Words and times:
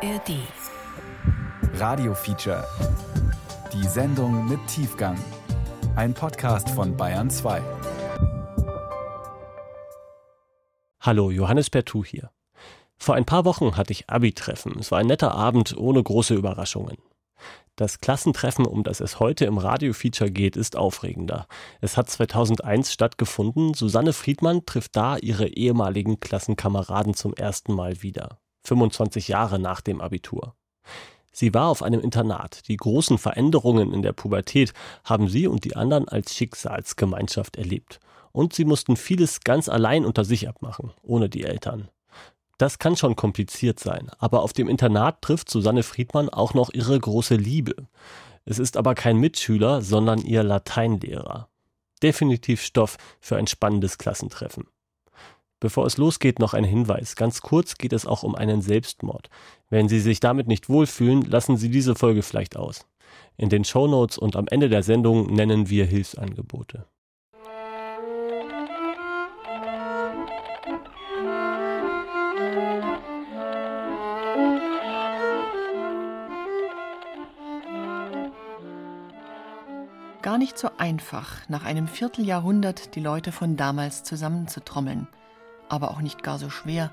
ARD. 0.00 0.36
Radio 1.74 2.14
Feature. 2.14 2.64
Die 3.72 3.84
Sendung 3.88 4.48
mit 4.48 4.64
Tiefgang. 4.68 5.18
Ein 5.96 6.14
Podcast 6.14 6.70
von 6.70 6.96
Bayern 6.96 7.28
2. 7.28 7.60
Hallo, 11.00 11.32
Johannes 11.32 11.68
Pertu 11.68 12.04
hier. 12.04 12.30
Vor 12.96 13.16
ein 13.16 13.24
paar 13.24 13.44
Wochen 13.44 13.76
hatte 13.76 13.90
ich 13.90 14.08
Abi-Treffen. 14.08 14.78
Es 14.78 14.92
war 14.92 15.00
ein 15.00 15.08
netter 15.08 15.34
Abend 15.34 15.76
ohne 15.76 16.00
große 16.00 16.34
Überraschungen. 16.34 16.98
Das 17.74 17.98
Klassentreffen, 17.98 18.66
um 18.66 18.84
das 18.84 19.00
es 19.00 19.18
heute 19.18 19.46
im 19.46 19.58
Radio-Feature 19.58 20.30
geht, 20.30 20.56
ist 20.56 20.76
aufregender. 20.76 21.48
Es 21.80 21.96
hat 21.96 22.08
2001 22.08 22.92
stattgefunden. 22.92 23.74
Susanne 23.74 24.12
Friedmann 24.12 24.64
trifft 24.64 24.94
da 24.94 25.16
ihre 25.16 25.48
ehemaligen 25.48 26.20
Klassenkameraden 26.20 27.14
zum 27.14 27.34
ersten 27.34 27.74
Mal 27.74 28.00
wieder. 28.00 28.38
25 28.64 29.28
Jahre 29.28 29.58
nach 29.58 29.80
dem 29.80 30.00
Abitur. 30.00 30.54
Sie 31.30 31.54
war 31.54 31.68
auf 31.68 31.82
einem 31.82 32.00
Internat. 32.00 32.66
Die 32.68 32.76
großen 32.76 33.16
Veränderungen 33.16 33.92
in 33.92 34.02
der 34.02 34.12
Pubertät 34.12 34.72
haben 35.04 35.28
sie 35.28 35.46
und 35.46 35.64
die 35.64 35.76
anderen 35.76 36.08
als 36.08 36.34
Schicksalsgemeinschaft 36.34 37.56
erlebt. 37.56 38.00
Und 38.32 38.54
sie 38.54 38.64
mussten 38.64 38.96
vieles 38.96 39.40
ganz 39.40 39.68
allein 39.68 40.04
unter 40.04 40.24
sich 40.24 40.48
abmachen, 40.48 40.92
ohne 41.02 41.28
die 41.28 41.44
Eltern. 41.44 41.88
Das 42.58 42.80
kann 42.80 42.96
schon 42.96 43.14
kompliziert 43.14 43.78
sein, 43.78 44.10
aber 44.18 44.42
auf 44.42 44.52
dem 44.52 44.68
Internat 44.68 45.22
trifft 45.22 45.48
Susanne 45.48 45.84
Friedmann 45.84 46.28
auch 46.28 46.54
noch 46.54 46.70
ihre 46.74 46.98
große 46.98 47.36
Liebe. 47.36 47.86
Es 48.44 48.58
ist 48.58 48.76
aber 48.76 48.96
kein 48.96 49.18
Mitschüler, 49.18 49.80
sondern 49.80 50.18
ihr 50.22 50.42
Lateinlehrer. 50.42 51.48
Definitiv 52.02 52.62
Stoff 52.62 52.96
für 53.20 53.36
ein 53.36 53.46
spannendes 53.46 53.98
Klassentreffen. 53.98 54.66
Bevor 55.60 55.86
es 55.86 55.96
losgeht, 55.96 56.38
noch 56.38 56.54
ein 56.54 56.64
Hinweis. 56.64 57.16
Ganz 57.16 57.40
kurz 57.40 57.76
geht 57.76 57.92
es 57.92 58.06
auch 58.06 58.22
um 58.22 58.36
einen 58.36 58.62
Selbstmord. 58.62 59.28
Wenn 59.70 59.88
Sie 59.88 59.98
sich 59.98 60.20
damit 60.20 60.46
nicht 60.46 60.68
wohlfühlen, 60.68 61.22
lassen 61.22 61.56
Sie 61.56 61.68
diese 61.68 61.96
Folge 61.96 62.22
vielleicht 62.22 62.56
aus. 62.56 62.86
In 63.36 63.48
den 63.48 63.64
Shownotes 63.64 64.18
und 64.18 64.36
am 64.36 64.46
Ende 64.48 64.68
der 64.68 64.82
Sendung 64.82 65.32
nennen 65.32 65.68
wir 65.68 65.84
Hilfsangebote. 65.84 66.86
Gar 80.22 80.38
nicht 80.38 80.58
so 80.58 80.68
einfach, 80.76 81.48
nach 81.48 81.64
einem 81.64 81.88
Vierteljahrhundert 81.88 82.94
die 82.94 83.00
Leute 83.00 83.32
von 83.32 83.56
damals 83.56 84.04
zusammenzutrommeln. 84.04 85.08
Aber 85.68 85.90
auch 85.90 86.00
nicht 86.00 86.22
gar 86.22 86.38
so 86.38 86.48
schwer, 86.48 86.92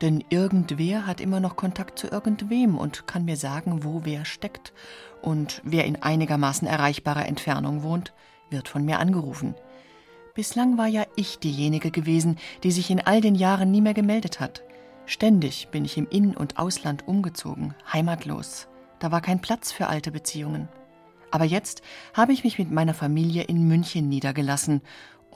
denn 0.00 0.24
irgendwer 0.30 1.06
hat 1.06 1.20
immer 1.20 1.40
noch 1.40 1.56
Kontakt 1.56 1.98
zu 1.98 2.08
irgendwem 2.08 2.76
und 2.76 3.06
kann 3.06 3.24
mir 3.24 3.36
sagen, 3.36 3.84
wo 3.84 4.00
wer 4.04 4.24
steckt. 4.24 4.72
Und 5.22 5.62
wer 5.64 5.84
in 5.84 6.02
einigermaßen 6.02 6.66
erreichbarer 6.66 7.26
Entfernung 7.26 7.82
wohnt, 7.82 8.12
wird 8.50 8.68
von 8.68 8.84
mir 8.84 8.98
angerufen. 8.98 9.54
Bislang 10.34 10.76
war 10.76 10.86
ja 10.86 11.04
ich 11.16 11.38
diejenige 11.38 11.90
gewesen, 11.90 12.36
die 12.62 12.70
sich 12.70 12.90
in 12.90 13.00
all 13.00 13.20
den 13.20 13.34
Jahren 13.34 13.70
nie 13.70 13.80
mehr 13.80 13.94
gemeldet 13.94 14.38
hat. 14.40 14.62
Ständig 15.06 15.68
bin 15.68 15.84
ich 15.84 15.96
im 15.96 16.08
In- 16.08 16.36
und 16.36 16.58
Ausland 16.58 17.06
umgezogen, 17.06 17.74
heimatlos. 17.92 18.68
Da 18.98 19.12
war 19.12 19.20
kein 19.20 19.40
Platz 19.40 19.72
für 19.72 19.86
alte 19.86 20.10
Beziehungen. 20.10 20.68
Aber 21.30 21.44
jetzt 21.44 21.82
habe 22.12 22.32
ich 22.32 22.44
mich 22.44 22.58
mit 22.58 22.70
meiner 22.70 22.94
Familie 22.94 23.44
in 23.44 23.66
München 23.68 24.08
niedergelassen 24.08 24.82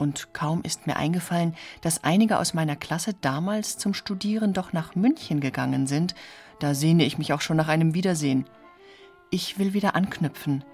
und 0.01 0.33
kaum 0.33 0.63
ist 0.63 0.87
mir 0.87 0.97
eingefallen, 0.97 1.55
dass 1.83 2.05
einige 2.05 2.39
aus 2.39 2.55
meiner 2.55 2.77
Klasse 2.77 3.15
damals 3.21 3.77
zum 3.77 3.95
Studieren 3.95 4.53
doch 4.53 4.73
nach 4.73 4.95
München 4.95 5.41
gegangen 5.41 5.87
sind, 5.87 6.15
da 6.59 6.75
sehne 6.75 7.05
ich 7.05 7.19
mich 7.19 7.33
auch 7.33 7.41
schon 7.41 7.57
nach 7.57 7.69
einem 7.69 7.95
Wiedersehen. 7.95 8.47
Ich 9.31 9.59
will 9.59 9.75
wieder 9.75 9.95
anknüpfen, 9.95 10.65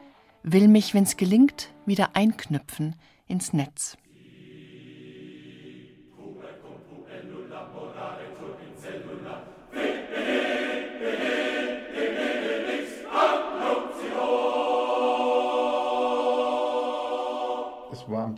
will 0.43 0.69
mich, 0.69 0.95
wenn's 0.95 1.17
gelingt, 1.17 1.71
wieder 1.85 2.11
einknüpfen 2.15 2.95
ins 3.27 3.53
Netz. 3.53 3.97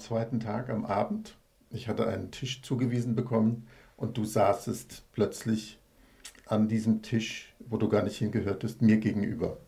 Zweiten 0.08 0.40
Tag 0.40 0.70
am 0.70 0.86
Abend. 0.86 1.36
Ich 1.70 1.86
hatte 1.86 2.06
einen 2.06 2.30
Tisch 2.30 2.62
zugewiesen 2.62 3.14
bekommen 3.14 3.66
und 3.98 4.16
du 4.16 4.24
saßest 4.24 5.02
plötzlich 5.12 5.78
an 6.46 6.66
diesem 6.66 7.02
Tisch, 7.02 7.54
wo 7.58 7.76
du 7.76 7.90
gar 7.90 8.02
nicht 8.02 8.16
hingehörtest, 8.16 8.80
mir 8.80 8.96
gegenüber. 8.96 9.58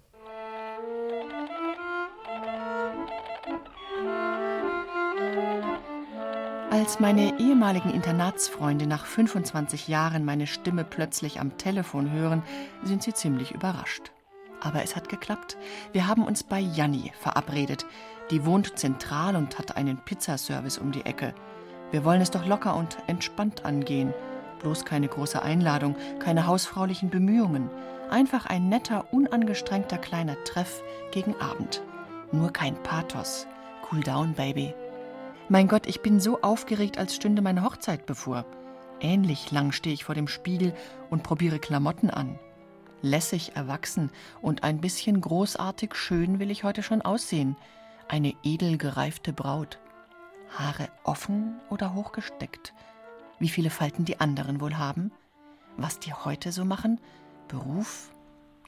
Als 6.70 7.00
meine 7.00 7.38
ehemaligen 7.38 7.90
Internatsfreunde 7.90 8.86
nach 8.86 9.04
25 9.04 9.88
Jahren 9.88 10.24
meine 10.24 10.46
Stimme 10.46 10.84
plötzlich 10.84 11.38
am 11.38 11.58
Telefon 11.58 12.10
hören, 12.12 12.42
sind 12.82 13.02
sie 13.02 13.12
ziemlich 13.12 13.52
überrascht. 13.52 14.10
Aber 14.62 14.82
es 14.82 14.96
hat 14.96 15.10
geklappt. 15.10 15.58
Wir 15.92 16.06
haben 16.06 16.24
uns 16.24 16.42
bei 16.44 16.60
Janni 16.60 17.12
verabredet. 17.20 17.84
Die 18.30 18.44
wohnt 18.44 18.78
zentral 18.78 19.34
und 19.34 19.58
hat 19.58 19.76
einen 19.76 19.98
Pizzaservice 19.98 20.78
um 20.78 20.92
die 20.92 21.04
Ecke. 21.04 21.34
Wir 21.90 22.04
wollen 22.04 22.20
es 22.20 22.30
doch 22.30 22.46
locker 22.46 22.76
und 22.76 22.96
entspannt 23.08 23.64
angehen. 23.64 24.14
Bloß 24.60 24.84
keine 24.84 25.08
große 25.08 25.42
Einladung, 25.42 25.96
keine 26.20 26.46
hausfraulichen 26.46 27.10
Bemühungen. 27.10 27.70
Einfach 28.08 28.46
ein 28.46 28.68
netter, 28.68 29.12
unangestrengter 29.12 29.98
kleiner 29.98 30.36
Treff 30.44 30.82
gegen 31.10 31.34
Abend. 31.40 31.82
Nur 32.30 32.52
kein 32.52 32.80
Pathos. 32.82 33.48
Cool 33.90 34.00
down, 34.00 34.34
Baby. 34.34 34.74
Mein 35.48 35.66
Gott, 35.66 35.88
ich 35.88 36.00
bin 36.00 36.20
so 36.20 36.42
aufgeregt, 36.42 36.98
als 36.98 37.16
stünde 37.16 37.42
meine 37.42 37.64
Hochzeit 37.64 38.06
bevor. 38.06 38.44
Ähnlich 39.00 39.50
lang 39.50 39.72
stehe 39.72 39.94
ich 39.94 40.04
vor 40.04 40.14
dem 40.14 40.28
Spiegel 40.28 40.74
und 41.08 41.24
probiere 41.24 41.58
Klamotten 41.58 42.10
an. 42.10 42.38
Lässig 43.02 43.56
erwachsen 43.56 44.10
und 44.42 44.62
ein 44.62 44.80
bisschen 44.80 45.20
großartig 45.20 45.96
schön 45.96 46.38
will 46.38 46.50
ich 46.50 46.62
heute 46.62 46.84
schon 46.84 47.02
aussehen 47.02 47.56
eine 48.10 48.34
edel 48.42 48.76
gereifte 48.76 49.32
Braut. 49.32 49.78
Haare 50.48 50.88
offen 51.04 51.60
oder 51.70 51.94
hochgesteckt? 51.94 52.74
Wie 53.38 53.48
viele 53.48 53.70
Falten 53.70 54.04
die 54.04 54.18
anderen 54.18 54.60
wohl 54.60 54.76
haben? 54.78 55.12
Was 55.76 56.00
die 56.00 56.12
heute 56.12 56.50
so 56.50 56.64
machen? 56.64 57.00
Beruf? 57.46 58.10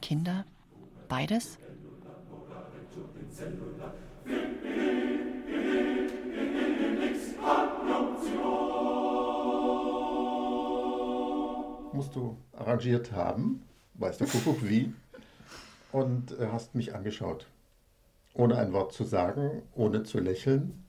Kinder? 0.00 0.44
Beides? 1.08 1.58
Musst 11.92 12.14
du 12.14 12.36
arrangiert 12.52 13.10
haben, 13.10 13.62
weiß 13.94 14.18
der 14.18 14.28
Kuckuck 14.28 14.62
wie, 14.62 14.94
und 15.90 16.30
äh, 16.38 16.46
hast 16.52 16.76
mich 16.76 16.94
angeschaut 16.94 17.48
ohne 18.34 18.56
ein 18.56 18.72
Wort 18.72 18.92
zu 18.92 19.04
sagen, 19.04 19.62
ohne 19.74 20.02
zu 20.02 20.18
lächeln. 20.18 20.84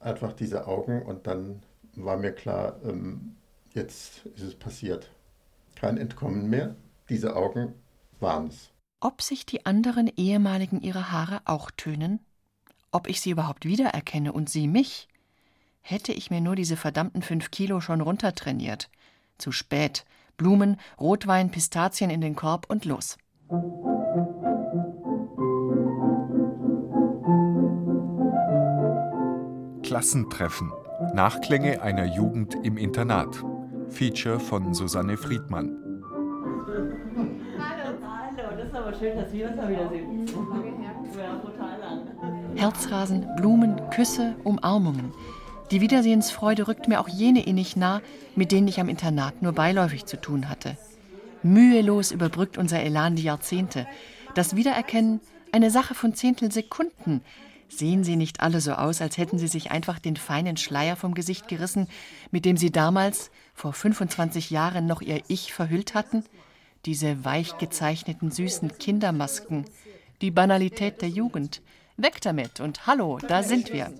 Einfach 0.00 0.32
diese 0.32 0.66
Augen 0.66 1.02
und 1.02 1.26
dann 1.26 1.62
war 1.94 2.16
mir 2.16 2.32
klar, 2.32 2.76
ähm, 2.84 3.36
jetzt 3.74 4.26
ist 4.26 4.42
es 4.42 4.54
passiert. 4.54 5.10
Kein 5.74 5.96
Entkommen 5.96 6.48
mehr. 6.48 6.76
Diese 7.08 7.36
Augen 7.36 7.74
waren 8.20 8.48
es. 8.48 8.70
Ob 9.00 9.22
sich 9.22 9.46
die 9.46 9.64
anderen 9.66 10.10
ehemaligen 10.16 10.80
ihre 10.80 11.12
Haare 11.12 11.40
auch 11.44 11.70
tönen? 11.70 12.20
Ob 12.90 13.08
ich 13.08 13.20
sie 13.20 13.30
überhaupt 13.30 13.64
wiedererkenne 13.64 14.32
und 14.32 14.50
sie 14.50 14.66
mich? 14.66 15.08
Hätte 15.80 16.12
ich 16.12 16.30
mir 16.30 16.40
nur 16.40 16.56
diese 16.56 16.76
verdammten 16.76 17.22
fünf 17.22 17.50
Kilo 17.50 17.80
schon 17.80 18.00
runtertrainiert. 18.00 18.90
Zu 19.38 19.52
spät. 19.52 20.04
Blumen, 20.36 20.78
Rotwein, 20.98 21.50
Pistazien 21.50 22.10
in 22.10 22.20
den 22.20 22.36
Korb 22.36 22.66
und 22.68 22.84
los. 22.84 23.16
Klassentreffen. 29.88 30.70
Nachklänge 31.14 31.80
einer 31.80 32.04
Jugend 32.04 32.54
im 32.62 32.76
Internat. 32.76 33.42
Feature 33.88 34.38
von 34.38 34.74
Susanne 34.74 35.16
Friedmann. 35.16 35.78
Hallo. 37.58 37.96
Hallo, 38.04 38.56
das 38.58 38.68
ist 38.68 38.74
aber 38.74 38.92
schön, 38.92 39.16
dass 39.16 39.32
wir 39.32 39.48
uns 39.48 39.56
mal 39.56 39.70
wiedersehen. 39.70 40.26
Herzrasen, 42.54 43.26
Blumen, 43.38 43.80
Küsse, 43.88 44.36
Umarmungen. 44.44 45.10
Die 45.70 45.80
Wiedersehensfreude 45.80 46.68
rückt 46.68 46.86
mir 46.86 47.00
auch 47.00 47.08
jene 47.08 47.46
innig 47.46 47.74
nah, 47.74 48.02
mit 48.36 48.52
denen 48.52 48.68
ich 48.68 48.80
am 48.80 48.90
Internat 48.90 49.40
nur 49.40 49.52
beiläufig 49.52 50.04
zu 50.04 50.20
tun 50.20 50.50
hatte. 50.50 50.76
Mühelos 51.42 52.12
überbrückt 52.12 52.58
unser 52.58 52.80
Elan 52.80 53.16
die 53.16 53.22
Jahrzehnte. 53.22 53.86
Das 54.34 54.54
Wiedererkennen 54.54 55.22
eine 55.50 55.70
Sache 55.70 55.94
von 55.94 56.12
Zehntelsekunden, 56.12 57.22
Sehen 57.68 58.02
Sie 58.02 58.16
nicht 58.16 58.40
alle 58.40 58.60
so 58.60 58.72
aus, 58.72 59.00
als 59.00 59.18
hätten 59.18 59.38
Sie 59.38 59.48
sich 59.48 59.70
einfach 59.70 59.98
den 59.98 60.16
feinen 60.16 60.56
Schleier 60.56 60.96
vom 60.96 61.14
Gesicht 61.14 61.48
gerissen, 61.48 61.86
mit 62.30 62.44
dem 62.44 62.56
Sie 62.56 62.70
damals, 62.70 63.30
vor 63.54 63.72
25 63.72 64.50
Jahren, 64.50 64.86
noch 64.86 65.02
Ihr 65.02 65.22
Ich 65.28 65.52
verhüllt 65.52 65.94
hatten? 65.94 66.24
Diese 66.86 67.24
weich 67.24 67.58
gezeichneten 67.58 68.30
süßen 68.30 68.78
Kindermasken, 68.78 69.64
die 70.22 70.30
Banalität 70.30 71.02
der 71.02 71.08
Jugend. 71.08 71.60
Weg 72.00 72.20
damit 72.20 72.60
und 72.60 72.86
hallo, 72.86 73.18
da 73.18 73.42
sind 73.42 73.72
wir. 73.72 73.92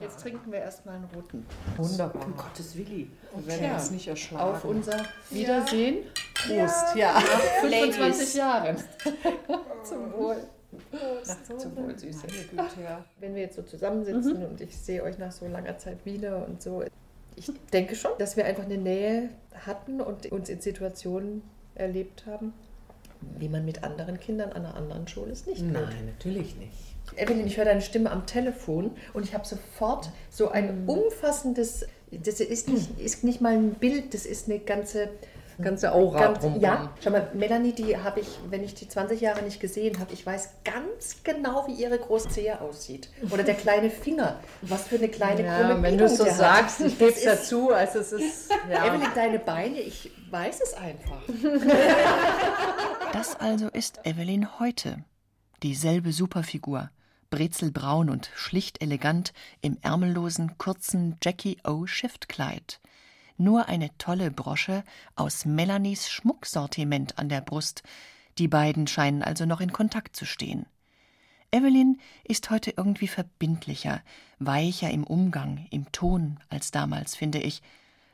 Jetzt 0.00 0.20
trinken 0.20 0.52
wir 0.52 0.58
erstmal 0.58 0.96
einen 0.96 1.04
roten. 1.14 1.46
Wunderbar. 1.78 2.26
Um 2.26 2.36
Gottes 2.36 2.76
Willi. 2.76 3.10
Wir 3.36 3.60
werden 3.60 3.74
uns 3.76 3.90
nicht 3.90 4.06
erschlagen. 4.06 4.42
Auf 4.54 4.64
unser 4.64 5.06
Wiedersehen. 5.30 5.98
Prost. 6.34 6.94
Ja, 6.94 7.18
Ja. 7.18 7.20
25 7.62 8.34
Jahren. 8.34 8.76
Zum 9.84 10.12
Wohl. 10.12 10.36
Ach, 10.92 11.56
zum 11.56 11.76
Wohl, 11.76 11.98
Süße. 11.98 12.26
Güte, 12.26 12.82
ja. 12.82 13.04
Wenn 13.20 13.34
wir 13.34 13.42
jetzt 13.42 13.56
so 13.56 13.62
zusammensitzen 13.62 14.44
und 14.44 14.60
ich 14.60 14.76
sehe 14.76 15.02
euch 15.02 15.18
nach 15.18 15.32
so 15.32 15.46
langer 15.46 15.78
Zeit 15.78 16.04
wieder 16.04 16.46
und 16.46 16.62
so, 16.62 16.82
ich 17.36 17.50
denke 17.72 17.94
schon, 17.94 18.10
dass 18.18 18.36
wir 18.36 18.44
einfach 18.44 18.64
eine 18.64 18.78
Nähe 18.78 19.30
hatten 19.66 20.00
und 20.00 20.30
uns 20.30 20.48
in 20.48 20.60
Situationen 20.60 21.42
erlebt 21.74 22.26
haben, 22.26 22.52
wie 23.38 23.48
man 23.48 23.64
mit 23.64 23.84
anderen 23.84 24.20
Kindern 24.20 24.50
an 24.50 24.66
einer 24.66 24.74
anderen 24.74 25.08
Schule 25.08 25.32
es 25.32 25.46
nicht 25.46 25.60
tut. 25.60 25.72
Nein, 25.72 26.06
natürlich 26.06 26.56
nicht. 26.56 26.72
Evelyn, 27.16 27.46
ich 27.46 27.56
höre 27.56 27.64
deine 27.64 27.80
Stimme 27.80 28.10
am 28.10 28.26
Telefon 28.26 28.90
und 29.14 29.24
ich 29.24 29.34
habe 29.34 29.46
sofort 29.46 30.10
so 30.30 30.50
ein 30.50 30.84
umfassendes, 30.86 31.86
das 32.10 32.40
ist 32.40 32.68
nicht, 32.68 33.00
ist 33.00 33.24
nicht 33.24 33.40
mal 33.40 33.54
ein 33.54 33.74
Bild, 33.74 34.12
das 34.12 34.26
ist 34.26 34.48
eine 34.48 34.58
ganze 34.58 35.08
Ganze 35.60 35.92
Aura 35.92 36.20
Ganz, 36.20 36.38
drumherum. 36.40 36.62
ja, 36.62 36.92
schau 37.02 37.10
mal, 37.10 37.28
Melanie, 37.34 37.72
die 37.72 37.96
habe 37.96 38.20
ich, 38.20 38.28
wenn 38.48 38.62
ich 38.62 38.74
die 38.74 38.88
20 38.88 39.20
Jahre 39.20 39.42
nicht 39.42 39.58
gesehen 39.60 39.98
habe, 39.98 40.12
ich 40.12 40.24
weiß 40.24 40.50
ganz 40.64 41.16
genau, 41.24 41.66
wie 41.66 41.72
ihre 41.72 41.98
große 41.98 42.28
Zehe 42.28 42.60
aussieht. 42.60 43.08
Oder 43.30 43.42
der 43.42 43.54
kleine 43.54 43.90
Finger, 43.90 44.38
was 44.62 44.86
für 44.86 44.96
eine 44.96 45.08
kleine 45.08 45.44
Ja, 45.44 45.58
krumme 45.58 45.82
wenn 45.82 45.98
du 45.98 46.04
es 46.04 46.16
so 46.16 46.24
sagst, 46.24 46.78
hat. 46.80 46.86
ich 46.86 46.98
gebe 46.98 47.10
es 47.10 47.24
dazu, 47.24 47.70
also 47.72 47.98
es 47.98 48.12
ist, 48.12 48.50
ja. 48.70 48.86
Evelyn, 48.86 49.08
deine 49.14 49.38
Beine, 49.40 49.80
ich 49.80 50.10
weiß 50.30 50.60
es 50.60 50.74
einfach. 50.74 51.22
Das 53.12 53.36
also 53.40 53.68
ist 53.68 54.00
Evelyn 54.04 54.58
heute. 54.60 55.02
Dieselbe 55.62 56.12
Superfigur, 56.12 56.90
brezelbraun 57.30 58.10
und 58.10 58.30
schlicht 58.34 58.82
elegant 58.82 59.32
im 59.60 59.78
ärmellosen, 59.82 60.56
kurzen 60.58 61.16
Jackie 61.22 61.58
O. 61.66 61.86
Shiftkleid. 61.86 62.80
Nur 63.40 63.68
eine 63.68 63.96
tolle 63.98 64.32
Brosche 64.32 64.82
aus 65.14 65.44
Melanies 65.44 66.10
Schmucksortiment 66.10 67.18
an 67.18 67.28
der 67.28 67.40
Brust. 67.40 67.84
Die 68.36 68.48
beiden 68.48 68.88
scheinen 68.88 69.22
also 69.22 69.46
noch 69.46 69.60
in 69.60 69.72
Kontakt 69.72 70.16
zu 70.16 70.26
stehen. 70.26 70.66
Evelyn 71.52 72.00
ist 72.24 72.50
heute 72.50 72.72
irgendwie 72.76 73.06
verbindlicher, 73.06 74.02
weicher 74.40 74.90
im 74.90 75.04
Umgang, 75.04 75.68
im 75.70 75.90
Ton 75.92 76.40
als 76.48 76.72
damals, 76.72 77.14
finde 77.14 77.38
ich. 77.38 77.62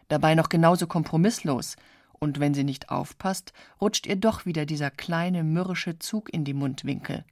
Dabei 0.09 0.35
noch 0.35 0.51
genauso 0.51 0.87
kompromisslos. 0.87 1.77
Und 2.13 2.39
wenn 2.39 2.53
sie 2.53 2.65
nicht 2.65 2.91
aufpasst, 2.91 3.55
rutscht 3.81 4.07
ihr 4.07 4.17
doch 4.17 4.45
wieder 4.45 4.67
dieser 4.67 4.91
kleine 4.91 5.43
mürrische 5.43 5.99
Zug 5.99 6.33
in 6.33 6.45
die 6.45 6.55
Mundwinkel. 6.55 7.25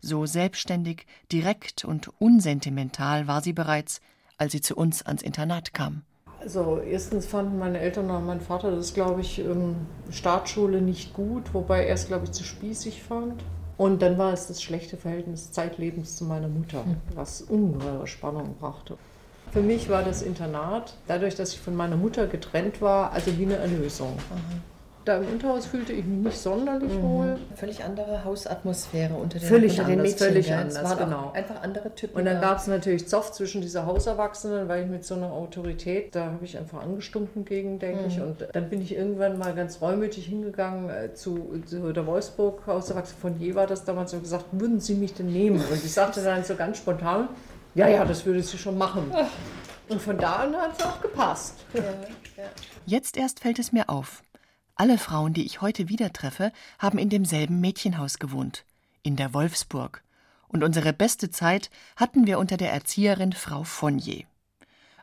So 0.00 0.24
selbstständig, 0.24 1.06
direkt 1.30 1.84
und 1.84 2.08
unsentimental 2.18 3.26
war 3.26 3.42
sie 3.42 3.52
bereits, 3.52 4.00
als 4.38 4.52
sie 4.52 4.62
zu 4.62 4.74
uns 4.74 5.02
ans 5.02 5.22
Internat 5.22 5.74
kam. 5.74 6.02
Also 6.40 6.80
erstens 6.80 7.26
fanden 7.26 7.58
meine 7.58 7.78
Eltern 7.78 8.10
und 8.10 8.26
mein 8.26 8.40
Vater 8.40 8.74
das, 8.74 8.94
glaube 8.94 9.20
ich, 9.20 9.38
ähm, 9.38 9.76
Startschule 10.10 10.80
nicht 10.80 11.12
gut, 11.12 11.52
wobei 11.52 11.84
er 11.84 11.94
es, 11.94 12.06
glaube 12.06 12.24
ich, 12.24 12.32
zu 12.32 12.44
spießig 12.44 13.02
fand. 13.02 13.42
Und 13.76 14.02
dann 14.02 14.18
war 14.18 14.32
es 14.32 14.46
das 14.46 14.62
schlechte 14.62 14.96
Verhältnis 14.96 15.52
zeitlebens 15.52 16.16
zu 16.16 16.24
meiner 16.24 16.48
Mutter, 16.48 16.84
was 17.14 17.42
ungeheure 17.42 18.06
Spannung 18.06 18.56
brachte. 18.60 18.96
Für 19.52 19.62
mich 19.62 19.88
war 19.88 20.02
das 20.02 20.22
Internat, 20.22 20.94
dadurch, 21.08 21.34
dass 21.34 21.54
ich 21.54 21.60
von 21.60 21.74
meiner 21.74 21.96
Mutter 21.96 22.26
getrennt 22.26 22.80
war, 22.80 23.12
also 23.12 23.36
wie 23.38 23.46
eine 23.46 23.56
Erlösung. 23.56 24.16
Da 25.04 25.16
im 25.16 25.28
Unterhaus 25.28 25.66
fühlte 25.66 25.92
ich 25.92 26.04
mich 26.04 26.24
nicht 26.24 26.38
sonderlich 26.38 26.92
wohl. 27.00 27.38
Völlig 27.54 27.82
andere 27.82 28.22
Hausatmosphäre 28.22 29.14
unter 29.14 29.38
den, 29.38 29.48
Völlig 29.48 29.78
unter 29.78 29.90
den 29.90 30.02
Mädchen. 30.02 30.18
völlig? 30.18 30.50
Es 30.50 30.56
anders, 30.56 30.84
waren 30.84 30.98
genau. 30.98 31.32
einfach 31.32 31.62
andere 31.62 31.94
Typen. 31.94 32.16
Und 32.16 32.26
dann 32.26 32.40
da. 32.40 32.48
gab 32.48 32.58
es 32.58 32.66
natürlich 32.66 33.08
Zoff 33.08 33.32
zwischen 33.32 33.62
dieser 33.62 33.86
Hauserwachsenen, 33.86 34.68
weil 34.68 34.84
ich 34.84 34.90
mit 34.90 35.04
so 35.04 35.14
einer 35.14 35.32
Autorität, 35.32 36.14
da 36.14 36.26
habe 36.26 36.44
ich 36.44 36.58
einfach 36.58 36.82
angestunken 36.82 37.44
gegen, 37.46 37.78
denke 37.78 38.04
ich. 38.08 38.20
Und 38.20 38.46
dann 38.52 38.68
bin 38.68 38.82
ich 38.82 38.94
irgendwann 38.94 39.38
mal 39.38 39.54
ganz 39.54 39.80
reumütig 39.80 40.26
hingegangen 40.26 40.90
äh, 40.90 41.14
zu, 41.14 41.62
zu 41.64 41.92
der 41.92 42.06
Wolfsburg 42.06 42.66
Hauserwachsenen 42.66 43.20
von 43.20 43.40
Je 43.40 43.54
war 43.54 43.66
das 43.66 43.84
damals 43.84 44.12
und 44.12 44.22
gesagt, 44.22 44.46
würden 44.52 44.80
Sie 44.80 44.94
mich 44.94 45.14
denn 45.14 45.32
nehmen? 45.32 45.60
Und 45.60 45.84
ich 45.84 45.92
sagte 45.92 46.22
dann 46.22 46.44
so 46.44 46.54
ganz 46.56 46.76
spontan, 46.76 47.28
ja, 47.74 47.88
ja, 47.88 48.04
das 48.04 48.26
würde 48.26 48.42
sie 48.42 48.58
schon 48.58 48.76
machen. 48.76 49.12
Und 49.88 50.02
von 50.02 50.18
da 50.18 50.36
an 50.36 50.56
hat 50.56 50.78
es 50.78 50.84
auch 50.84 51.00
gepasst. 51.00 51.54
Jetzt 52.86 53.16
erst 53.16 53.40
fällt 53.40 53.58
es 53.58 53.72
mir 53.72 53.88
auf. 53.88 54.22
Alle 54.80 54.96
Frauen, 54.96 55.34
die 55.34 55.44
ich 55.44 55.60
heute 55.60 55.90
wieder 55.90 56.10
treffe, 56.10 56.52
haben 56.78 56.96
in 56.96 57.10
demselben 57.10 57.60
Mädchenhaus 57.60 58.18
gewohnt, 58.18 58.64
in 59.02 59.14
der 59.14 59.34
Wolfsburg. 59.34 60.02
Und 60.48 60.64
unsere 60.64 60.94
beste 60.94 61.28
Zeit 61.28 61.68
hatten 61.96 62.26
wir 62.26 62.38
unter 62.38 62.56
der 62.56 62.72
Erzieherin 62.72 63.34
Frau 63.34 63.62
Fonnier. 63.62 64.24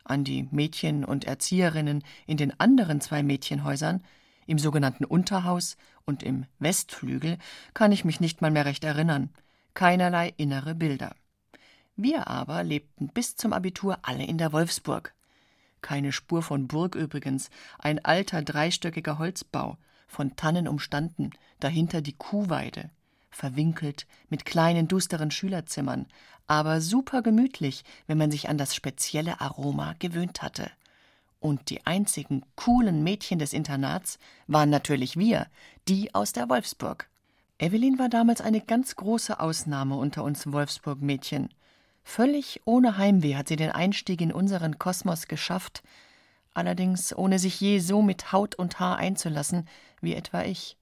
An 0.02 0.24
die 0.24 0.48
Mädchen 0.50 1.04
und 1.04 1.26
Erzieherinnen 1.26 2.02
in 2.26 2.36
den 2.36 2.58
anderen 2.58 3.00
zwei 3.00 3.22
Mädchenhäusern, 3.22 4.02
im 4.48 4.58
sogenannten 4.58 5.04
Unterhaus 5.04 5.76
und 6.04 6.24
im 6.24 6.46
Westflügel, 6.58 7.38
kann 7.72 7.92
ich 7.92 8.04
mich 8.04 8.18
nicht 8.18 8.42
mal 8.42 8.50
mehr 8.50 8.64
recht 8.64 8.82
erinnern. 8.82 9.30
Keinerlei 9.74 10.34
innere 10.38 10.74
Bilder. 10.74 11.14
Wir 11.94 12.26
aber 12.26 12.64
lebten 12.64 13.10
bis 13.10 13.36
zum 13.36 13.52
Abitur 13.52 13.98
alle 14.02 14.24
in 14.24 14.38
der 14.38 14.52
Wolfsburg. 14.52 15.14
Keine 15.80 16.12
Spur 16.12 16.42
von 16.42 16.66
Burg 16.66 16.94
übrigens, 16.94 17.50
ein 17.78 18.04
alter 18.04 18.42
dreistöckiger 18.42 19.18
Holzbau, 19.18 19.78
von 20.06 20.36
Tannen 20.36 20.66
umstanden, 20.66 21.30
dahinter 21.60 22.00
die 22.00 22.14
Kuhweide, 22.14 22.90
verwinkelt 23.30 24.06
mit 24.28 24.44
kleinen 24.44 24.88
dusteren 24.88 25.30
Schülerzimmern, 25.30 26.06
aber 26.46 26.80
super 26.80 27.22
gemütlich, 27.22 27.84
wenn 28.06 28.18
man 28.18 28.30
sich 28.30 28.48
an 28.48 28.58
das 28.58 28.74
spezielle 28.74 29.40
Aroma 29.40 29.94
gewöhnt 29.98 30.42
hatte. 30.42 30.70
Und 31.40 31.70
die 31.70 31.86
einzigen 31.86 32.42
coolen 32.56 33.04
Mädchen 33.04 33.38
des 33.38 33.52
Internats 33.52 34.18
waren 34.48 34.70
natürlich 34.70 35.16
wir, 35.16 35.46
die 35.86 36.14
aus 36.14 36.32
der 36.32 36.48
Wolfsburg. 36.48 37.08
Evelyn 37.58 37.98
war 37.98 38.08
damals 38.08 38.40
eine 38.40 38.60
ganz 38.60 38.96
große 38.96 39.38
Ausnahme 39.38 39.96
unter 39.96 40.24
uns 40.24 40.50
Wolfsburg-Mädchen. 40.50 41.50
Völlig 42.10 42.62
ohne 42.64 42.96
Heimweh 42.96 43.36
hat 43.36 43.48
sie 43.48 43.56
den 43.56 43.70
Einstieg 43.70 44.22
in 44.22 44.32
unseren 44.32 44.78
Kosmos 44.78 45.28
geschafft, 45.28 45.82
allerdings 46.54 47.14
ohne 47.14 47.38
sich 47.38 47.60
je 47.60 47.80
so 47.80 48.00
mit 48.00 48.32
Haut 48.32 48.54
und 48.54 48.80
Haar 48.80 48.96
einzulassen 48.96 49.68
wie 50.00 50.14
etwa 50.14 50.42
ich. 50.42 50.78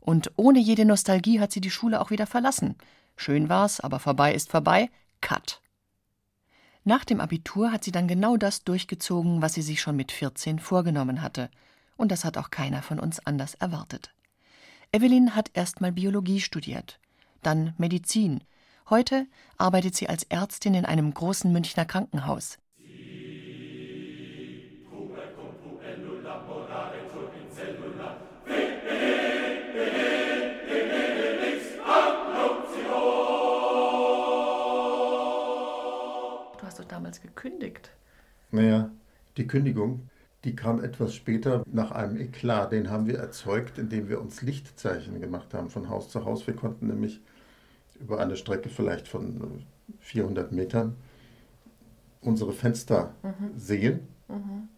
Und 0.00 0.32
ohne 0.36 0.60
jede 0.60 0.86
Nostalgie 0.86 1.40
hat 1.40 1.52
sie 1.52 1.60
die 1.60 1.70
Schule 1.70 2.00
auch 2.00 2.08
wieder 2.10 2.26
verlassen. 2.26 2.76
Schön 3.16 3.50
war's, 3.50 3.80
aber 3.80 3.98
vorbei 4.00 4.32
ist 4.32 4.50
vorbei. 4.50 4.88
Cut. 5.20 5.60
Nach 6.84 7.04
dem 7.04 7.20
Abitur 7.20 7.70
hat 7.70 7.84
sie 7.84 7.92
dann 7.92 8.08
genau 8.08 8.38
das 8.38 8.64
durchgezogen, 8.64 9.42
was 9.42 9.52
sie 9.52 9.62
sich 9.62 9.82
schon 9.82 9.94
mit 9.94 10.10
14 10.10 10.58
vorgenommen 10.58 11.20
hatte. 11.20 11.50
Und 11.98 12.10
das 12.10 12.24
hat 12.24 12.38
auch 12.38 12.50
keiner 12.50 12.80
von 12.80 12.98
uns 12.98 13.24
anders 13.26 13.54
erwartet. 13.56 14.14
Evelyn 14.90 15.36
hat 15.36 15.50
erst 15.52 15.82
mal 15.82 15.92
Biologie 15.92 16.40
studiert, 16.40 16.98
dann 17.42 17.74
Medizin. 17.76 18.42
Heute 18.90 19.26
arbeitet 19.58 19.94
sie 19.94 20.08
als 20.08 20.24
Ärztin 20.24 20.74
in 20.74 20.84
einem 20.84 21.14
großen 21.14 21.52
Münchner 21.52 21.84
Krankenhaus. 21.84 22.58
Du 36.58 36.66
hast 36.66 36.78
doch 36.80 36.84
damals 36.84 37.20
gekündigt. 37.20 37.90
Naja, 38.50 38.90
die 39.36 39.46
Kündigung, 39.46 40.10
die 40.44 40.56
kam 40.56 40.82
etwas 40.82 41.14
später 41.14 41.62
nach 41.66 41.92
einem 41.92 42.16
Eklat. 42.16 42.72
Den 42.72 42.90
haben 42.90 43.06
wir 43.06 43.18
erzeugt, 43.18 43.78
indem 43.78 44.08
wir 44.08 44.20
uns 44.20 44.42
Lichtzeichen 44.42 45.20
gemacht 45.20 45.54
haben 45.54 45.70
von 45.70 45.88
Haus 45.88 46.08
zu 46.08 46.24
Haus. 46.24 46.46
Wir 46.46 46.56
konnten 46.56 46.88
nämlich 46.88 47.20
über 48.02 48.20
eine 48.20 48.36
Strecke 48.36 48.68
vielleicht 48.68 49.08
von 49.08 49.64
400 50.00 50.52
Metern 50.52 50.96
unsere 52.20 52.52
Fenster 52.52 53.14
sehen. 53.56 54.06
Das 54.28 54.36
Mhm. 54.38 54.68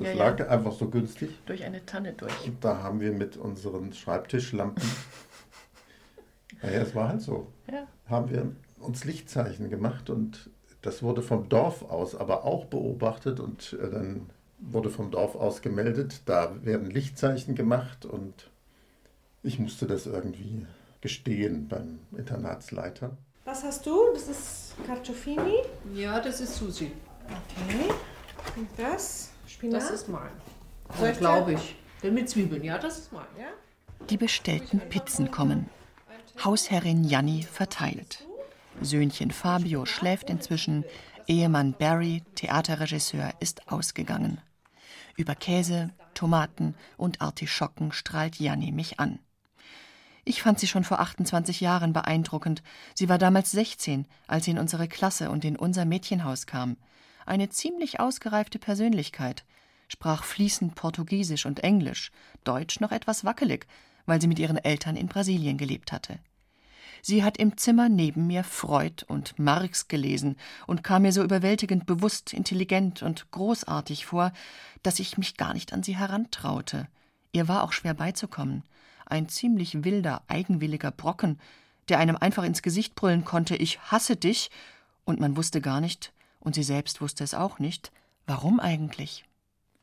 Ja, 0.00 0.12
ja. 0.12 0.14
lag 0.14 0.48
einfach 0.48 0.72
so 0.72 0.88
günstig. 0.88 1.30
Durch 1.46 1.64
eine 1.64 1.84
Tanne 1.84 2.12
durch. 2.14 2.46
Und 2.46 2.64
da 2.64 2.82
haben 2.82 3.00
wir 3.00 3.12
mit 3.12 3.36
unseren 3.36 3.92
Schreibtischlampen, 3.92 4.82
naja, 6.62 6.80
es 6.80 6.94
war 6.94 7.08
halt 7.08 7.20
so, 7.22 7.46
Ja. 7.70 7.86
haben 8.06 8.30
wir 8.30 8.52
uns 8.80 9.04
Lichtzeichen 9.04 9.68
gemacht 9.70 10.10
und 10.10 10.50
das 10.80 11.02
wurde 11.02 11.22
vom 11.22 11.48
Dorf 11.48 11.82
aus 11.90 12.14
aber 12.16 12.44
auch 12.44 12.64
beobachtet 12.64 13.38
und 13.38 13.76
äh, 13.80 13.90
dann 13.90 14.30
wurde 14.58 14.90
vom 14.90 15.10
Dorf 15.10 15.34
aus 15.36 15.60
gemeldet, 15.62 16.22
da 16.26 16.64
werden 16.64 16.90
Lichtzeichen 16.90 17.54
gemacht 17.54 18.04
und 18.06 18.50
ich 19.42 19.58
musste 19.58 19.86
das 19.86 20.06
irgendwie 20.06 20.66
gestehen 21.02 21.68
beim 21.68 21.98
Internatsleiter. 22.16 23.18
Was 23.44 23.62
hast 23.64 23.84
du? 23.84 23.98
Das 24.14 24.28
ist 24.28 24.74
Carciofini. 24.86 25.56
Ja, 25.94 26.20
das 26.20 26.40
ist 26.40 26.56
Susi. 26.56 26.92
Okay. 27.26 27.92
Und 28.56 28.68
das? 28.78 29.30
Spinat? 29.46 29.82
Das 29.82 29.90
ist 29.90 30.08
mein. 30.08 30.30
Soll 30.98 31.10
ich 31.10 31.18
glaube 31.18 31.52
ich. 31.54 31.76
Der 32.02 32.12
mit 32.12 32.30
Zwiebeln, 32.30 32.64
ja, 32.64 32.78
das 32.78 32.98
ist 32.98 33.12
mein. 33.12 33.26
Ja? 33.38 33.48
Die 34.08 34.16
bestellten 34.16 34.80
Pizzen 34.88 35.30
kommen. 35.30 35.68
Hausherrin 36.42 37.04
Janni 37.04 37.42
verteilt. 37.42 38.26
Söhnchen 38.80 39.30
Fabio 39.30 39.84
schläft 39.84 40.30
inzwischen, 40.30 40.84
Ehemann 41.26 41.74
Barry, 41.78 42.22
Theaterregisseur, 42.34 43.32
ist 43.38 43.70
ausgegangen. 43.70 44.40
Über 45.16 45.34
Käse, 45.34 45.90
Tomaten 46.14 46.74
und 46.96 47.20
Artischocken 47.20 47.92
strahlt 47.92 48.40
Janni 48.40 48.72
mich 48.72 48.98
an. 48.98 49.18
Ich 50.24 50.42
fand 50.42 50.60
sie 50.60 50.68
schon 50.68 50.84
vor 50.84 51.00
28 51.00 51.60
Jahren 51.60 51.92
beeindruckend. 51.92 52.62
Sie 52.94 53.08
war 53.08 53.18
damals 53.18 53.50
16, 53.50 54.06
als 54.28 54.44
sie 54.44 54.52
in 54.52 54.58
unsere 54.58 54.86
Klasse 54.86 55.30
und 55.30 55.44
in 55.44 55.56
unser 55.56 55.84
Mädchenhaus 55.84 56.46
kam. 56.46 56.76
Eine 57.26 57.48
ziemlich 57.48 57.98
ausgereifte 57.98 58.58
Persönlichkeit, 58.58 59.44
sprach 59.88 60.22
fließend 60.22 60.74
Portugiesisch 60.74 61.44
und 61.44 61.60
Englisch, 61.60 62.12
Deutsch 62.44 62.80
noch 62.80 62.92
etwas 62.92 63.24
wackelig, 63.24 63.66
weil 64.06 64.20
sie 64.20 64.28
mit 64.28 64.38
ihren 64.38 64.58
Eltern 64.58 64.96
in 64.96 65.08
Brasilien 65.08 65.58
gelebt 65.58 65.92
hatte. 65.92 66.18
Sie 67.04 67.24
hat 67.24 67.36
im 67.36 67.56
Zimmer 67.56 67.88
neben 67.88 68.28
mir 68.28 68.44
Freud 68.44 69.04
und 69.08 69.36
Marx 69.40 69.88
gelesen 69.88 70.36
und 70.68 70.84
kam 70.84 71.02
mir 71.02 71.12
so 71.12 71.24
überwältigend 71.24 71.84
bewusst, 71.84 72.32
intelligent 72.32 73.02
und 73.02 73.28
großartig 73.32 74.06
vor, 74.06 74.32
dass 74.84 75.00
ich 75.00 75.18
mich 75.18 75.36
gar 75.36 75.52
nicht 75.52 75.72
an 75.72 75.82
sie 75.82 75.96
herantraute. 75.96 76.86
Ihr 77.32 77.48
war 77.48 77.64
auch 77.64 77.72
schwer 77.72 77.94
beizukommen. 77.94 78.62
Ein 79.06 79.28
ziemlich 79.28 79.84
wilder, 79.84 80.22
eigenwilliger 80.28 80.90
Brocken, 80.90 81.38
der 81.88 81.98
einem 81.98 82.16
einfach 82.16 82.44
ins 82.44 82.62
Gesicht 82.62 82.94
brüllen 82.94 83.24
konnte, 83.24 83.56
ich 83.56 83.80
hasse 83.80 84.16
dich, 84.16 84.50
und 85.04 85.20
man 85.20 85.36
wusste 85.36 85.60
gar 85.60 85.80
nicht, 85.80 86.12
und 86.40 86.54
sie 86.54 86.62
selbst 86.62 87.00
wusste 87.00 87.24
es 87.24 87.34
auch 87.34 87.58
nicht, 87.58 87.92
warum 88.26 88.60
eigentlich. 88.60 89.24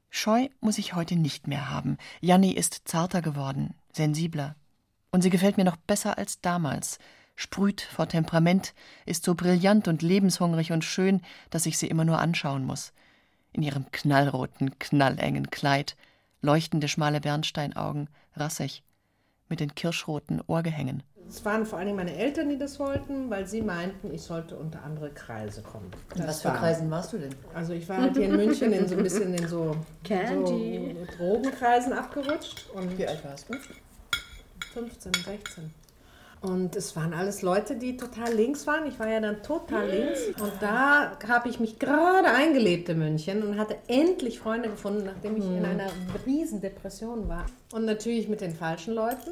Scheu 0.09 0.47
muss 0.59 0.77
ich 0.77 0.95
heute 0.95 1.15
nicht 1.15 1.47
mehr 1.47 1.69
haben. 1.69 1.97
Janni 2.21 2.51
ist 2.51 2.87
zarter 2.87 3.21
geworden, 3.21 3.75
sensibler, 3.91 4.55
und 5.11 5.21
sie 5.21 5.29
gefällt 5.29 5.57
mir 5.57 5.65
noch 5.65 5.75
besser 5.75 6.17
als 6.17 6.41
damals, 6.41 6.99
sprüht 7.35 7.81
vor 7.81 8.07
Temperament, 8.07 8.73
ist 9.05 9.23
so 9.23 9.35
brillant 9.35 9.87
und 9.87 10.01
lebenshungrig 10.01 10.71
und 10.71 10.83
schön, 10.83 11.21
dass 11.49 11.65
ich 11.65 11.77
sie 11.77 11.87
immer 11.87 12.05
nur 12.05 12.19
anschauen 12.19 12.65
muss. 12.65 12.93
In 13.51 13.63
ihrem 13.63 13.89
knallroten, 13.91 14.77
knallengen 14.77 15.49
Kleid, 15.49 15.95
leuchtende 16.41 16.87
schmale 16.87 17.21
Bernsteinaugen, 17.21 18.09
rassig, 18.35 18.83
mit 19.49 19.59
den 19.59 19.75
kirschroten 19.75 20.41
Ohrgehängen. 20.47 21.03
Es 21.27 21.45
waren 21.45 21.63
vor 21.65 21.77
allen 21.77 21.87
Dingen 21.87 21.97
meine 21.97 22.15
Eltern, 22.15 22.49
die 22.49 22.57
das 22.57 22.79
wollten, 22.79 23.29
weil 23.29 23.45
sie 23.45 23.61
meinten, 23.61 24.11
ich 24.11 24.23
sollte 24.23 24.55
unter 24.55 24.83
andere 24.83 25.11
Kreise 25.11 25.61
kommen. 25.61 25.91
In 26.15 26.27
was 26.27 26.41
für 26.41 26.49
Kreisen 26.49 26.89
warst 26.89 27.13
du 27.13 27.19
denn? 27.19 27.35
Also 27.53 27.73
ich 27.73 27.87
war 27.87 27.97
halt 27.97 28.17
hier 28.17 28.25
in 28.25 28.35
München 28.35 28.73
in 28.73 28.87
so 28.87 28.95
ein 28.95 29.03
bisschen 29.03 29.33
in 29.35 29.47
so, 29.47 29.75
Candy. 30.03 30.95
so 31.07 31.17
Drogenkreisen 31.17 31.93
abgerutscht. 31.93 32.67
Und 32.73 32.97
Wie 32.97 33.07
alt 33.07 33.23
warst 33.23 33.47
du? 33.47 33.53
15, 34.73 35.11
16. 35.13 35.71
Und 36.41 36.77
es 36.77 36.95
waren 36.95 37.13
alles 37.13 37.41
Leute, 37.41 37.75
die 37.75 37.97
total 37.97 38.33
links 38.33 38.65
waren. 38.65 38.87
Ich 38.87 38.97
war 38.97 39.09
ja 39.09 39.19
dann 39.19 39.43
total 39.43 39.89
links. 39.89 40.21
Und 40.39 40.53
da 40.61 41.17
habe 41.27 41.49
ich 41.49 41.59
mich 41.59 41.79
gerade 41.79 42.29
eingelebt 42.29 42.87
in 42.87 42.99
München 42.99 43.43
und 43.43 43.59
hatte 43.59 43.75
endlich 43.87 44.39
Freunde 44.39 44.69
gefunden, 44.69 45.03
nachdem 45.05 45.35
ich 45.35 45.43
in 45.43 45.65
einer 45.65 45.87
riesen 46.25 46.61
Depression 46.61 47.27
war. 47.27 47.45
Und 47.73 47.83
natürlich 47.83 48.29
mit 48.29 48.39
den 48.39 48.55
falschen 48.55 48.93
Leuten. 48.93 49.31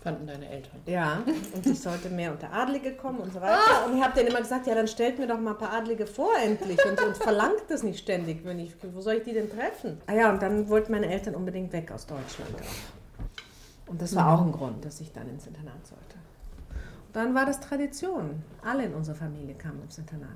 Fanden 0.00 0.26
deine 0.26 0.48
Eltern. 0.48 0.80
Ja, 0.86 1.22
und 1.54 1.66
ich 1.66 1.80
sollte 1.80 2.08
mehr 2.08 2.30
unter 2.30 2.50
Adlige 2.52 2.92
kommen 2.92 3.18
und 3.18 3.32
so 3.32 3.40
weiter. 3.40 3.84
Und 3.86 3.98
ich 3.98 4.02
habe 4.02 4.14
denen 4.14 4.28
immer 4.28 4.38
gesagt, 4.38 4.66
ja, 4.68 4.74
dann 4.74 4.86
stellt 4.88 5.18
mir 5.18 5.26
doch 5.26 5.40
mal 5.40 5.50
ein 5.50 5.58
paar 5.58 5.72
Adlige 5.72 6.06
vor 6.06 6.30
endlich 6.42 6.78
und, 6.88 7.02
und 7.02 7.16
verlangt 7.16 7.64
das 7.68 7.82
nicht 7.82 7.98
ständig. 7.98 8.44
Wenn 8.44 8.60
ich, 8.60 8.74
wo 8.94 9.00
soll 9.00 9.14
ich 9.14 9.24
die 9.24 9.32
denn 9.32 9.50
treffen? 9.50 10.00
Ah 10.06 10.14
ja, 10.14 10.30
und 10.30 10.40
dann 10.40 10.68
wollten 10.68 10.92
meine 10.92 11.10
Eltern 11.12 11.34
unbedingt 11.34 11.72
weg 11.72 11.90
aus 11.90 12.06
Deutschland. 12.06 12.54
Und 13.86 14.00
das 14.00 14.14
war 14.14 14.32
auch 14.32 14.42
ein 14.42 14.52
Grund, 14.52 14.84
dass 14.84 15.00
ich 15.00 15.12
dann 15.12 15.28
ins 15.28 15.46
Internat 15.46 15.84
sollte. 15.84 16.14
Dann 17.12 17.34
war 17.34 17.46
das 17.46 17.60
Tradition. 17.60 18.42
Alle 18.62 18.84
in 18.84 18.94
unserer 18.94 19.16
Familie 19.16 19.54
kamen 19.54 19.82
ins 19.82 19.98
Internat. 19.98 20.30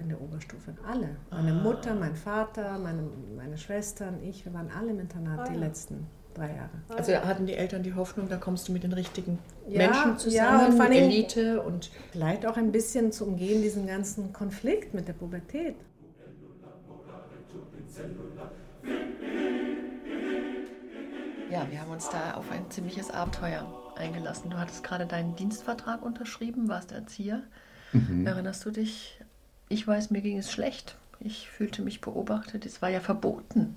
In 0.00 0.08
der 0.08 0.20
Oberstufe. 0.20 0.74
Alle. 0.84 1.10
Meine 1.30 1.52
Mutter, 1.52 1.94
mein 1.94 2.16
Vater, 2.16 2.78
meine, 2.78 3.02
meine 3.36 3.56
Schwestern, 3.56 4.20
ich, 4.24 4.44
wir 4.44 4.52
waren 4.52 4.68
alle 4.76 4.90
im 4.90 4.98
Internat 4.98 5.48
die 5.48 5.54
letzten 5.54 6.04
drei 6.34 6.48
Jahre. 6.56 6.70
Also 6.96 7.12
hatten 7.14 7.46
die 7.46 7.54
Eltern 7.54 7.84
die 7.84 7.94
Hoffnung, 7.94 8.28
da 8.28 8.38
kommst 8.38 8.66
du 8.68 8.72
mit 8.72 8.82
den 8.82 8.92
richtigen 8.92 9.38
Ja, 9.68 9.78
Menschen 9.86 10.10
ja, 10.12 10.16
zusammen, 10.16 10.66
und 10.66 10.72
vor 10.74 10.84
allem- 10.86 10.94
Elite 10.94 11.62
und 11.62 11.90
Vielleicht 12.10 12.44
auch 12.46 12.56
ein 12.56 12.72
bisschen 12.72 13.12
zu 13.12 13.24
umgehen, 13.26 13.62
diesen 13.62 13.86
ganzen 13.86 14.32
Konflikt 14.32 14.94
mit 14.94 15.06
der 15.06 15.12
Pubertät. 15.12 15.76
Ja, 21.50 21.66
wir 21.70 21.80
haben 21.80 21.90
uns 21.90 22.08
da 22.10 22.34
auf 22.34 22.50
ein 22.50 22.70
ziemliches 22.70 23.10
Abenteuer 23.10 23.66
eingelassen. 23.98 24.50
Du 24.50 24.58
hattest 24.58 24.82
gerade 24.84 25.06
deinen 25.06 25.36
Dienstvertrag 25.36 26.02
unterschrieben, 26.02 26.68
warst 26.68 26.92
Erzieher. 26.92 27.42
Erinnerst 28.24 28.64
du 28.64 28.70
dich? 28.70 29.20
Ich 29.68 29.86
weiß, 29.86 30.10
mir 30.10 30.20
ging 30.20 30.38
es 30.38 30.50
schlecht. 30.50 30.96
Ich 31.20 31.48
fühlte 31.48 31.82
mich 31.82 32.00
beobachtet. 32.00 32.64
Es 32.64 32.80
war 32.80 32.88
ja 32.88 33.00
verboten. 33.00 33.76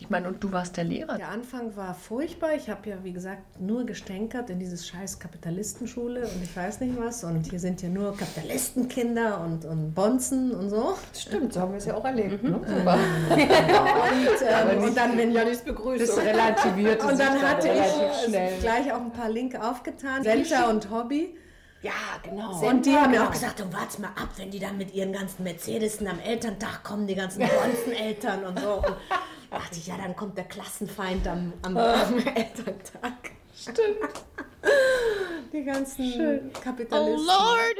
Ich 0.00 0.10
meine, 0.10 0.28
und 0.28 0.42
du 0.42 0.52
warst 0.52 0.76
der 0.76 0.84
Lehrer. 0.84 1.16
Der 1.16 1.28
Anfang 1.28 1.76
war 1.76 1.94
furchtbar. 1.94 2.54
Ich 2.54 2.68
habe 2.68 2.88
ja, 2.90 2.96
wie 3.02 3.12
gesagt, 3.12 3.60
nur 3.60 3.84
gestänkert 3.84 4.50
in 4.50 4.58
dieses 4.58 4.86
scheiß 4.86 5.18
Kapitalistenschule 5.18 6.22
und 6.22 6.42
ich 6.42 6.56
weiß 6.56 6.80
nicht 6.80 6.98
was. 6.98 7.24
Und 7.24 7.48
hier 7.48 7.58
sind 7.60 7.82
ja 7.82 7.88
nur 7.88 8.16
Kapitalistenkinder 8.16 9.40
und, 9.40 9.64
und 9.64 9.94
Bonzen 9.94 10.52
und 10.52 10.70
so. 10.70 10.94
stimmt, 11.14 11.52
so 11.52 11.60
haben 11.60 11.72
wir 11.72 11.78
es 11.78 11.86
ja 11.86 11.94
auch 11.94 12.04
erlebt. 12.04 12.42
Ne? 12.42 12.60
Super. 12.66 12.98
Und, 13.32 14.78
ähm, 14.78 14.82
und 14.82 14.96
dann, 14.96 15.16
wenn 15.16 15.32
Janis 15.32 15.60
Begrüßung. 15.62 16.06
Das 16.06 16.18
relativierte 16.24 17.06
Und 17.06 17.18
dann 17.18 17.40
hatte 17.40 17.68
ich 17.68 18.26
schnell. 18.28 18.58
gleich 18.60 18.92
auch 18.92 19.00
ein 19.00 19.12
paar 19.12 19.30
Linke 19.30 19.62
aufgetan. 19.62 20.22
Center 20.22 20.68
und 20.68 20.90
Hobby. 20.90 21.36
Ja, 21.82 21.90
genau. 22.22 22.60
Und 22.64 22.86
die 22.86 22.94
haben 22.94 23.10
mir 23.10 23.24
auch 23.24 23.30
gesagt, 23.30 23.58
du 23.58 23.64
warte 23.72 24.00
mal 24.00 24.08
ab, 24.08 24.28
wenn 24.36 24.50
die 24.50 24.60
dann 24.60 24.78
mit 24.78 24.94
ihren 24.94 25.12
ganzen 25.12 25.42
Mercedesen 25.42 26.06
am 26.06 26.20
Elterntag 26.20 26.84
kommen, 26.84 27.06
die 27.08 27.16
ganzen 27.16 27.40
Bonzeneltern 27.40 28.44
und 28.44 28.60
so. 28.60 28.82
Dachte 29.52 29.76
ich, 29.76 29.86
ja, 29.86 29.98
dann 29.98 30.16
kommt 30.16 30.38
der 30.38 30.44
Klassenfeind 30.44 31.28
am, 31.28 31.52
am, 31.60 31.76
am 31.76 32.18
Elterntag. 32.18 33.32
Stimmt. 33.54 33.98
die 35.52 35.62
ganzen 35.62 36.50
Oh 36.54 36.60
Kapitalisten. 36.60 37.26
Lord, 37.26 37.76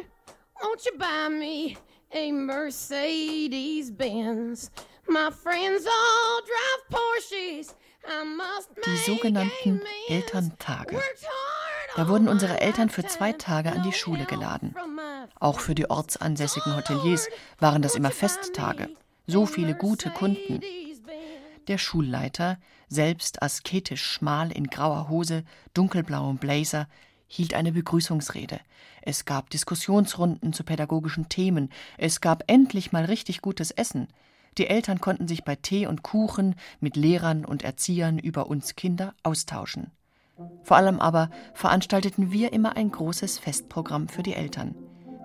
won't 0.61 0.85
you 0.85 0.99
buy 0.99 1.31
me 1.31 1.77
a 2.13 2.31
Mercedes 2.31 3.91
Benz? 3.97 4.71
My 5.09 5.31
friends 5.31 5.87
all 5.87 6.43
drive 6.45 6.91
Porsches. 6.91 7.75
I 8.05 8.25
must 8.25 8.69
Die 8.85 9.11
sogenannten. 9.11 9.81
Elterntage. 10.09 11.01
Da 11.97 12.09
wurden 12.09 12.29
unsere 12.29 12.61
Eltern 12.61 12.91
für 12.91 13.05
zwei 13.07 13.33
Tage 13.33 13.73
an 13.73 13.83
die 13.83 13.93
Schule 13.93 14.27
geladen. 14.27 14.75
Auch 15.41 15.59
für 15.61 15.75
die 15.75 15.89
ortsansässigen 15.89 16.77
Hoteliers 16.77 17.29
waren 17.61 17.81
das 17.81 17.95
immer 17.95 18.11
Festtage. 18.11 18.91
So 19.27 19.47
viele 19.47 19.75
gute 19.75 20.11
Kunden. 20.11 20.61
Der 21.69 21.79
Schulleiter, 21.79 22.59
selbst 22.89 23.43
asketisch 23.43 24.03
schmal 24.03 24.51
in 24.51 24.67
grauer 24.67 25.09
Hose, 25.09 25.45
dunkelblauem 25.75 26.39
Blazer, 26.39 26.89
hielt 27.29 27.55
eine 27.55 27.73
Begrüßungsrede. 27.73 28.61
Es 29.01 29.25
gab 29.25 29.49
Diskussionsrunden 29.51 30.53
zu 30.53 30.65
pädagogischen 30.65 31.29
Themen. 31.29 31.71
Es 31.99 32.21
gab 32.21 32.45
endlich 32.49 32.93
mal 32.93 33.05
richtig 33.05 33.43
gutes 33.43 33.71
Essen. 33.71 34.09
Die 34.59 34.67
Eltern 34.67 35.01
konnten 35.01 35.29
sich 35.29 35.45
bei 35.45 35.57
Tee 35.57 35.87
und 35.87 36.03
Kuchen 36.03 36.57
mit 36.81 36.97
Lehrern 36.97 37.45
und 37.45 37.63
Erziehern 37.63 38.19
über 38.19 38.49
uns 38.49 38.75
Kinder 38.75 39.15
austauschen. 39.23 39.93
Vor 40.63 40.77
allem 40.77 41.01
aber 41.01 41.31
veranstalteten 41.55 42.33
wir 42.33 42.53
immer 42.53 42.77
ein 42.77 42.91
großes 42.91 43.39
Festprogramm 43.39 44.09
für 44.09 44.23
die 44.23 44.35
Eltern. 44.35 44.75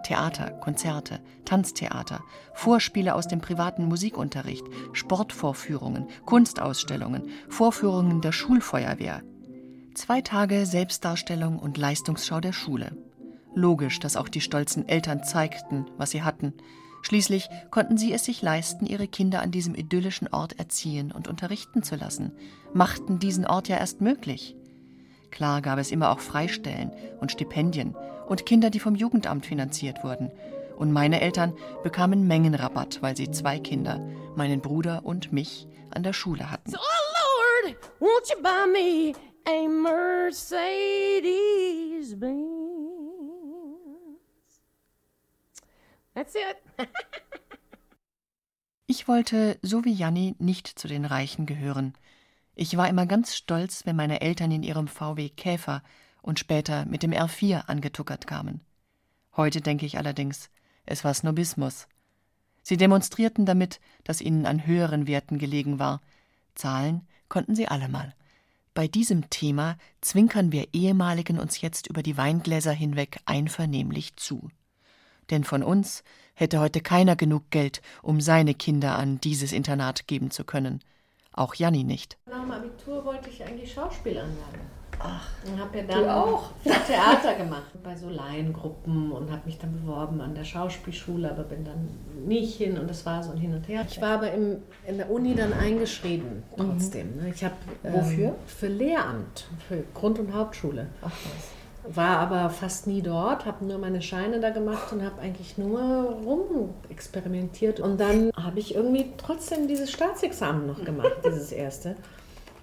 Theater, 0.08 0.52
Konzerte, 0.52 1.20
Tanztheater, 1.44 2.24
Vorspiele 2.54 3.14
aus 3.14 3.28
dem 3.28 3.42
privaten 3.42 3.84
Musikunterricht, 3.90 4.66
Sportvorführungen, 4.94 6.08
Kunstausstellungen, 6.26 7.24
Vorführungen 7.50 8.22
der 8.22 8.32
Schulfeuerwehr. 8.32 9.22
Zwei 9.96 10.22
Tage 10.22 10.66
Selbstdarstellung 10.66 11.60
und 11.60 11.78
Leistungsschau 11.78 12.40
der 12.40 12.54
Schule. 12.54 12.96
Logisch, 13.54 14.00
dass 14.00 14.16
auch 14.16 14.30
die 14.30 14.40
stolzen 14.40 14.88
Eltern 14.88 15.26
zeigten, 15.26 15.88
was 15.98 16.12
sie 16.12 16.24
hatten. 16.24 16.54
Schließlich 17.02 17.50
konnten 17.70 17.98
sie 17.98 18.14
es 18.14 18.24
sich 18.24 18.42
leisten, 18.42 18.86
ihre 18.86 19.10
Kinder 19.10 19.42
an 19.42 19.52
diesem 19.52 19.76
idyllischen 19.76 20.30
Ort 20.30 20.58
erziehen 20.58 21.12
und 21.12 21.28
unterrichten 21.28 21.84
zu 21.84 21.98
lassen, 21.98 22.32
machten 22.74 23.20
diesen 23.20 23.46
Ort 23.46 23.68
ja 23.68 23.76
erst 23.76 24.00
möglich. 24.00 24.56
Klar 25.31 25.62
gab 25.62 25.79
es 25.79 25.91
immer 25.91 26.12
auch 26.12 26.19
Freistellen 26.19 26.91
und 27.19 27.31
Stipendien 27.31 27.96
und 28.27 28.46
Kinder, 28.46 28.69
die 28.69 28.79
vom 28.79 28.96
Jugendamt 28.96 29.46
finanziert 29.46 30.03
wurden. 30.03 30.31
Und 30.77 30.91
meine 30.91 31.22
Eltern 31.22 31.53
bekamen 31.84 32.27
Mengenrabatt, 32.27 33.01
weil 33.01 33.17
sie 33.17 33.31
zwei 33.31 33.60
Kinder, 33.60 34.00
meinen 34.36 34.62
Bruder 34.62 35.01
und 35.03 35.31
mich, 35.34 35.67
an 35.91 36.03
der 36.03 36.13
Schule 36.13 36.51
hatten. 36.51 36.69
So, 36.69 36.77
oh 36.77 37.63
Lord, 37.65 37.75
won't 38.00 38.29
you 38.29 38.41
buy 38.41 38.67
me 38.72 39.13
a 39.46 39.67
Mercedes 39.67 40.46
Benz? 42.19 42.67
That's 46.13 46.36
it. 46.36 46.57
Ich 48.89 49.10
wollte, 49.10 49.60
so 49.62 49.84
wie 49.84 49.91
Janni, 49.91 50.36
nicht 50.39 50.67
zu 50.79 50.88
den 50.88 51.03
Reichen 51.03 51.46
gehören. 51.46 51.93
Ich 52.60 52.76
war 52.76 52.90
immer 52.90 53.06
ganz 53.06 53.36
stolz, 53.36 53.86
wenn 53.86 53.96
meine 53.96 54.20
Eltern 54.22 54.50
in 54.50 54.64
ihrem 54.64 54.88
VW 54.88 55.30
Käfer 55.30 55.84
und 56.24 56.40
später 56.40 56.86
mit 56.86 57.04
dem 57.04 57.12
R4 57.12 57.68
angetuckert 57.68 58.26
kamen. 58.26 58.62
Heute 59.36 59.62
denke 59.62 59.86
ich 59.86 60.00
allerdings, 60.00 60.50
es 60.88 61.04
war 61.04 61.14
Snobismus. 61.14 61.88
Sie 62.64 62.76
demonstrierten 62.76 63.46
damit, 63.46 63.80
dass 64.06 64.22
ihnen 64.22 64.48
an 64.48 64.66
höheren 64.66 65.06
Werten 65.06 65.38
gelegen 65.38 65.78
war. 65.78 66.02
Zahlen 66.56 67.08
konnten 67.30 67.54
sie 67.54 67.68
allemal. 67.68 68.16
Bei 68.74 68.88
diesem 68.88 69.30
Thema 69.30 69.78
zwinkern 70.02 70.52
wir 70.52 70.70
Ehemaligen 70.74 71.38
uns 71.38 71.62
jetzt 71.62 71.86
über 71.86 72.02
die 72.02 72.18
Weingläser 72.18 72.74
hinweg 72.74 73.20
einvernehmlich 73.26 74.16
zu. 74.16 74.50
Denn 75.30 75.44
von 75.44 75.62
uns 75.62 76.04
hätte 76.34 76.60
heute 76.60 76.82
keiner 76.82 77.16
genug 77.16 77.52
Geld, 77.52 77.84
um 78.02 78.20
seine 78.20 78.56
Kinder 78.56 78.98
an 78.98 79.22
dieses 79.22 79.52
Internat 79.52 80.08
geben 80.08 80.32
zu 80.32 80.44
können. 80.44 80.80
Auch 81.38 81.53
Janni 81.56 81.84
nicht. 81.84 82.17
Nach 82.29 82.41
dem 82.41 82.51
Abitur 82.51 83.06
wollte 83.06 83.29
ich 83.29 83.44
eigentlich 83.44 83.72
Schauspielern 83.72 84.25
werden. 84.27 84.67
Ach, 85.00 85.29
Und 85.46 85.60
habe 85.60 85.77
ja 85.77 85.84
dann 85.84 86.10
auch? 86.10 86.50
Theater 86.63 87.36
gemacht 87.36 87.72
bei 87.84 87.96
so 87.96 88.10
Laiengruppen 88.10 89.12
und 89.12 89.29
habe 89.32 89.44
mich 89.46 89.60
dann 89.60 89.72
beworben 89.72 90.20
an 90.22 90.34
der 90.34 90.44
Schauspielschule, 90.44 91.29
aber 91.29 91.44
bin 91.44 91.63
dann 91.63 91.88
nicht 92.27 92.56
hin 92.58 92.79
und 92.79 92.89
das 92.89 93.06
war 93.06 93.22
so 93.22 93.29
ein 93.32 93.38
Hin 93.38 93.53
und 93.53 93.67
Her. 93.67 93.86
Ich 93.88 94.01
war 94.01 94.15
aber 94.15 94.32
im, 94.32 94.58
in 94.88 94.98
der 94.98 95.12
Uni 95.12 95.36
dann 95.36 95.53
eingeschrieben 95.53 96.41
trotzdem. 96.56 97.15
ne? 97.17 97.29
Ich 97.29 97.44
habe 97.44 97.53
Wofür? 97.84 98.29
Ähm, 98.29 98.36
für 98.48 98.67
Lehramt, 98.70 99.46
für 99.67 99.84
Grund- 99.94 100.17
und 100.17 100.34
Hauptschule. 100.34 100.88
ach 101.03 101.12
was. 101.12 101.57
War 101.94 102.20
aber 102.20 102.50
fast 102.50 102.88
nie 102.88 103.01
dort, 103.01 103.46
habe 103.46 103.65
nur 103.65 103.77
meine 103.77 104.01
Scheine 104.01 104.39
da 104.39 104.50
gemacht 104.50 104.91
und 104.91 105.03
habe 105.03 105.22
eigentlich 105.22 105.58
nur 105.58 105.79
rumexperimentiert. 105.79 107.79
Und 107.79 108.00
dann 108.00 108.32
habe 108.36 108.60
ich 108.60 108.75
irgendwie 108.75 109.13
trotzdem 109.17 109.67
dieses 109.67 109.91
Staatsexamen 109.91 110.67
noch 110.67 110.84
gemacht, 110.84 111.17
dieses 111.25 111.51
erste. 111.51 111.96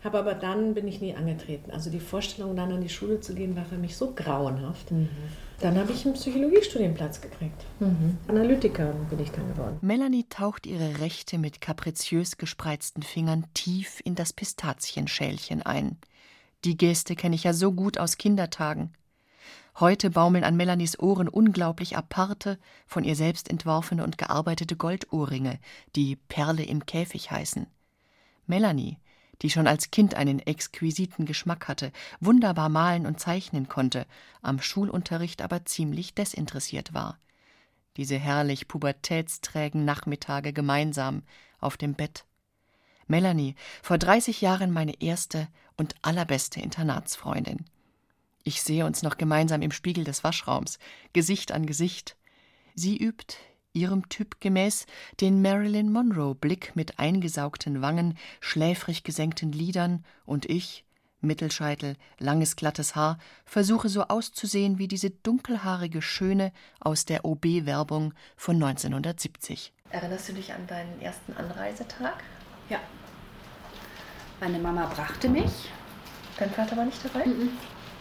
Habe 0.02 0.18
aber 0.18 0.34
dann 0.34 0.74
bin 0.74 0.86
ich 0.86 1.00
nie 1.00 1.14
angetreten. 1.14 1.70
Also 1.70 1.88
die 1.88 2.00
Vorstellung, 2.00 2.54
dann 2.54 2.70
an 2.70 2.82
die 2.82 2.90
Schule 2.90 3.20
zu 3.20 3.34
gehen, 3.34 3.56
war 3.56 3.64
für 3.64 3.78
mich 3.78 3.96
so 3.96 4.12
grauenhaft. 4.14 4.88
Dann 5.60 5.78
habe 5.78 5.92
ich 5.92 6.04
einen 6.04 6.12
Psychologiestudienplatz 6.12 7.22
gekriegt. 7.22 7.64
Analytikerin 8.28 9.06
bin 9.08 9.20
ich 9.20 9.30
dann 9.30 9.48
geworden. 9.48 9.78
Melanie 9.80 10.26
taucht 10.28 10.66
ihre 10.66 11.00
Rechte 11.00 11.38
mit 11.38 11.62
kapriziös 11.62 12.36
gespreizten 12.36 13.02
Fingern 13.02 13.46
tief 13.54 14.02
in 14.04 14.14
das 14.14 14.34
Pistazienschälchen 14.34 15.62
ein. 15.62 15.96
Die 16.66 16.76
Geste 16.76 17.16
kenne 17.16 17.34
ich 17.34 17.44
ja 17.44 17.54
so 17.54 17.72
gut 17.72 17.96
aus 17.96 18.18
Kindertagen. 18.18 18.92
Heute 19.80 20.10
baumeln 20.10 20.44
an 20.44 20.56
Melanies 20.56 21.00
Ohren 21.00 21.28
unglaublich 21.28 21.96
aparte, 21.96 22.60
von 22.86 23.02
ihr 23.02 23.16
selbst 23.16 23.50
entworfene 23.50 24.04
und 24.04 24.18
gearbeitete 24.18 24.76
Goldohrringe, 24.76 25.58
die 25.96 26.14
Perle 26.14 26.62
im 26.62 26.86
Käfig 26.86 27.32
heißen. 27.32 27.66
Melanie, 28.46 28.98
die 29.42 29.50
schon 29.50 29.66
als 29.66 29.90
Kind 29.90 30.14
einen 30.14 30.38
exquisiten 30.38 31.26
Geschmack 31.26 31.66
hatte, 31.66 31.90
wunderbar 32.20 32.68
malen 32.68 33.04
und 33.04 33.18
zeichnen 33.18 33.68
konnte, 33.68 34.06
am 34.42 34.60
Schulunterricht 34.60 35.42
aber 35.42 35.64
ziemlich 35.64 36.14
desinteressiert 36.14 36.94
war. 36.94 37.18
Diese 37.96 38.16
herrlich 38.16 38.68
pubertätsträgen 38.68 39.84
Nachmittage 39.84 40.52
gemeinsam 40.52 41.24
auf 41.58 41.76
dem 41.76 41.94
Bett. 41.94 42.24
Melanie, 43.08 43.56
vor 43.82 43.98
30 43.98 44.40
Jahren 44.40 44.70
meine 44.70 45.00
erste 45.02 45.48
und 45.76 45.96
allerbeste 46.02 46.60
Internatsfreundin. 46.60 47.64
Ich 48.46 48.62
sehe 48.62 48.84
uns 48.84 49.02
noch 49.02 49.16
gemeinsam 49.16 49.62
im 49.62 49.72
Spiegel 49.72 50.04
des 50.04 50.22
Waschraums, 50.22 50.78
Gesicht 51.14 51.50
an 51.50 51.64
Gesicht. 51.64 52.16
Sie 52.74 52.98
übt, 52.98 53.36
ihrem 53.72 54.10
Typ 54.10 54.38
gemäß, 54.40 54.84
den 55.22 55.40
Marilyn 55.40 55.90
Monroe-Blick 55.90 56.76
mit 56.76 56.98
eingesaugten 56.98 57.80
Wangen, 57.80 58.18
schläfrig 58.40 59.02
gesenkten 59.02 59.50
Lidern, 59.50 60.04
und 60.26 60.44
ich, 60.44 60.84
Mittelscheitel, 61.22 61.96
langes 62.18 62.54
glattes 62.56 62.94
Haar, 62.94 63.18
versuche 63.46 63.88
so 63.88 64.02
auszusehen 64.02 64.78
wie 64.78 64.88
diese 64.88 65.08
dunkelhaarige 65.08 66.02
Schöne 66.02 66.52
aus 66.80 67.06
der 67.06 67.24
OB-Werbung 67.24 68.12
von 68.36 68.56
1970. 68.56 69.72
Erinnerst 69.88 70.28
du 70.28 70.34
dich 70.34 70.52
an 70.52 70.66
deinen 70.66 71.00
ersten 71.00 71.32
Anreisetag? 71.32 72.22
Ja. 72.68 72.80
Meine 74.38 74.58
Mama 74.58 74.84
brachte 74.94 75.30
mich. 75.30 75.70
Dein 76.38 76.50
Vater 76.50 76.76
war 76.76 76.84
nicht 76.84 77.02
dabei? 77.02 77.24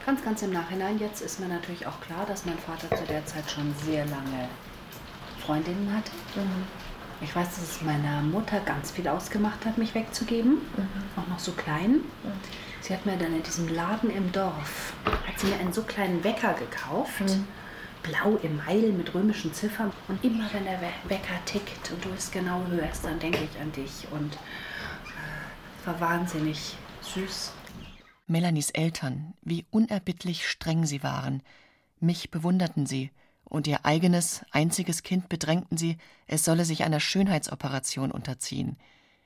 Ganz, 0.06 0.24
ganz 0.24 0.42
im 0.42 0.52
Nachhinein. 0.52 1.00
Jetzt 1.00 1.22
ist 1.22 1.40
mir 1.40 1.48
natürlich 1.48 1.88
auch 1.88 2.00
klar, 2.02 2.26
dass 2.26 2.46
mein 2.46 2.58
Vater 2.58 2.94
zu 2.96 3.06
der 3.06 3.26
Zeit 3.26 3.50
schon 3.50 3.74
sehr 3.86 4.06
lange 4.06 4.50
Freundinnen 5.46 5.94
hatte. 5.96 6.12
Ich 7.22 7.34
weiß, 7.34 7.48
dass 7.56 7.62
es 7.64 7.82
meiner 7.82 8.22
Mutter 8.22 8.60
ganz 8.62 8.92
viel 8.92 9.08
ausgemacht 9.08 9.66
hat, 9.66 9.78
mich 9.78 9.96
wegzugeben. 9.96 10.58
Auch 11.16 11.28
noch 11.28 11.40
so 11.40 11.54
klein. 11.54 12.02
Sie 12.82 12.94
hat 12.94 13.06
mir 13.06 13.16
dann 13.16 13.34
in 13.34 13.44
diesem 13.44 13.70
Laden 13.70 14.10
im 14.10 14.30
Dorf, 14.34 14.94
hat 15.06 15.40
sie 15.40 15.48
mir 15.48 15.56
einen 15.60 15.72
so 15.72 15.84
kleinen 15.84 16.22
Wecker 16.24 16.54
gekauft. 16.54 17.24
Blau 18.02 18.38
Email 18.44 18.92
mit 18.92 19.14
römischen 19.14 19.54
Ziffern. 19.54 19.94
Und 20.10 20.22
immer 20.26 20.50
wenn 20.52 20.66
der 20.66 20.82
We- 20.82 21.10
Wecker 21.10 21.40
tickt 21.46 21.92
und 21.92 22.04
du 22.04 22.10
es 22.18 22.30
genau 22.30 22.62
hörst, 22.70 23.06
dann 23.06 23.18
denke 23.20 23.40
ich 23.50 23.62
an 23.62 23.72
dich. 23.72 24.06
Und 24.12 24.34
äh, 24.34 25.80
es 25.80 25.88
war 25.88 26.02
wahnsinnig 26.02 26.76
süß. 27.00 27.54
Melanies 28.28 28.70
Eltern, 28.70 29.34
wie 29.42 29.66
unerbittlich 29.70 30.48
streng 30.48 30.86
sie 30.86 31.04
waren. 31.04 31.42
Mich 32.00 32.32
bewunderten 32.32 32.86
sie, 32.86 33.12
und 33.46 33.68
ihr 33.68 33.86
eigenes, 33.86 34.42
einziges 34.52 35.04
Kind 35.04 35.30
bedrängten 35.30 35.78
sie, 35.78 35.98
es 36.28 36.44
solle 36.44 36.66
sich 36.66 36.84
einer 36.84 37.00
Schönheitsoperation 37.00 38.12
unterziehen. 38.12 38.78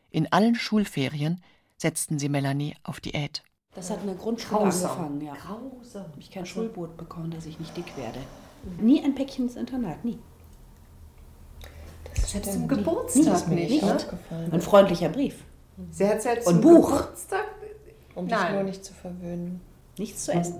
In 0.09 0.31
allen 0.31 0.55
Schulferien 0.55 1.41
setzten 1.77 2.19
sie 2.19 2.27
Melanie 2.27 2.75
auf 2.83 2.99
Diät. 2.99 3.43
Das 3.75 3.89
hat 3.91 4.01
in 4.01 4.07
der 4.07 4.15
Grundschule 4.15 4.63
Grausam. 4.63 4.89
angefangen, 4.89 5.21
ja. 5.21 5.33
Grausam. 5.35 6.03
Habe 6.03 6.19
ich 6.19 6.31
kein 6.31 6.45
Schulbrot 6.45 6.97
bekommen, 6.97 7.29
dass 7.31 7.45
ich 7.45 7.59
nicht 7.59 7.77
dick 7.77 7.95
werde. 7.95 8.19
Nie 8.81 9.03
ein 9.03 9.13
Päckchen 9.13 9.45
ins 9.45 9.55
Internat, 9.55 10.03
nie. 10.03 10.17
Selbst 12.15 12.53
zum. 12.53 12.67
Geburtstag 12.67 13.23
Das 13.25 13.47
nicht, 13.47 13.69
nicht 13.69 13.83
ne? 13.83 13.95
aufgefallen. 13.95 14.51
Ein 14.51 14.61
freundlicher 14.61 15.09
Brief. 15.09 15.43
Sie 15.91 16.07
hat 16.07 16.21
selbst 16.23 16.47
Und 16.47 16.55
zum 16.55 16.61
Buch. 16.63 16.89
Geburtstag 16.89 17.45
Um 18.17 18.27
dich 18.27 18.35
Nein. 18.35 18.55
nur 18.55 18.63
nicht 18.63 18.83
zu 18.83 18.93
verwöhnen. 18.93 19.61
Nichts 19.99 20.25
zu 20.25 20.33
essen. 20.33 20.59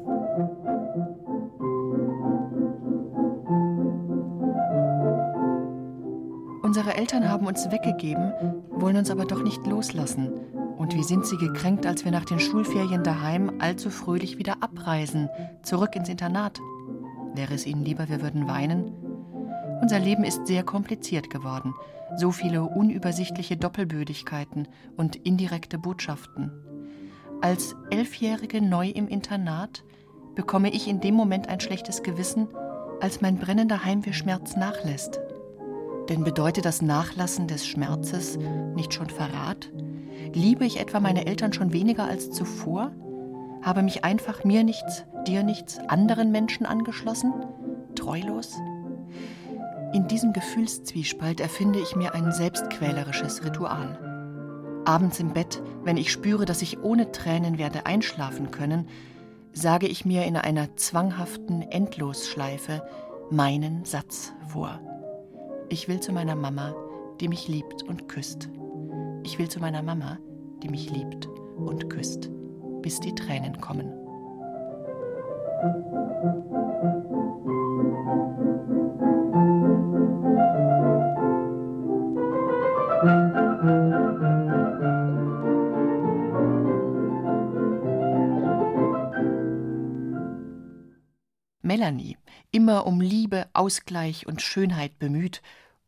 Unsere 6.61 6.95
Eltern 6.95 7.27
haben 7.27 7.47
uns 7.47 7.71
weggegeben, 7.71 8.31
wollen 8.69 8.97
uns 8.97 9.09
aber 9.09 9.25
doch 9.25 9.41
nicht 9.41 9.65
loslassen. 9.65 10.31
Und 10.77 10.93
wie 10.93 11.03
sind 11.03 11.25
sie 11.25 11.37
gekränkt, 11.37 11.87
als 11.87 12.05
wir 12.05 12.11
nach 12.11 12.25
den 12.25 12.39
Schulferien 12.39 13.03
daheim 13.03 13.53
allzu 13.57 13.89
fröhlich 13.89 14.37
wieder 14.37 14.61
abreisen, 14.61 15.27
zurück 15.63 15.95
ins 15.95 16.09
Internat. 16.09 16.59
Wäre 17.33 17.55
es 17.55 17.65
ihnen 17.65 17.83
lieber, 17.83 18.07
wir 18.07 18.21
würden 18.21 18.47
weinen? 18.47 18.91
Unser 19.81 19.97
Leben 19.97 20.23
ist 20.23 20.45
sehr 20.45 20.61
kompliziert 20.61 21.31
geworden. 21.31 21.73
So 22.17 22.31
viele 22.31 22.63
unübersichtliche 22.63 23.57
Doppelbödigkeiten 23.57 24.67
und 24.95 25.15
indirekte 25.15 25.79
Botschaften. 25.79 26.51
Als 27.41 27.75
Elfjährige 27.91 28.61
neu 28.61 28.89
im 28.89 29.07
Internat 29.07 29.83
bekomme 30.33 30.71
ich 30.71 30.87
in 30.87 30.99
dem 31.01 31.13
Moment 31.13 31.47
ein 31.49 31.59
schlechtes 31.59 32.01
Gewissen, 32.01 32.47
als 32.99 33.21
mein 33.21 33.37
brennender 33.37 33.85
Heimwehschmerz 33.85 34.55
nachlässt. 34.55 35.19
Denn 36.09 36.23
bedeutet 36.23 36.65
das 36.65 36.81
Nachlassen 36.81 37.47
des 37.47 37.67
Schmerzes 37.67 38.37
nicht 38.75 38.93
schon 38.93 39.09
Verrat? 39.09 39.71
Liebe 40.33 40.65
ich 40.65 40.79
etwa 40.79 40.99
meine 40.99 41.27
Eltern 41.27 41.53
schon 41.53 41.73
weniger 41.73 42.05
als 42.05 42.31
zuvor? 42.31 42.91
Habe 43.61 43.83
mich 43.83 44.03
einfach 44.03 44.43
mir 44.43 44.63
nichts, 44.63 45.05
dir 45.27 45.43
nichts, 45.43 45.79
anderen 45.87 46.31
Menschen 46.31 46.65
angeschlossen? 46.65 47.33
Treulos? 47.95 48.55
In 49.93 50.07
diesem 50.07 50.33
Gefühlszwiespalt 50.33 51.39
erfinde 51.39 51.79
ich 51.79 51.95
mir 51.95 52.13
ein 52.13 52.31
selbstquälerisches 52.31 53.43
Ritual. 53.45 54.06
Abends 54.87 55.19
im 55.19 55.33
Bett, 55.33 55.61
wenn 55.83 55.97
ich 55.97 56.13
spüre, 56.13 56.45
dass 56.45 56.61
ich 56.61 56.81
ohne 56.81 57.11
Tränen 57.11 57.57
werde 57.57 57.85
einschlafen 57.85 58.51
können, 58.51 58.87
sage 59.51 59.85
ich 59.85 60.05
mir 60.05 60.23
in 60.23 60.37
einer 60.37 60.77
zwanghaften 60.77 61.61
Endlosschleife 61.61 62.81
meinen 63.29 63.83
Satz 63.83 64.31
vor. 64.47 64.79
Ich 65.67 65.89
will 65.89 65.99
zu 65.99 66.13
meiner 66.13 66.37
Mama, 66.37 66.73
die 67.19 67.27
mich 67.27 67.49
liebt 67.49 67.83
und 67.83 68.07
küsst. 68.07 68.47
Ich 69.23 69.37
will 69.37 69.49
zu 69.49 69.59
meiner 69.59 69.83
Mama, 69.83 70.19
die 70.63 70.69
mich 70.69 70.89
liebt 70.89 71.27
und 71.57 71.89
küsst, 71.89 72.29
bis 72.81 73.01
die 73.01 73.13
Tränen 73.13 73.59
kommen. 73.59 73.91
Melanie, 91.67 92.17
immer 92.51 92.87
um 92.87 93.01
Liebe, 93.01 93.45
Ausgleich 93.51 94.25
und 94.25 94.41
Schönheit 94.41 94.99
bemüht, 94.99 95.41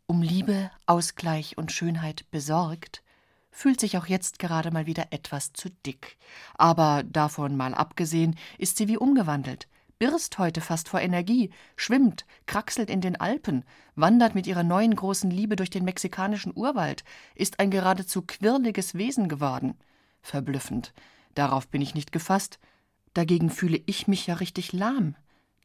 um 0.07 0.21
Liebe, 0.21 0.71
Ausgleich 0.85 1.57
und 1.57 1.71
Schönheit 1.71 2.29
besorgt, 2.31 3.01
fühlt 3.49 3.79
sich 3.79 3.97
auch 3.97 4.05
jetzt 4.05 4.39
gerade 4.39 4.71
mal 4.71 4.87
wieder 4.87 5.07
etwas 5.11 5.53
zu 5.53 5.69
dick. 5.85 6.17
Aber 6.55 7.03
davon 7.03 7.55
mal 7.55 7.73
abgesehen, 7.73 8.35
ist 8.57 8.75
sie 8.75 8.89
wie 8.89 8.97
umgewandelt, 8.97 9.69
birst 9.99 10.37
heute 10.37 10.59
fast 10.59 10.89
vor 10.89 10.99
Energie, 10.99 11.49
schwimmt, 11.77 12.25
kraxelt 12.45 12.89
in 12.89 12.99
den 12.99 13.15
Alpen, 13.15 13.63
wandert 13.95 14.35
mit 14.35 14.47
ihrer 14.47 14.63
neuen 14.63 14.93
großen 14.93 15.31
Liebe 15.31 15.55
durch 15.55 15.69
den 15.69 15.85
mexikanischen 15.85 16.51
Urwald, 16.53 17.05
ist 17.35 17.61
ein 17.61 17.71
geradezu 17.71 18.21
quirliges 18.23 18.95
Wesen 18.95 19.29
geworden. 19.29 19.75
Verblüffend. 20.21 20.93
Darauf 21.35 21.69
bin 21.69 21.81
ich 21.81 21.95
nicht 21.95 22.11
gefasst. 22.11 22.59
Dagegen 23.13 23.49
fühle 23.49 23.81
ich 23.85 24.09
mich 24.09 24.27
ja 24.27 24.33
richtig 24.33 24.73
lahm. 24.73 25.15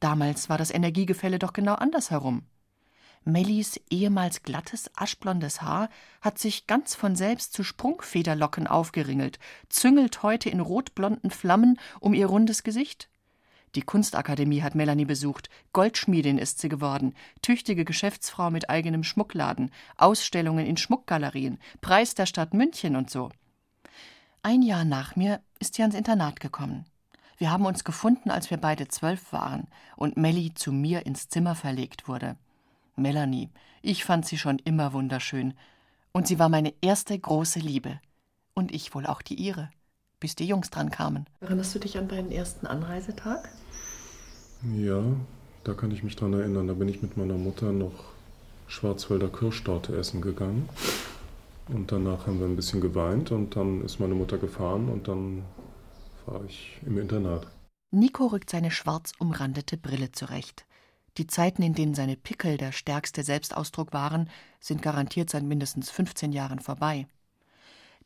Damals 0.05 0.51
war 0.51 0.59
das 0.59 0.71
Energiegefälle 0.71 1.39
doch 1.39 1.55
genau 1.55 1.77
andersherum. 1.77 2.43
Mellies 3.25 3.81
ehemals 3.89 4.43
glattes, 4.43 4.91
aschblondes 4.95 5.63
Haar 5.63 5.89
hat 6.21 6.39
sich 6.39 6.67
ganz 6.67 6.95
von 6.95 7.17
selbst 7.17 7.55
zu 7.55 7.65
Sprungfederlocken 7.65 8.67
aufgeringelt, 8.67 9.39
züngelt 9.71 10.23
heute 10.23 10.51
in 10.51 10.61
rotblonden 10.61 11.31
Flammen 11.31 11.81
um 12.01 12.13
ihr 12.13 12.27
rundes 12.27 12.65
Gesicht. 12.65 13.09
Die 13.77 13.81
Kunstakademie 13.81 14.61
hat 14.61 14.75
Melanie 14.75 15.07
besucht, 15.07 15.49
Goldschmiedin 15.73 16.37
ist 16.37 16.59
sie 16.59 16.69
geworden, 16.69 17.15
tüchtige 17.41 17.87
Geschäftsfrau 17.87 18.51
mit 18.51 18.69
eigenem 18.69 19.05
Schmuckladen, 19.05 19.71
Ausstellungen 19.97 20.67
in 20.67 20.77
Schmuckgalerien, 20.77 21.59
Preis 21.81 22.15
der 22.15 22.27
Stadt 22.27 22.53
München 22.53 22.95
und 22.95 23.09
so. 23.09 23.31
Ein 24.43 24.61
Jahr 24.61 24.85
nach 24.85 25.17
mir 25.17 25.41
ist 25.61 25.77
sie 25.77 25.81
ans 25.81 25.95
Internat 25.97 26.41
gekommen. 26.41 26.85
Wir 27.37 27.51
haben 27.51 27.67
uns 27.67 27.85
gefunden, 27.85 28.31
als 28.31 28.51
wir 28.51 28.59
beide 28.59 28.89
zwölf 28.89 29.33
waren 29.33 29.67
und 29.97 30.17
Melly 30.17 30.55
zu 30.55 30.73
mir 30.73 31.07
ins 31.07 31.29
Zimmer 31.29 31.55
verlegt 31.55 32.09
wurde. 32.09 32.37
Melanie, 32.97 33.51
ich 33.83 34.05
fand 34.05 34.25
sie 34.25 34.39
schon 34.39 34.59
immer 34.61 34.93
wunderschön. 34.93 35.55
Und 36.13 36.29
sie 36.29 36.39
war 36.39 36.49
meine 36.49 36.73
erste 36.81 37.19
große 37.19 37.59
Liebe. 37.59 38.01
Und 38.55 38.73
ich 38.73 38.95
wohl 38.95 39.05
auch 39.07 39.21
die 39.21 39.35
ihre, 39.35 39.71
bis 40.21 40.37
die 40.37 40.47
Jungs 40.47 40.71
dran 40.71 40.91
kamen. 40.91 41.27
Erinnerst 41.41 41.75
du 41.75 41.81
dich 41.81 41.99
an 41.99 42.07
deinen 42.07 42.31
ersten 42.31 42.69
Anreisetag? 42.69 43.49
Ja, 44.77 45.03
da 45.65 45.75
kann 45.75 45.91
ich 45.91 46.05
mich 46.05 46.15
dran 46.15 46.33
erinnern. 46.35 46.69
Da 46.69 46.75
bin 46.75 46.89
ich 46.89 47.03
mit 47.03 47.17
meiner 47.17 47.37
Mutter 47.37 47.73
noch 47.73 48.13
Schwarzwälder 48.69 49.29
Kirschtorte 49.29 49.97
essen 49.97 50.21
gegangen. 50.21 50.69
Und 51.69 51.91
danach 51.91 52.27
haben 52.27 52.39
wir 52.39 52.47
ein 52.47 52.57
bisschen 52.57 52.81
geweint 52.81 53.33
und 53.33 53.57
dann 53.57 53.83
ist 53.83 53.99
meine 53.99 54.15
Mutter 54.15 54.39
gefahren 54.39 54.89
und 54.89 55.09
dann 55.09 55.43
war 56.27 56.45
ich 56.45 56.79
im 56.85 56.99
Internat. 56.99 57.47
Nico 57.91 58.27
rückt 58.27 58.51
seine 58.51 58.71
schwarz 58.71 59.13
umrandete 59.19 59.77
Brille 59.77 60.13
zurecht. 60.13 60.67
Die 61.17 61.29
Zeiten, 61.29 61.63
in 61.63 61.75
denen 61.75 61.95
seine 61.95 62.17
Pickel 62.17 62.57
der 62.57 62.73
stärkste 62.73 63.23
Selbstausdruck 63.23 63.93
waren, 63.93 64.29
sind 64.59 64.83
garantiert 64.83 65.31
seit 65.31 65.45
mindestens 65.45 65.91
15 65.91 66.33
Jahren 66.33 66.59
vorbei. 66.59 67.07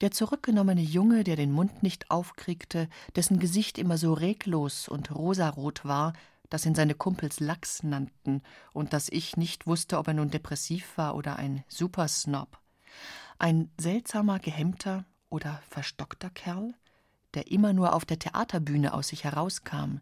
Der 0.01 0.11
zurückgenommene 0.11 0.83
Junge, 0.83 1.25
der 1.25 1.37
den 1.37 1.51
Mund 1.51 1.83
nicht 1.83 2.11
aufkriegte, 2.11 2.89
dessen 3.17 3.39
Gesicht 3.39 3.79
immer 3.79 3.99
so 3.99 4.13
reglos 4.13 4.89
und 4.89 5.15
rosarot 5.15 5.85
war, 5.85 6.13
das 6.51 6.67
ihn 6.67 6.75
seine 6.75 6.95
Kumpels 6.95 7.41
Lachs 7.41 7.83
nannten 7.83 8.43
und 8.73 8.93
dass 8.93 9.09
ich 9.09 9.37
nicht 9.37 9.67
wusste, 9.67 9.99
ob 9.99 10.09
er 10.09 10.15
nun 10.15 10.31
depressiv 10.31 10.97
war 10.97 11.17
oder 11.17 11.37
ein 11.37 11.65
Supersnob. 11.69 12.59
Ein 13.39 13.71
seltsamer, 13.79 14.39
gehemmter 14.39 15.05
oder 15.31 15.63
verstockter 15.69 16.31
Kerl, 16.31 16.75
der 17.35 17.51
immer 17.51 17.73
nur 17.73 17.95
auf 17.95 18.05
der 18.05 18.19
Theaterbühne 18.19 18.95
aus 18.95 19.09
sich 19.09 19.25
herauskam, 19.25 19.99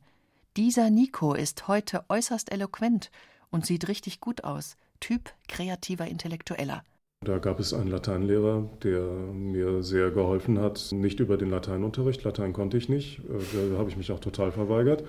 dieser 0.57 0.89
Nico 0.89 1.35
ist 1.35 1.69
heute 1.69 2.05
äußerst 2.09 2.51
eloquent 2.51 3.11
und 3.51 3.67
sieht 3.67 3.89
richtig 3.89 4.21
gut 4.21 4.45
aus. 4.45 4.79
Typ 5.01 5.35
kreativer 5.49 6.07
Intellektueller. 6.07 6.83
Da 7.23 7.39
gab 7.39 7.61
es 7.61 7.75
einen 7.75 7.91
Lateinlehrer, 7.91 8.67
der 8.83 9.03
mir 9.03 9.83
sehr 9.83 10.11
geholfen 10.11 10.59
hat. 10.59 10.93
Nicht 10.93 11.21
über 11.21 11.37
den 11.37 11.51
Lateinunterricht, 11.51 12.25
Latein 12.25 12.55
konnte 12.55 12.79
ich 12.79 12.89
nicht. 12.89 13.19
Äh, 13.19 13.71
da 13.71 13.79
habe 13.79 13.91
ich 13.91 13.99
mich 13.99 14.11
auch 14.13 14.21
total 14.21 14.51
verweigert. 14.51 15.05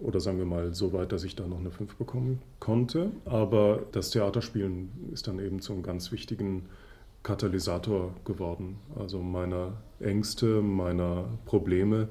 Oder 0.00 0.20
sagen 0.20 0.38
wir 0.38 0.44
mal 0.44 0.72
so 0.72 0.92
weit, 0.92 1.10
dass 1.10 1.24
ich 1.24 1.34
da 1.34 1.48
noch 1.48 1.58
eine 1.58 1.72
5 1.72 1.96
bekommen 1.96 2.40
konnte. 2.60 3.10
Aber 3.24 3.82
das 3.90 4.10
Theaterspielen 4.10 5.10
ist 5.12 5.26
dann 5.26 5.40
eben 5.40 5.60
zum 5.60 5.82
ganz 5.82 6.12
wichtigen 6.12 6.68
Katalysator 7.26 8.14
geworden. 8.24 8.76
Also 8.94 9.18
meiner 9.18 9.72
Ängste, 9.98 10.62
meiner 10.62 11.24
Probleme 11.44 12.06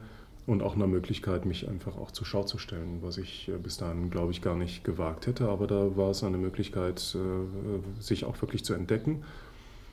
und 0.45 0.62
auch 0.62 0.75
einer 0.75 0.88
Möglichkeit, 0.88 1.45
mich 1.45 1.69
einfach 1.69 1.95
auch 1.95 2.12
zur 2.12 2.25
Schau 2.25 2.43
zu 2.43 2.58
stellen, 2.58 2.99
was 3.01 3.17
ich 3.17 3.47
äh, 3.47 3.54
bis 3.54 3.78
dahin, 3.78 4.10
glaube 4.10 4.34
ich, 4.34 4.41
gar 4.41 4.56
nicht 4.56 4.84
gewagt 4.84 5.25
hätte. 5.25 5.47
Aber 5.47 5.67
da 5.67 5.95
war 5.95 6.10
es 6.10 6.21
eine 6.21 6.38
Möglichkeit, 6.38 7.15
äh, 7.15 8.01
sich 8.01 8.25
auch 8.25 8.41
wirklich 8.41 8.65
zu 8.65 8.73
entdecken, 8.73 9.23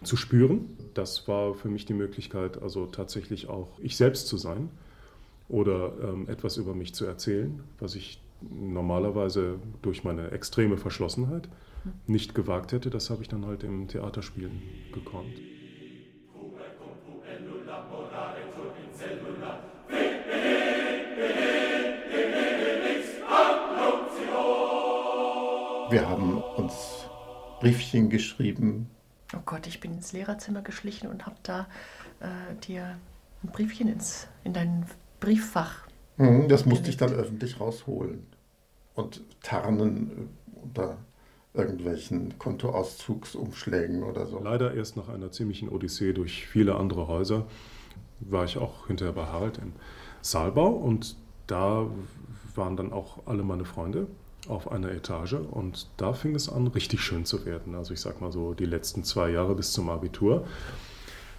zu 0.03 0.17
spüren. 0.17 0.77
Das 0.95 1.29
war 1.29 1.55
für 1.55 1.69
mich 1.69 1.87
die 1.87 1.95
Möglichkeit, 1.95 2.61
also 2.61 2.87
tatsächlich 2.87 3.49
auch 3.49 3.69
ich 3.81 3.97
selbst 3.97 4.27
zu 4.27 4.37
sein 4.37 4.71
oder 5.49 5.93
ähm, 6.03 6.29
etwas 6.29 6.57
über 6.57 6.75
mich 6.75 6.95
zu 6.95 7.05
erzählen, 7.05 7.61
was 7.79 7.95
ich 7.95 8.21
normalerweise 8.41 9.61
durch 9.83 10.03
meine 10.03 10.33
extreme 10.33 10.79
Verschlossenheit 10.79 11.49
nicht 12.07 12.35
gewagt 12.35 12.73
hätte. 12.73 12.91
Das 12.91 13.11
habe 13.11 13.23
ich 13.23 13.29
dann 13.29 13.47
halt 13.47 13.65
im 13.65 13.89
Theaterspielen 13.89 14.63
gekonnt. 14.93 15.41
Wir 25.91 26.09
haben 26.09 26.43
uns 26.57 27.07
Briefchen 27.61 28.09
geschrieben. 28.09 28.89
Oh 29.37 29.41
Gott, 29.45 29.67
ich 29.67 29.79
bin 29.79 29.93
ins 29.93 30.13
Lehrerzimmer 30.13 30.63
geschlichen 30.63 31.07
und 31.07 31.27
habe 31.27 31.37
da 31.43 31.67
äh, 32.21 32.55
dir 32.67 32.97
ein 33.43 33.49
Briefchen 33.51 33.89
ins, 33.89 34.27
in 34.43 34.55
dein 34.55 34.87
Brieffach. 35.21 35.87
Mhm, 36.17 36.49
das 36.49 36.65
musste 36.65 36.89
ich 36.89 36.97
dann 36.97 37.13
öffentlich 37.13 37.61
rausholen 37.61 38.27
und 38.95 39.23
tarnen 39.43 40.31
unter 40.63 40.97
irgendwelchen 41.55 42.39
Kontoauszugsumschlägen 42.39 44.03
oder 44.03 44.27
so. 44.27 44.41
Leider 44.43 44.75
erst 44.75 44.97
nach 44.97 45.09
einer 45.09 45.31
ziemlichen 45.31 45.69
Odyssee 45.69 46.13
durch 46.13 46.47
viele 46.47 46.77
andere 46.77 47.09
Häuser 47.09 47.47
war 48.21 48.45
ich 48.45 48.57
auch 48.57 48.87
hinterher 48.87 49.13
bei 49.13 49.27
Harald 49.27 49.59
im 49.59 49.73
Saalbau 50.23 50.69
und 50.69 51.17
da 51.47 51.87
waren 52.55 52.77
dann 52.77 52.93
auch 52.93 53.27
alle 53.27 53.43
meine 53.43 53.65
Freunde 53.65 54.07
auf 54.49 54.71
einer 54.71 54.91
Etage 54.91 55.35
und 55.35 55.89
da 55.97 56.13
fing 56.13 56.35
es 56.35 56.49
an, 56.49 56.67
richtig 56.69 57.01
schön 57.01 57.25
zu 57.25 57.45
werden. 57.45 57.75
Also 57.75 57.93
ich 57.93 58.01
sag 58.01 58.21
mal 58.21 58.33
so, 58.33 58.55
die 58.55 58.65
letzten 58.65 59.05
zwei 59.05 59.31
Jahre 59.31 59.55
bis 59.55 59.73
zum 59.73 59.89
Abitur 59.89 60.47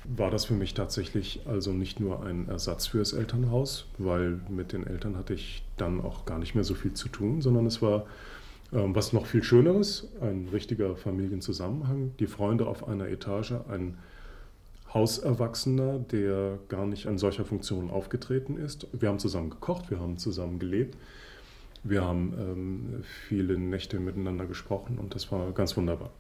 war 0.06 0.30
das 0.30 0.46
für 0.46 0.54
mich 0.54 0.74
tatsächlich 0.74 1.42
also 1.46 1.72
nicht 1.72 2.00
nur 2.00 2.24
ein 2.24 2.50
Ersatz 2.50 2.88
für 2.88 3.00
das 3.00 3.14
Elternhaus, 3.14 3.86
weil 3.98 4.42
mit 4.50 4.74
den 4.74 4.86
Eltern 4.86 5.18
hatte 5.18 5.34
ich 5.34 5.64
dann 5.78 6.02
auch 6.02 6.26
gar 6.26 6.40
nicht 6.40 6.56
mehr 6.56 6.64
so 6.64 6.76
viel 6.76 6.94
zu 6.94 7.08
tun, 7.10 7.42
sondern 7.42 7.66
es 7.66 7.82
war 7.82 8.06
was 8.74 9.14
noch 9.14 9.26
viel 9.26 9.44
Schöneres, 9.44 10.10
ein 10.22 10.48
richtiger 10.52 10.96
Familienzusammenhang, 10.96 12.12
die 12.20 12.28
Freunde 12.28 12.68
auf 12.68 12.88
einer 12.88 13.08
Etage, 13.08 13.54
ein 13.70 13.98
Hauserwachsener, 14.94 16.00
der 16.00 16.60
gar 16.70 16.86
nicht 16.86 17.06
in 17.06 17.18
solcher 17.18 17.46
Funktion 17.46 17.90
aufgetreten 17.90 18.58
ist. 18.58 18.88
Wir 18.92 19.10
haben 19.10 19.20
zusammen 19.20 19.50
gekocht, 19.50 19.90
wir 19.90 20.00
haben 20.00 20.18
zusammen 20.18 20.60
gelebt. 20.60 20.98
Wir 21.84 22.04
haben 22.04 22.34
ähm, 22.40 23.04
viele 23.28 23.58
Nächte 23.58 24.00
miteinander 24.00 24.46
gesprochen 24.46 24.98
und 24.98 25.16
das 25.16 25.32
war 25.32 25.52
ganz 25.52 25.76
wunderbar. 25.76 26.12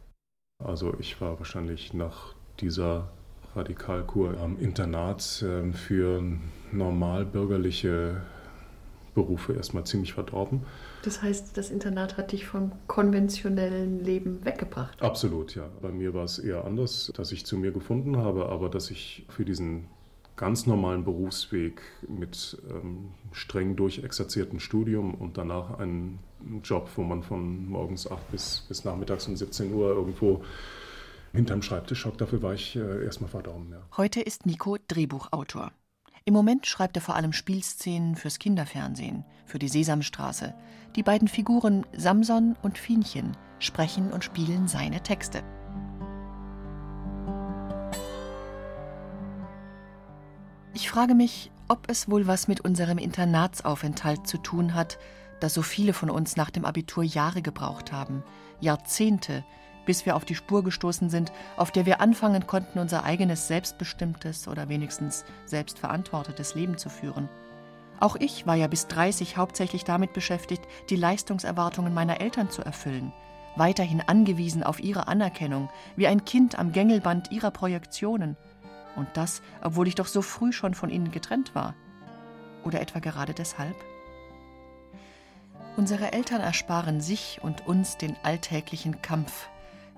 Also 0.63 0.93
ich 0.99 1.21
war 1.21 1.39
wahrscheinlich 1.39 1.93
nach 1.93 2.35
dieser 2.59 3.09
Radikalkur 3.55 4.37
am 4.39 4.59
Internat 4.59 5.41
äh, 5.41 5.71
für 5.71 6.21
normalbürgerliche 6.71 8.21
Berufe 9.13 9.53
erstmal 9.53 9.85
ziemlich 9.85 10.13
verdorben. 10.13 10.61
Das 11.03 11.21
heißt, 11.21 11.57
das 11.57 11.69
Internat 11.69 12.17
hat 12.17 12.31
dich 12.31 12.45
vom 12.45 12.71
konventionellen 12.87 14.03
Leben 14.03 14.43
weggebracht? 14.45 15.01
Absolut, 15.01 15.55
ja. 15.55 15.69
Bei 15.81 15.91
mir 15.91 16.13
war 16.13 16.23
es 16.23 16.39
eher 16.39 16.65
anders, 16.65 17.11
dass 17.15 17.31
ich 17.31 17.45
zu 17.45 17.57
mir 17.57 17.71
gefunden 17.71 18.17
habe, 18.17 18.49
aber 18.49 18.69
dass 18.69 18.89
ich 18.91 19.25
für 19.29 19.45
diesen 19.45 19.87
ganz 20.35 20.65
normalen 20.65 21.03
Berufsweg 21.03 21.81
mit 22.07 22.57
ähm, 22.69 23.11
streng 23.31 23.75
durchexerziertem 23.75 24.59
Studium 24.59 25.13
und 25.13 25.37
danach 25.37 25.77
einen 25.77 26.19
Job, 26.63 26.89
wo 26.95 27.03
man 27.03 27.23
von 27.23 27.67
morgens 27.67 28.09
8 28.09 28.31
bis, 28.31 28.65
bis 28.67 28.83
nachmittags 28.83 29.27
um 29.27 29.35
17 29.35 29.73
Uhr 29.73 29.89
irgendwo 29.89 30.43
hinterm 31.33 31.61
Schreibtisch 31.61 32.05
hockt. 32.05 32.21
Dafür 32.21 32.41
war 32.41 32.53
ich 32.53 32.75
äh, 32.75 33.05
erstmal 33.05 33.29
verdorben. 33.29 33.69
Ja. 33.71 33.81
Heute 33.97 34.21
ist 34.21 34.45
Nico 34.45 34.77
Drehbuchautor. 34.87 35.71
Im 36.25 36.33
Moment 36.33 36.65
schreibt 36.65 36.95
er 36.95 37.01
vor 37.01 37.15
allem 37.15 37.33
Spielszenen 37.33 38.15
fürs 38.15 38.39
Kinderfernsehen, 38.39 39.25
für 39.45 39.59
die 39.59 39.67
Sesamstraße. 39.67 40.53
Die 40.95 41.03
beiden 41.03 41.27
Figuren 41.27 41.85
Samson 41.91 42.55
und 42.61 42.77
Fienchen 42.77 43.35
sprechen 43.59 44.13
und 44.13 44.23
spielen 44.23 44.69
seine 44.69 45.01
Texte. 45.01 45.43
Ich 50.73 50.89
frage 50.89 51.13
mich, 51.13 51.51
ob 51.67 51.89
es 51.89 52.09
wohl 52.09 52.25
was 52.25 52.47
mit 52.47 52.61
unserem 52.61 52.99
Internatsaufenthalt 52.99 54.25
zu 54.25 54.37
tun 54.37 54.73
hat, 54.75 54.99
dass 55.41 55.53
so 55.53 55.61
viele 55.61 55.91
von 55.91 56.09
uns 56.09 56.37
nach 56.37 56.51
dem 56.51 56.63
Abitur 56.63 57.03
Jahre 57.03 57.41
gebraucht 57.41 57.91
haben, 57.91 58.23
Jahrzehnte, 58.61 59.43
bis 59.85 60.05
wir 60.05 60.15
auf 60.15 60.25
die 60.25 60.35
Spur 60.35 60.63
gestoßen 60.63 61.09
sind, 61.09 61.31
auf 61.57 61.71
der 61.71 61.85
wir 61.85 62.01
anfangen 62.01 62.47
konnten, 62.47 62.79
unser 62.79 63.03
eigenes 63.03 63.47
selbstbestimmtes 63.47 64.47
oder 64.47 64.69
wenigstens 64.69 65.25
selbstverantwortetes 65.45 66.55
Leben 66.55 66.77
zu 66.77 66.89
führen. 66.89 67.29
Auch 67.99 68.15
ich 68.17 68.45
war 68.45 68.55
ja 68.55 68.67
bis 68.67 68.87
30 68.87 69.37
hauptsächlich 69.37 69.83
damit 69.83 70.13
beschäftigt, 70.13 70.63
die 70.89 70.95
Leistungserwartungen 70.95 71.93
meiner 71.93 72.21
Eltern 72.21 72.49
zu 72.49 72.61
erfüllen, 72.61 73.13
weiterhin 73.55 74.01
angewiesen 74.01 74.63
auf 74.63 74.81
ihre 74.81 75.07
Anerkennung, 75.07 75.69
wie 75.95 76.07
ein 76.07 76.25
Kind 76.25 76.59
am 76.59 76.71
Gängelband 76.71 77.31
ihrer 77.31 77.51
Projektionen. 77.51 78.35
Und 78.95 79.07
das, 79.13 79.41
obwohl 79.61 79.87
ich 79.87 79.95
doch 79.95 80.07
so 80.07 80.21
früh 80.21 80.51
schon 80.51 80.73
von 80.73 80.89
ihnen 80.89 81.11
getrennt 81.11 81.55
war. 81.55 81.75
Oder 82.63 82.81
etwa 82.81 82.99
gerade 82.99 83.33
deshalb? 83.33 83.75
Unsere 85.75 86.13
Eltern 86.13 86.41
ersparen 86.41 87.01
sich 87.01 87.39
und 87.41 87.65
uns 87.65 87.97
den 87.97 88.15
alltäglichen 88.21 89.01
Kampf, 89.01 89.49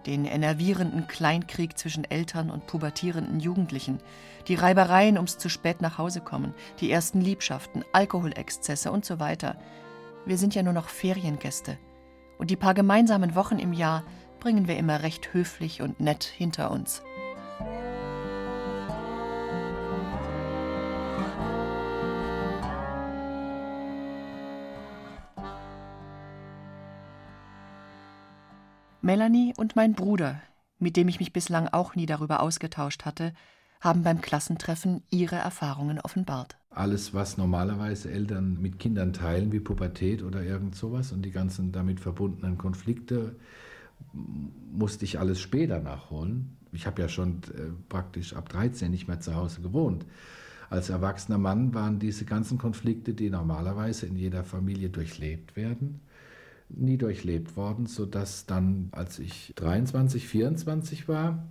den 0.05 0.25
enervierenden 0.25 1.07
Kleinkrieg 1.07 1.77
zwischen 1.77 2.09
Eltern 2.09 2.49
und 2.49 2.67
pubertierenden 2.67 3.39
Jugendlichen, 3.39 3.99
die 4.47 4.55
Reibereien 4.55 5.15
ums 5.15 5.37
zu 5.37 5.49
spät 5.49 5.81
nach 5.81 5.97
Hause 5.97 6.21
kommen, 6.21 6.53
die 6.79 6.91
ersten 6.91 7.21
Liebschaften, 7.21 7.83
Alkoholexzesse 7.93 8.91
und 8.91 9.05
so 9.05 9.19
weiter. 9.19 9.57
Wir 10.25 10.37
sind 10.37 10.55
ja 10.55 10.63
nur 10.63 10.73
noch 10.73 10.89
Feriengäste. 10.89 11.77
Und 12.37 12.51
die 12.51 12.55
paar 12.55 12.73
gemeinsamen 12.73 13.35
Wochen 13.35 13.59
im 13.59 13.73
Jahr 13.73 14.03
bringen 14.39 14.67
wir 14.67 14.77
immer 14.77 15.01
recht 15.01 15.33
höflich 15.33 15.81
und 15.81 15.99
nett 15.99 16.23
hinter 16.23 16.71
uns. 16.71 17.01
Melanie 29.05 29.53
und 29.55 29.75
mein 29.75 29.93
Bruder, 29.93 30.41
mit 30.79 30.97
dem 30.97 31.07
ich 31.07 31.19
mich 31.19 31.31
bislang 31.31 31.67
auch 31.67 31.93
nie 31.95 32.07
darüber 32.07 32.39
ausgetauscht 32.41 33.05
hatte, 33.05 33.33
haben 33.79 34.01
beim 34.01 34.19
Klassentreffen 34.19 35.03
ihre 35.11 35.35
Erfahrungen 35.35 35.99
offenbart. 35.99 36.57
Alles, 36.71 37.13
was 37.13 37.37
normalerweise 37.37 38.09
Eltern 38.09 38.59
mit 38.59 38.79
Kindern 38.79 39.13
teilen, 39.13 39.51
wie 39.51 39.59
Pubertät 39.59 40.23
oder 40.23 40.41
irgend 40.41 40.75
sowas 40.75 41.11
und 41.11 41.21
die 41.23 41.29
ganzen 41.29 41.71
damit 41.71 41.99
verbundenen 41.99 42.57
Konflikte, 42.57 43.35
musste 44.71 45.05
ich 45.05 45.19
alles 45.19 45.39
später 45.39 45.79
nachholen. 45.81 46.57
Ich 46.71 46.87
habe 46.87 47.03
ja 47.03 47.07
schon 47.07 47.43
äh, 47.55 47.69
praktisch 47.87 48.35
ab 48.35 48.49
13 48.49 48.89
nicht 48.89 49.07
mehr 49.07 49.19
zu 49.19 49.35
Hause 49.35 49.61
gewohnt. 49.61 50.03
Als 50.71 50.89
erwachsener 50.89 51.37
Mann 51.37 51.75
waren 51.75 51.99
diese 51.99 52.25
ganzen 52.25 52.57
Konflikte, 52.57 53.13
die 53.13 53.29
normalerweise 53.29 54.07
in 54.07 54.15
jeder 54.15 54.43
Familie 54.43 54.89
durchlebt 54.89 55.55
werden, 55.55 56.01
nie 56.69 56.97
durchlebt 56.97 57.55
worden, 57.55 57.85
sodass 57.85 58.45
dann, 58.45 58.89
als 58.91 59.19
ich 59.19 59.53
23, 59.55 60.27
24 60.27 61.07
war, 61.07 61.43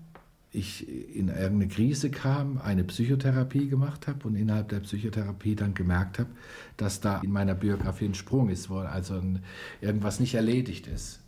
ich 0.55 0.89
in 0.89 1.29
irgendeine 1.29 1.69
Krise 1.69 2.11
kam, 2.11 2.59
eine 2.59 2.85
Psychotherapie 2.85 3.69
gemacht 3.69 4.07
habe 4.07 4.29
und 4.29 4.37
innerhalb 4.37 4.69
der 4.69 4.81
Psychotherapie 4.81 5.57
dann 5.57 5.75
gemerkt 5.75 6.21
habe, 6.21 6.31
dass 6.77 7.01
da 7.01 7.21
in 7.21 7.33
meiner 7.33 7.55
Biografie 7.55 8.07
ein 8.07 8.15
Sprung 8.15 8.49
ist, 8.49 8.71
wo 8.71 8.79
also 8.79 9.15
ein, 9.15 9.41
irgendwas 9.81 10.21
nicht 10.21 10.35
erledigt 10.35 10.87
ist. 10.87 11.21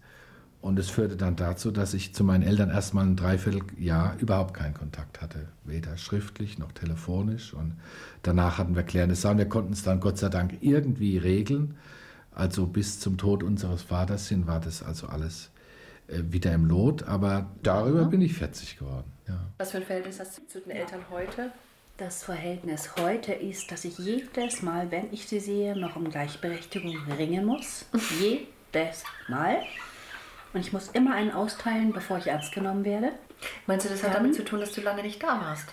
Und 0.60 0.78
es 0.78 0.90
führte 0.90 1.16
dann 1.16 1.36
dazu, 1.36 1.70
dass 1.70 1.94
ich 1.94 2.14
zu 2.14 2.24
meinen 2.24 2.42
Eltern 2.42 2.70
erstmal 2.70 3.04
ein 3.04 3.14
Dreivierteljahr 3.14 4.16
überhaupt 4.18 4.54
keinen 4.54 4.74
Kontakt 4.74 5.20
hatte. 5.20 5.48
Weder 5.64 5.96
schriftlich 5.96 6.58
noch 6.58 6.72
telefonisch. 6.72 7.54
Und 7.54 7.74
danach 8.22 8.58
hatten 8.58 8.74
wir 8.74 8.82
klärende 8.82 9.14
Sachen. 9.14 9.38
Wir 9.38 9.48
konnten 9.48 9.74
es 9.74 9.82
dann 9.82 10.00
Gott 10.00 10.18
sei 10.18 10.28
Dank 10.28 10.58
irgendwie 10.62 11.18
regeln. 11.18 11.76
Also 12.36 12.66
bis 12.66 13.00
zum 13.00 13.16
Tod 13.16 13.42
unseres 13.42 13.82
Vaters 13.82 14.28
hin 14.28 14.46
war 14.46 14.60
das 14.60 14.82
also 14.82 15.06
alles 15.06 15.50
äh, 16.06 16.18
wieder 16.22 16.52
im 16.52 16.66
Lot. 16.66 17.02
Aber 17.04 17.50
darüber 17.62 18.04
mhm. 18.04 18.10
bin 18.10 18.20
ich 18.20 18.34
40 18.34 18.78
geworden. 18.78 19.10
Ja. 19.26 19.40
Was 19.56 19.70
für 19.70 19.78
ein 19.78 19.84
Verhältnis 19.84 20.20
hast 20.20 20.38
du 20.38 20.46
zu 20.46 20.60
den 20.60 20.70
Eltern 20.72 21.00
heute? 21.10 21.50
Das 21.96 22.22
Verhältnis 22.22 22.94
heute 22.98 23.32
ist, 23.32 23.72
dass 23.72 23.86
ich 23.86 23.98
jedes 23.98 24.60
Mal, 24.60 24.90
wenn 24.90 25.10
ich 25.12 25.26
sie 25.26 25.40
sehe, 25.40 25.74
noch 25.74 25.96
um 25.96 26.10
Gleichberechtigung 26.10 26.94
ringen 27.12 27.46
muss. 27.46 27.86
jedes 28.20 29.02
Mal. 29.28 29.62
Und 30.52 30.60
ich 30.60 30.74
muss 30.74 30.88
immer 30.88 31.14
einen 31.14 31.30
austeilen, 31.30 31.94
bevor 31.94 32.18
ich 32.18 32.26
ernst 32.26 32.52
genommen 32.52 32.84
werde. 32.84 33.12
Meinst 33.66 33.86
du, 33.86 33.90
das 33.90 34.02
hat 34.02 34.14
damit 34.14 34.34
zu 34.34 34.44
tun, 34.44 34.60
dass 34.60 34.72
du 34.72 34.82
lange 34.82 35.02
nicht 35.02 35.22
da 35.22 35.40
warst? 35.40 35.72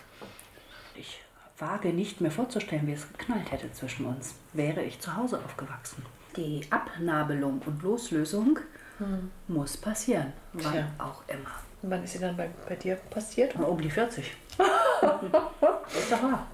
Ich 0.95 1.21
wage 1.58 1.89
nicht 1.89 2.21
mehr 2.21 2.32
vorzustellen, 2.32 2.88
wie 2.88 2.93
es 2.93 3.06
geknallt 3.10 3.52
hätte 3.52 3.69
zwischen 3.73 4.06
uns, 4.06 4.36
wäre 4.54 4.82
ich 4.82 5.02
zu 5.02 5.17
Hause 5.17 5.39
aufgewachsen 5.43 6.06
die 6.36 6.62
Abnabelung 6.69 7.62
und 7.65 7.82
Loslösung 7.84 8.60
hm. 8.98 9.32
muss 9.48 9.78
passieren. 9.78 10.34
Wann 10.54 10.76
ja. 10.76 10.88
auch 10.98 11.24
immer. 11.28 11.52
Und 11.82 11.91
wann 11.91 12.04
ist 12.04 12.13
sie 12.13 12.19
dann 12.19 12.38
bei, 12.38 12.50
bei 12.67 12.76
dir 12.76 12.96
passiert? 12.96 13.56
Um 13.56 13.80
die 13.80 13.89
40. 13.89 14.32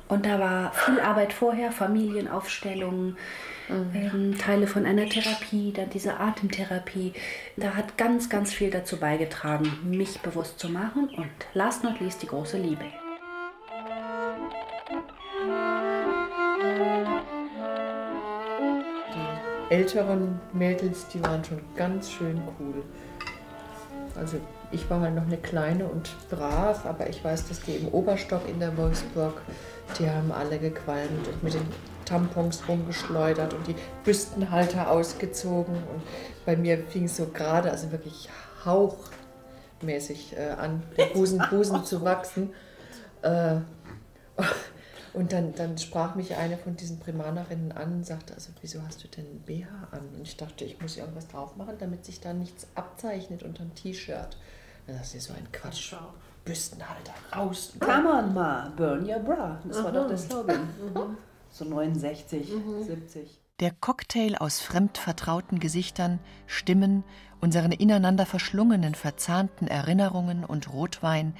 und 0.07 0.25
da 0.25 0.39
war 0.39 0.71
viel 0.73 0.99
Arbeit 0.99 1.33
vorher, 1.33 1.71
Familienaufstellungen, 1.71 3.17
mhm. 3.67 3.91
ähm, 3.93 4.37
Teile 4.37 4.65
von 4.65 4.85
einer 4.85 5.07
Therapie, 5.07 5.71
dann 5.73 5.89
diese 5.89 6.19
Atemtherapie. 6.19 7.13
Da 7.57 7.75
hat 7.75 7.97
ganz, 7.97 8.29
ganz 8.29 8.53
viel 8.53 8.71
dazu 8.71 8.97
beigetragen, 8.97 9.71
mich 9.83 10.19
bewusst 10.21 10.59
zu 10.59 10.69
machen 10.69 11.09
und 11.09 11.29
last 11.53 11.83
not 11.83 11.99
least 11.99 12.23
die 12.23 12.27
große 12.27 12.57
Liebe. 12.57 12.85
Älteren 19.69 20.39
Mädels, 20.53 21.07
die 21.07 21.23
waren 21.23 21.43
schon 21.43 21.59
ganz 21.75 22.11
schön 22.11 22.41
cool. 22.59 22.83
Also 24.15 24.37
ich 24.71 24.89
war 24.89 25.01
halt 25.01 25.15
noch 25.15 25.25
eine 25.25 25.37
kleine 25.37 25.85
und 25.85 26.09
brav, 26.29 26.85
aber 26.85 27.09
ich 27.09 27.23
weiß, 27.23 27.47
dass 27.47 27.61
die 27.61 27.75
im 27.75 27.87
Oberstock 27.87 28.47
in 28.47 28.59
der 28.59 28.75
Wolfsburg, 28.77 29.41
die 29.97 30.09
haben 30.09 30.31
alle 30.31 30.59
gequalmt 30.59 31.27
und 31.27 31.43
mit 31.43 31.53
den 31.53 31.67
Tampons 32.05 32.67
rumgeschleudert 32.67 33.53
und 33.53 33.67
die 33.67 33.75
Büstenhalter 34.03 34.89
ausgezogen. 34.89 35.75
Und 35.75 36.01
bei 36.45 36.55
mir 36.55 36.79
fing 36.87 37.05
es 37.05 37.17
so 37.17 37.27
gerade, 37.27 37.71
also 37.71 37.91
wirklich 37.91 38.29
hauchmäßig 38.65 40.35
äh, 40.37 40.49
an, 40.51 40.83
der 40.97 41.05
Busen, 41.05 41.41
Busen 41.49 41.85
zu 41.85 42.03
wachsen. 42.03 42.51
Äh, 43.21 43.57
und 45.13 45.31
dann, 45.31 45.53
dann 45.55 45.77
sprach 45.77 46.15
mich 46.15 46.35
eine 46.35 46.57
von 46.57 46.75
diesen 46.75 46.99
Primanerinnen 46.99 47.71
an 47.71 47.93
und 47.93 48.05
sagte, 48.05 48.33
also 48.33 48.51
wieso 48.61 48.81
hast 48.83 49.03
du 49.03 49.07
denn 49.07 49.41
BH 49.45 49.67
an? 49.91 50.01
Und 50.15 50.21
ich 50.21 50.37
dachte, 50.37 50.65
ich 50.65 50.81
muss 50.81 50.97
irgendwas 50.97 51.27
drauf 51.27 51.55
machen, 51.55 51.75
damit 51.79 52.05
sich 52.05 52.19
da 52.19 52.33
nichts 52.33 52.67
abzeichnet 52.75 53.43
unter 53.43 53.63
dem 53.63 53.75
T-Shirt. 53.75 54.37
Dann 54.87 54.97
dachte 54.97 55.17
ich, 55.17 55.23
so 55.23 55.33
ein 55.33 55.51
Quatsch. 55.51 55.93
Büstenhalter 56.45 57.13
raus. 57.35 57.73
Come 57.79 58.09
on, 58.11 58.33
ma, 58.33 58.73
burn 58.75 59.07
your 59.07 59.19
bra. 59.19 59.59
Das 59.67 59.77
Aha. 59.77 59.85
war 59.85 59.91
doch 59.91 60.07
der 60.07 60.17
Slogan. 60.17 60.61
Mhm. 60.61 61.17
So 61.51 61.65
69, 61.65 62.49
mhm. 62.49 62.83
70. 62.83 63.39
Der 63.59 63.71
Cocktail 63.71 64.35
aus 64.39 64.59
fremdvertrauten 64.59 65.59
Gesichtern, 65.59 66.19
Stimmen, 66.47 67.03
unseren 67.41 67.71
ineinander 67.71 68.25
verschlungenen, 68.25 68.95
verzahnten 68.95 69.67
Erinnerungen 69.67 70.45
und 70.45 70.71
Rotwein 70.71 71.35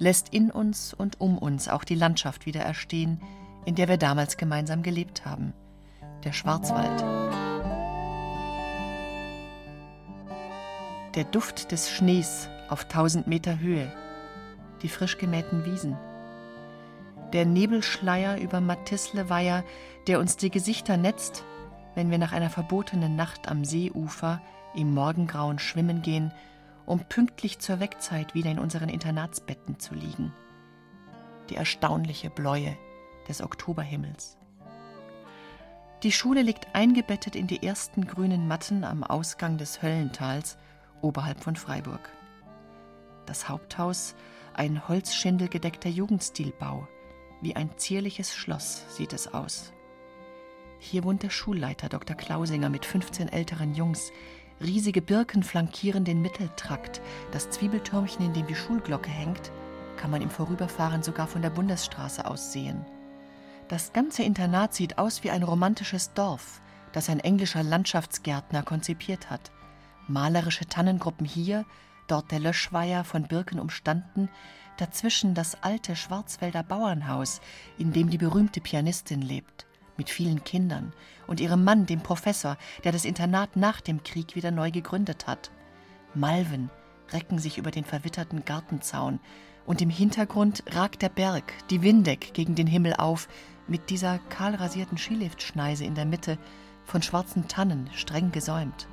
lässt 0.00 0.30
in 0.30 0.50
uns 0.50 0.94
und 0.94 1.20
um 1.20 1.38
uns 1.38 1.68
auch 1.68 1.84
die 1.84 1.94
Landschaft 1.94 2.46
wieder 2.46 2.62
erstehen, 2.62 3.20
in 3.66 3.74
der 3.76 3.86
wir 3.86 3.98
damals 3.98 4.38
gemeinsam 4.38 4.82
gelebt 4.82 5.26
haben, 5.26 5.52
der 6.24 6.32
Schwarzwald. 6.32 7.04
Der 11.14 11.24
Duft 11.24 11.70
des 11.70 11.90
Schnees 11.90 12.48
auf 12.68 12.86
tausend 12.86 13.26
Meter 13.26 13.60
Höhe, 13.60 13.92
die 14.82 14.88
frisch 14.88 15.18
gemähten 15.18 15.66
Wiesen, 15.66 15.96
der 17.34 17.44
Nebelschleier 17.44 18.40
über 18.40 18.60
Matissleweiher, 18.60 19.64
der 20.06 20.18
uns 20.18 20.36
die 20.36 20.50
Gesichter 20.50 20.96
netzt, 20.96 21.44
wenn 21.94 22.10
wir 22.10 22.18
nach 22.18 22.32
einer 22.32 22.50
verbotenen 22.50 23.16
Nacht 23.16 23.48
am 23.48 23.64
Seeufer 23.64 24.40
im 24.74 24.94
Morgengrauen 24.94 25.58
schwimmen 25.58 26.00
gehen 26.00 26.32
um 26.90 26.98
pünktlich 26.98 27.60
zur 27.60 27.78
Wegzeit 27.78 28.34
wieder 28.34 28.50
in 28.50 28.58
unseren 28.58 28.88
Internatsbetten 28.88 29.78
zu 29.78 29.94
liegen. 29.94 30.32
Die 31.48 31.54
erstaunliche 31.54 32.30
Bläue 32.30 32.76
des 33.28 33.42
Oktoberhimmels. 33.42 34.36
Die 36.02 36.10
Schule 36.10 36.42
liegt 36.42 36.74
eingebettet 36.74 37.36
in 37.36 37.46
die 37.46 37.62
ersten 37.62 38.08
grünen 38.08 38.48
Matten 38.48 38.82
am 38.82 39.04
Ausgang 39.04 39.56
des 39.56 39.82
Höllentals 39.82 40.58
oberhalb 41.00 41.40
von 41.44 41.54
Freiburg. 41.54 42.10
Das 43.24 43.48
Haupthaus, 43.48 44.16
ein 44.54 44.88
holzschindelgedeckter 44.88 45.90
Jugendstilbau, 45.90 46.88
wie 47.40 47.54
ein 47.54 47.70
zierliches 47.76 48.34
Schloss 48.34 48.84
sieht 48.96 49.12
es 49.12 49.32
aus. 49.32 49.72
Hier 50.80 51.04
wohnt 51.04 51.22
der 51.22 51.30
Schulleiter 51.30 51.88
Dr. 51.88 52.16
Klausinger 52.16 52.70
mit 52.70 52.84
15 52.84 53.28
älteren 53.28 53.74
Jungs, 53.74 54.10
Riesige 54.62 55.00
Birken 55.00 55.42
flankieren 55.42 56.04
den 56.04 56.20
Mitteltrakt. 56.20 57.00
Das 57.32 57.48
Zwiebeltürmchen, 57.48 58.26
in 58.26 58.34
dem 58.34 58.46
die 58.46 58.54
Schulglocke 58.54 59.08
hängt, 59.08 59.50
kann 59.96 60.10
man 60.10 60.20
im 60.20 60.28
Vorüberfahren 60.28 61.02
sogar 61.02 61.26
von 61.26 61.40
der 61.40 61.50
Bundesstraße 61.50 62.26
aus 62.26 62.52
sehen. 62.52 62.84
Das 63.68 63.92
ganze 63.92 64.22
Internat 64.22 64.74
sieht 64.74 64.98
aus 64.98 65.24
wie 65.24 65.30
ein 65.30 65.42
romantisches 65.42 66.12
Dorf, 66.12 66.60
das 66.92 67.08
ein 67.08 67.20
englischer 67.20 67.62
Landschaftsgärtner 67.62 68.62
konzipiert 68.62 69.30
hat. 69.30 69.50
Malerische 70.08 70.66
Tannengruppen 70.66 71.24
hier, 71.24 71.64
dort 72.06 72.30
der 72.30 72.40
Löschweiher 72.40 73.04
von 73.04 73.28
Birken 73.28 73.60
umstanden, 73.60 74.28
dazwischen 74.76 75.34
das 75.34 75.62
alte 75.62 75.96
Schwarzwälder 75.96 76.62
Bauernhaus, 76.62 77.40
in 77.78 77.92
dem 77.92 78.10
die 78.10 78.18
berühmte 78.18 78.60
Pianistin 78.60 79.22
lebt, 79.22 79.66
mit 80.00 80.08
vielen 80.08 80.44
Kindern 80.44 80.94
und 81.26 81.40
ihrem 81.40 81.62
Mann, 81.62 81.84
dem 81.84 82.00
Professor, 82.00 82.56
der 82.84 82.92
das 82.92 83.04
Internat 83.04 83.54
nach 83.54 83.82
dem 83.82 84.02
Krieg 84.02 84.34
wieder 84.34 84.50
neu 84.50 84.70
gegründet 84.70 85.26
hat. 85.26 85.50
Malven 86.14 86.70
recken 87.12 87.38
sich 87.38 87.58
über 87.58 87.70
den 87.70 87.84
verwitterten 87.84 88.46
Gartenzaun, 88.46 89.20
und 89.66 89.82
im 89.82 89.90
Hintergrund 89.90 90.64
ragt 90.70 91.02
der 91.02 91.10
Berg, 91.10 91.52
die 91.68 91.82
Windeck, 91.82 92.32
gegen 92.32 92.54
den 92.54 92.66
Himmel 92.66 92.94
auf, 92.94 93.28
mit 93.68 93.90
dieser 93.90 94.18
kahlrasierten 94.30 94.96
Skiliftschneise 94.96 95.84
in 95.84 95.94
der 95.94 96.06
Mitte, 96.06 96.38
von 96.86 97.02
schwarzen 97.02 97.46
Tannen 97.46 97.90
streng 97.92 98.32
gesäumt. 98.32 98.88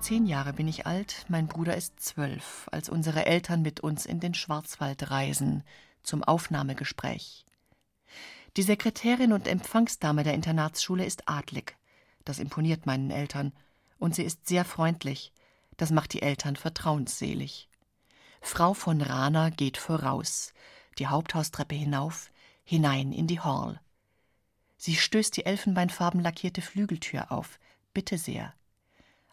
Zehn 0.00 0.26
Jahre 0.26 0.52
bin 0.52 0.68
ich 0.68 0.86
alt, 0.86 1.26
mein 1.28 1.48
Bruder 1.48 1.76
ist 1.76 2.00
zwölf, 2.00 2.68
als 2.72 2.88
unsere 2.88 3.26
Eltern 3.26 3.62
mit 3.62 3.80
uns 3.80 4.06
in 4.06 4.20
den 4.20 4.32
Schwarzwald 4.32 5.10
reisen, 5.10 5.64
zum 6.02 6.22
Aufnahmegespräch. 6.22 7.44
Die 8.56 8.62
Sekretärin 8.62 9.32
und 9.32 9.46
Empfangsdame 9.46 10.22
der 10.22 10.34
Internatsschule 10.34 11.04
ist 11.04 11.28
adlig. 11.28 11.76
Das 12.24 12.38
imponiert 12.38 12.86
meinen 12.86 13.10
Eltern. 13.10 13.52
Und 13.98 14.14
sie 14.14 14.22
ist 14.22 14.46
sehr 14.46 14.64
freundlich. 14.64 15.32
Das 15.76 15.90
macht 15.90 16.12
die 16.12 16.22
Eltern 16.22 16.56
vertrauensselig. 16.56 17.68
Frau 18.40 18.74
von 18.74 19.00
Rana 19.00 19.50
geht 19.50 19.76
voraus, 19.76 20.54
die 20.98 21.08
Haupthaustreppe 21.08 21.74
hinauf, 21.74 22.30
hinein 22.64 23.12
in 23.12 23.26
die 23.26 23.40
Hall. 23.40 23.80
Sie 24.76 24.96
stößt 24.96 25.36
die 25.36 25.44
elfenbeinfarben 25.44 26.20
lackierte 26.20 26.62
Flügeltür 26.62 27.32
auf. 27.32 27.58
Bitte 27.92 28.16
sehr. 28.16 28.54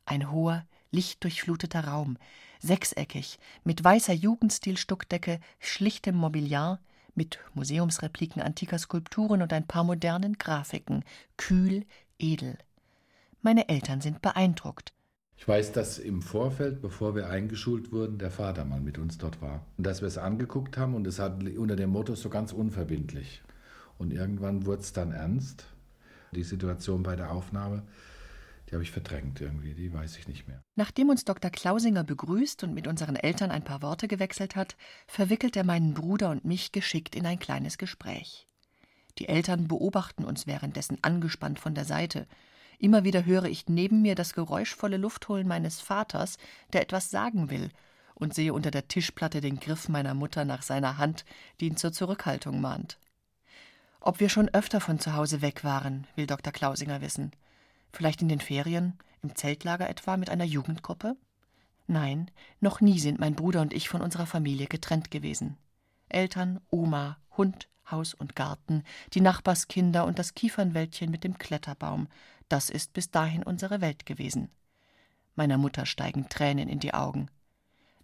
Ein 0.05 0.31
hoher, 0.31 0.65
lichtdurchfluteter 0.91 1.85
Raum, 1.85 2.17
sechseckig, 2.59 3.39
mit 3.63 3.83
weißer 3.83 4.13
Jugendstil-Stuckdecke, 4.13 5.39
schlichtem 5.59 6.15
Mobiliar, 6.15 6.79
mit 7.15 7.39
Museumsrepliken 7.53 8.41
antiker 8.41 8.77
Skulpturen 8.77 9.41
und 9.41 9.53
ein 9.53 9.67
paar 9.67 9.83
modernen 9.83 10.37
Grafiken, 10.37 11.03
kühl, 11.37 11.85
edel. 12.19 12.57
Meine 13.41 13.69
Eltern 13.69 14.01
sind 14.01 14.21
beeindruckt. 14.21 14.93
Ich 15.37 15.47
weiß, 15.47 15.73
dass 15.73 15.99
im 15.99 16.21
Vorfeld, 16.21 16.81
bevor 16.81 17.13
wir 17.15 17.29
eingeschult 17.29 17.91
wurden, 17.91 18.17
der 18.17 18.31
Vater 18.31 18.63
mal 18.65 18.79
mit 18.79 18.97
uns 18.97 19.17
dort 19.17 19.41
war. 19.41 19.65
Und 19.77 19.85
dass 19.85 20.01
wir 20.01 20.07
es 20.07 20.17
angeguckt 20.17 20.77
haben 20.77 20.95
und 20.95 21.05
es 21.07 21.19
hat 21.19 21.43
unter 21.43 21.75
dem 21.75 21.89
Motto 21.89 22.15
so 22.15 22.29
ganz 22.29 22.53
unverbindlich. 22.53 23.43
Und 23.97 24.13
irgendwann 24.13 24.65
wurde 24.65 24.81
es 24.81 24.93
dann 24.93 25.11
ernst, 25.11 25.65
die 26.31 26.43
Situation 26.43 27.03
bei 27.03 27.15
der 27.15 27.31
Aufnahme. 27.31 27.83
Die 28.67 28.73
habe 28.73 28.83
ich 28.83 28.91
verdrängt 28.91 29.41
irgendwie, 29.41 29.73
die 29.73 29.93
weiß 29.93 30.17
ich 30.17 30.27
nicht 30.27 30.47
mehr. 30.47 30.63
Nachdem 30.75 31.09
uns 31.09 31.23
Dr. 31.23 31.51
Klausinger 31.51 32.03
begrüßt 32.03 32.63
und 32.63 32.73
mit 32.73 32.87
unseren 32.87 33.15
Eltern 33.15 33.51
ein 33.51 33.63
paar 33.63 33.81
Worte 33.81 34.07
gewechselt 34.07 34.55
hat, 34.55 34.75
verwickelt 35.07 35.55
er 35.55 35.63
meinen 35.63 35.93
Bruder 35.93 36.31
und 36.31 36.45
mich 36.45 36.71
geschickt 36.71 37.15
in 37.15 37.25
ein 37.25 37.39
kleines 37.39 37.77
Gespräch. 37.77 38.47
Die 39.19 39.29
Eltern 39.29 39.67
beobachten 39.67 40.25
uns 40.25 40.47
währenddessen 40.47 40.97
angespannt 41.03 41.59
von 41.59 41.75
der 41.75 41.85
Seite. 41.85 42.27
Immer 42.79 43.03
wieder 43.03 43.25
höre 43.25 43.45
ich 43.45 43.69
neben 43.69 44.01
mir 44.01 44.15
das 44.15 44.33
geräuschvolle 44.33 44.97
Luftholen 44.97 45.47
meines 45.47 45.79
Vaters, 45.79 46.37
der 46.73 46.81
etwas 46.81 47.11
sagen 47.11 47.49
will, 47.49 47.69
und 48.15 48.33
sehe 48.33 48.53
unter 48.53 48.71
der 48.71 48.87
Tischplatte 48.87 49.41
den 49.41 49.59
Griff 49.59 49.89
meiner 49.89 50.13
Mutter 50.13 50.43
nach 50.43 50.63
seiner 50.63 50.97
Hand, 50.97 51.23
die 51.59 51.67
ihn 51.67 51.77
zur 51.77 51.93
Zurückhaltung 51.93 52.61
mahnt. 52.61 52.97
Ob 53.99 54.19
wir 54.19 54.29
schon 54.29 54.49
öfter 54.49 54.81
von 54.81 54.99
zu 54.99 55.13
Hause 55.13 55.41
weg 55.41 55.63
waren, 55.63 56.07
will 56.15 56.27
Dr. 56.27 56.51
Klausinger 56.51 57.01
wissen. 57.01 57.31
Vielleicht 57.95 58.21
in 58.21 58.27
den 58.27 58.41
Ferien, 58.41 58.97
im 59.23 59.35
Zeltlager 59.35 59.89
etwa 59.89 60.17
mit 60.17 60.29
einer 60.29 60.43
Jugendgruppe? 60.43 61.15
Nein, 61.87 62.29
noch 62.59 62.81
nie 62.81 62.99
sind 62.99 63.21
mein 63.21 63.35
Bruder 63.35 63.61
und 63.61 63.71
ich 63.71 63.87
von 63.87 64.01
unserer 64.01 64.25
Familie 64.25 64.67
getrennt 64.67 65.11
gewesen. 65.11 65.55
Eltern, 66.09 66.59
Oma, 66.69 67.17
Hund, 67.37 67.69
Haus 67.89 68.13
und 68.13 68.35
Garten, 68.35 68.83
die 69.13 69.21
Nachbarskinder 69.21 70.05
und 70.05 70.19
das 70.19 70.33
Kiefernwäldchen 70.33 71.09
mit 71.09 71.23
dem 71.23 71.37
Kletterbaum, 71.37 72.09
das 72.49 72.69
ist 72.69 72.91
bis 72.91 73.11
dahin 73.11 73.43
unsere 73.43 73.79
Welt 73.79 74.05
gewesen. 74.05 74.49
Meiner 75.35 75.57
Mutter 75.57 75.85
steigen 75.85 76.27
Tränen 76.27 76.67
in 76.67 76.81
die 76.81 76.93
Augen. 76.93 77.29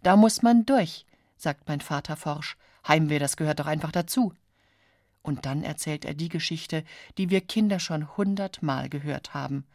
Da 0.02 0.16
muss 0.16 0.40
man 0.40 0.64
durch, 0.64 1.04
sagt 1.36 1.68
mein 1.68 1.82
Vater 1.82 2.16
forsch. 2.16 2.56
Heimweh, 2.88 3.18
das 3.18 3.36
gehört 3.36 3.60
doch 3.60 3.66
einfach 3.66 3.92
dazu. 3.92 4.32
Und 5.20 5.44
dann 5.44 5.62
erzählt 5.62 6.06
er 6.06 6.14
die 6.14 6.30
Geschichte, 6.30 6.82
die 7.18 7.28
wir 7.28 7.42
Kinder 7.42 7.78
schon 7.78 8.16
hundertmal 8.16 8.88
gehört 8.88 9.34
haben. 9.34 9.66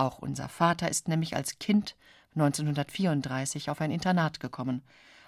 Auch 0.00 0.18
unser 0.20 0.48
Vater 0.48 0.88
ist 0.88 1.08
nämlich 1.08 1.36
als 1.36 1.58
Kind 1.58 1.94
1934 2.34 3.68
auf 3.68 3.82
ein 3.82 3.90
Internat 3.90 4.40
gekommen. 4.40 4.80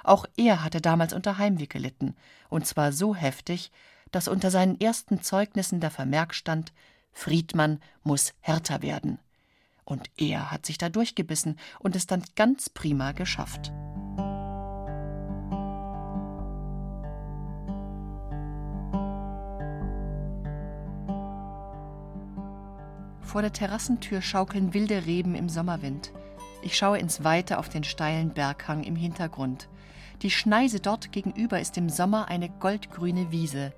Auch 0.03 0.25
er 0.39 0.65
hatte 0.65 0.81
damals 0.81 1.13
unter 1.13 1.37
Heimweh 1.37 1.67
gelitten, 1.67 2.17
und 2.49 2.67
zwar 2.67 2.91
so 2.91 3.15
heftig, 3.15 3.71
dass 4.13 4.29
unter 4.29 4.51
seinen 4.51 4.81
ersten 4.81 5.21
Zeugnissen 5.21 5.81
der 5.81 5.91
Vermerk 5.91 6.35
stand, 6.35 6.73
Friedmann 7.13 7.81
muss 8.03 8.33
härter 8.41 8.81
werden. 8.81 9.19
Und 9.85 10.09
er 10.17 10.51
hat 10.51 10.65
sich 10.65 10.79
da 10.79 10.89
durchgebissen 10.89 11.59
und 11.79 11.95
es 11.95 12.07
dann 12.07 12.25
ganz 12.35 12.71
prima 12.71 13.13
geschafft. 13.13 13.71
Vor 23.33 23.41
der 23.41 23.55
Terrassentür 23.55 24.21
schaukeln 24.21 24.75
wilde 24.75 25.07
Reben 25.07 25.35
im 25.35 25.49
Sommerwind. 25.49 26.13
Ich 26.61 26.77
schaue 26.77 26.99
ins 26.99 27.25
Weite 27.25 27.59
auf 27.59 27.71
den 27.71 27.83
steilen 27.83 28.35
Berghang 28.35 28.85
im 28.85 28.95
Hintergrund. 28.95 29.71
Die 30.21 30.31
Schneise 30.31 30.81
dort 30.81 31.13
gegenüber 31.13 31.59
ist 31.59 31.79
im 31.79 31.89
Sommer 31.89 32.29
eine 32.29 32.51
goldgrüne 32.51 33.33
Wiese. 33.33 33.73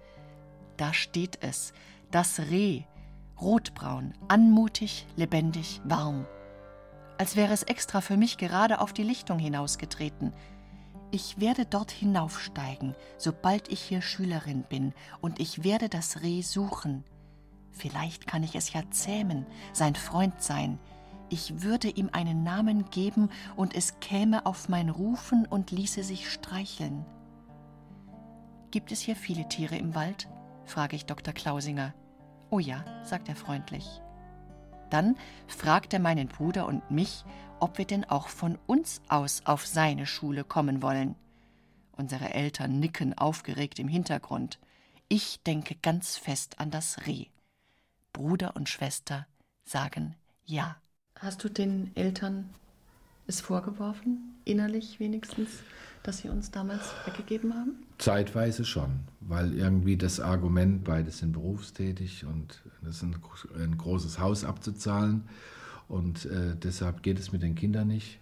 Da 0.77 0.93
steht 0.93 1.39
es, 1.41 1.73
das 2.11 2.41
Reh, 2.41 2.83
rotbraun, 3.41 4.15
anmutig, 4.27 5.07
lebendig, 5.15 5.81
warm. 5.85 6.27
Als 7.17 7.37
wäre 7.37 7.53
es 7.53 7.63
extra 7.63 8.01
für 8.01 8.17
mich 8.17 8.39
gerade 8.39 8.81
auf 8.81 8.93
die 8.93 9.05
Lichtung 9.05 9.39
hinausgetreten. 9.39 10.33
Ich 11.13 11.39
werde 11.39 11.65
dort 11.65 11.93
hinaufsteigen, 11.93 12.97
sobald 13.19 13.69
ich 13.69 13.81
hier 13.81 14.03
Schülerin 14.03 14.65
bin, 14.69 14.95
und 15.21 15.39
ich 15.39 15.63
werde 15.63 15.89
das 15.89 16.23
Reh 16.23 16.43
suchen. 16.43 17.05
Vielleicht 17.75 18.27
kann 18.27 18.43
ich 18.43 18.55
es 18.55 18.73
ja 18.73 18.83
zähmen, 18.91 19.45
sein 19.73 19.95
Freund 19.95 20.41
sein. 20.41 20.79
Ich 21.29 21.63
würde 21.63 21.89
ihm 21.89 22.11
einen 22.13 22.45
Namen 22.45 22.89
geben 22.91 23.29
und 23.57 23.75
es 23.75 23.99
käme 24.01 24.47
auf 24.47 24.69
mein 24.69 24.89
Rufen 24.89 25.47
und 25.47 25.71
ließe 25.71 26.05
sich 26.05 26.31
streicheln. 26.31 27.05
Gibt 28.71 28.93
es 28.93 29.01
hier 29.01 29.17
viele 29.17 29.49
Tiere 29.49 29.77
im 29.77 29.95
Wald? 29.95 30.29
frage 30.65 30.97
ich 30.97 31.07
Dr. 31.07 31.35
Klausinger. 31.35 31.95
Oh 32.51 32.59
ja, 32.59 32.85
sagt 33.05 33.29
er 33.29 33.37
freundlich. 33.37 34.01
Dann 34.91 35.17
fragt 35.49 35.93
er 35.93 35.99
meinen 35.99 36.29
Bruder 36.29 36.67
und 36.67 36.89
mich, 36.91 37.25
ob 37.59 37.79
wir 37.79 37.85
denn 37.85 38.05
auch 38.05 38.29
von 38.29 38.59
uns 38.67 39.03
aus 39.09 39.43
auf 39.45 39.67
seine 39.67 40.07
Schule 40.07 40.45
kommen 40.45 40.83
wollen. 40.83 41.17
Unsere 41.93 42.33
Eltern 42.33 42.79
nicken 42.79 43.17
aufgeregt 43.17 43.79
im 43.79 43.89
Hintergrund. 43.89 44.59
Ich 45.09 45.43
denke 45.43 45.75
ganz 45.77 46.17
fest 46.17 46.61
an 46.61 46.71
das 46.71 47.07
Reh. 47.07 47.27
Bruder 48.15 48.57
und 48.57 48.71
Schwester 48.71 49.27
sagen 49.67 50.15
ja. 50.47 50.77
Hast 51.19 51.45
du 51.45 51.49
den 51.49 51.91
Eltern 51.95 52.51
es 53.27 53.41
vorgeworfen, 53.41 54.37
innerlich 54.45 55.01
wenigstens, 55.01 55.49
dass 56.03 56.19
sie 56.19 56.29
uns 56.29 56.51
damals 56.51 56.83
weggegeben 57.07 57.55
haben? 57.55 57.83
Zeitweise 57.99 58.65
schon, 58.65 59.01
weil 59.21 59.55
irgendwie 59.55 59.97
das 59.97 60.21
Argument, 60.21 60.85
beide 60.85 61.11
sind 61.11 61.33
berufstätig 61.33 62.27
und 62.27 62.63
das 62.83 62.97
ist 62.97 63.03
ein, 63.03 63.17
ein 63.57 63.79
großes 63.79 64.19
Haus 64.19 64.45
abzuzahlen 64.45 65.25
und 65.89 66.27
äh, 66.27 66.57
deshalb 66.57 67.03
geht 67.03 67.19
es 67.19 67.33
mit 67.33 67.43
den 67.43 67.55
Kindern 67.55 67.89
nicht. 67.89 68.19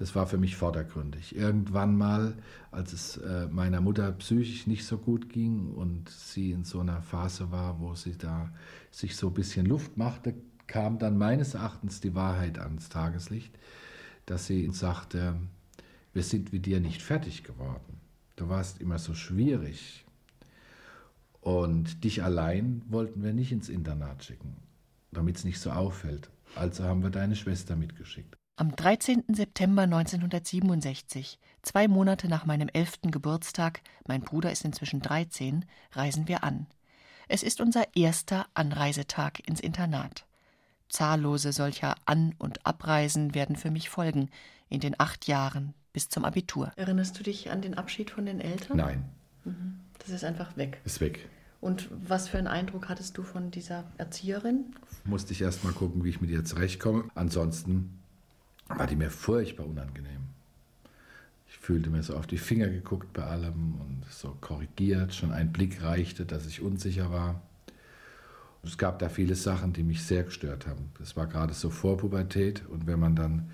Das 0.00 0.14
war 0.14 0.26
für 0.26 0.38
mich 0.38 0.56
vordergründig. 0.56 1.36
Irgendwann 1.36 1.94
mal, 1.94 2.34
als 2.70 2.94
es 2.94 3.18
äh, 3.18 3.48
meiner 3.48 3.82
Mutter 3.82 4.10
psychisch 4.12 4.66
nicht 4.66 4.86
so 4.86 4.96
gut 4.96 5.28
ging 5.28 5.74
und 5.74 6.08
sie 6.08 6.52
in 6.52 6.64
so 6.64 6.80
einer 6.80 7.02
Phase 7.02 7.50
war, 7.50 7.80
wo 7.80 7.94
sie 7.94 8.16
da 8.16 8.50
sich 8.90 9.14
so 9.14 9.26
ein 9.26 9.34
bisschen 9.34 9.66
Luft 9.66 9.98
machte, 9.98 10.34
kam 10.66 10.98
dann 10.98 11.18
meines 11.18 11.52
Erachtens 11.52 12.00
die 12.00 12.14
Wahrheit 12.14 12.58
ans 12.58 12.88
Tageslicht, 12.88 13.54
dass 14.24 14.46
sie 14.46 14.70
sagte, 14.70 15.36
wir 16.14 16.22
sind 16.22 16.50
mit 16.50 16.64
dir 16.64 16.80
nicht 16.80 17.02
fertig 17.02 17.44
geworden. 17.44 18.00
Du 18.36 18.48
warst 18.48 18.80
immer 18.80 18.98
so 18.98 19.12
schwierig. 19.12 20.06
Und 21.42 22.04
dich 22.04 22.24
allein 22.24 22.80
wollten 22.88 23.22
wir 23.22 23.34
nicht 23.34 23.52
ins 23.52 23.68
Internat 23.68 24.24
schicken, 24.24 24.56
damit 25.12 25.36
es 25.36 25.44
nicht 25.44 25.60
so 25.60 25.72
auffällt. 25.72 26.30
Also 26.54 26.84
haben 26.84 27.02
wir 27.02 27.10
deine 27.10 27.36
Schwester 27.36 27.76
mitgeschickt. 27.76 28.39
Am 28.60 28.76
13. 28.76 29.24
September 29.28 29.84
1967, 29.84 31.38
zwei 31.62 31.88
Monate 31.88 32.28
nach 32.28 32.44
meinem 32.44 32.68
elften 32.68 33.10
Geburtstag, 33.10 33.80
mein 34.06 34.20
Bruder 34.20 34.52
ist 34.52 34.66
inzwischen 34.66 35.00
13, 35.00 35.64
reisen 35.92 36.28
wir 36.28 36.44
an. 36.44 36.66
Es 37.26 37.42
ist 37.42 37.62
unser 37.62 37.96
erster 37.96 38.44
Anreisetag 38.52 39.40
ins 39.48 39.60
Internat. 39.60 40.26
Zahllose 40.90 41.54
solcher 41.54 41.94
An- 42.04 42.34
und 42.36 42.66
Abreisen 42.66 43.34
werden 43.34 43.56
für 43.56 43.70
mich 43.70 43.88
folgen 43.88 44.28
in 44.68 44.80
den 44.80 44.94
acht 45.00 45.26
Jahren 45.26 45.72
bis 45.94 46.10
zum 46.10 46.26
Abitur. 46.26 46.70
Erinnerst 46.76 47.18
du 47.18 47.22
dich 47.22 47.50
an 47.50 47.62
den 47.62 47.78
Abschied 47.78 48.10
von 48.10 48.26
den 48.26 48.42
Eltern? 48.42 48.76
Nein. 48.76 49.04
Mhm. 49.46 49.80
Das 50.00 50.10
ist 50.10 50.22
einfach 50.22 50.58
weg. 50.58 50.82
Ist 50.84 51.00
weg. 51.00 51.30
Und 51.62 51.88
was 52.06 52.28
für 52.28 52.36
einen 52.36 52.46
Eindruck 52.46 52.90
hattest 52.90 53.16
du 53.16 53.22
von 53.22 53.50
dieser 53.50 53.84
Erzieherin? 53.96 54.74
Musste 55.04 55.32
ich 55.32 55.40
erst 55.40 55.64
mal 55.64 55.72
gucken, 55.72 56.04
wie 56.04 56.10
ich 56.10 56.20
mit 56.20 56.28
ihr 56.28 56.44
zurechtkomme. 56.44 57.04
Ansonsten 57.14 57.99
war 58.78 58.86
die 58.86 58.96
mir 58.96 59.10
furchtbar 59.10 59.66
unangenehm. 59.66 60.20
Ich 61.48 61.58
fühlte 61.58 61.90
mir 61.90 62.02
so 62.02 62.14
auf 62.14 62.26
die 62.26 62.38
Finger 62.38 62.68
geguckt 62.68 63.12
bei 63.12 63.24
allem 63.24 63.74
und 63.80 64.04
so 64.08 64.36
korrigiert. 64.40 65.14
Schon 65.14 65.32
ein 65.32 65.52
Blick 65.52 65.82
reichte, 65.82 66.24
dass 66.24 66.46
ich 66.46 66.62
unsicher 66.62 67.10
war. 67.10 67.42
Es 68.62 68.78
gab 68.78 68.98
da 68.98 69.08
viele 69.08 69.34
Sachen, 69.34 69.72
die 69.72 69.82
mich 69.82 70.02
sehr 70.02 70.22
gestört 70.22 70.66
haben. 70.66 70.90
Das 70.98 71.16
war 71.16 71.26
gerade 71.26 71.54
so 71.54 71.70
vor 71.70 71.96
Pubertät 71.96 72.62
und 72.68 72.86
wenn 72.86 73.00
man 73.00 73.16
dann 73.16 73.50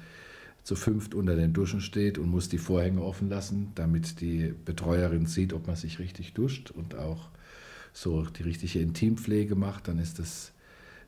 zu 0.64 0.74
fünft 0.74 1.14
unter 1.14 1.36
den 1.36 1.52
Duschen 1.52 1.80
steht 1.80 2.18
und 2.18 2.28
muss 2.28 2.48
die 2.48 2.58
Vorhänge 2.58 3.00
offen 3.00 3.28
lassen, 3.28 3.70
damit 3.76 4.20
die 4.20 4.52
Betreuerin 4.64 5.26
sieht, 5.26 5.52
ob 5.52 5.68
man 5.68 5.76
sich 5.76 6.00
richtig 6.00 6.34
duscht 6.34 6.72
und 6.72 6.96
auch 6.96 7.28
so 7.92 8.24
die 8.24 8.42
richtige 8.42 8.80
Intimpflege 8.80 9.54
macht, 9.54 9.86
dann 9.86 10.00
ist 10.00 10.18
das 10.18 10.52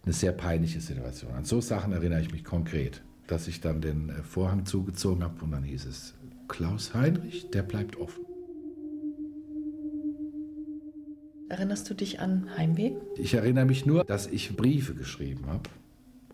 eine 0.05 0.13
sehr 0.13 0.33
peinliche 0.33 0.81
Situation. 0.81 1.33
An 1.33 1.45
so 1.45 1.61
Sachen 1.61 1.93
erinnere 1.93 2.21
ich 2.21 2.31
mich 2.31 2.45
konkret, 2.45 3.03
dass 3.29 3.47
ich 3.47 3.61
dann 3.61 3.81
den 3.81 4.09
äh, 4.09 4.23
Vorhang 4.25 4.67
zugezogen 4.67 5.23
habe 5.23 5.45
und 5.45 5.53
dann 5.53 5.63
hieß 5.63 5.87
es, 5.87 6.15
Klaus 6.49 6.95
Heinrich, 6.95 7.51
der 7.51 7.63
bleibt 7.63 7.97
offen. 7.97 8.25
Erinnerst 11.49 11.89
du 11.89 11.95
dich 11.95 12.21
an 12.21 12.51
Heimweh? 12.57 12.93
Ich 13.17 13.35
erinnere 13.35 13.65
mich 13.65 13.87
nur, 13.87 14.05
dass 14.05 14.27
ich 14.27 14.57
Briefe 14.57 14.95
geschrieben 14.95 15.47
habe. 15.47 15.71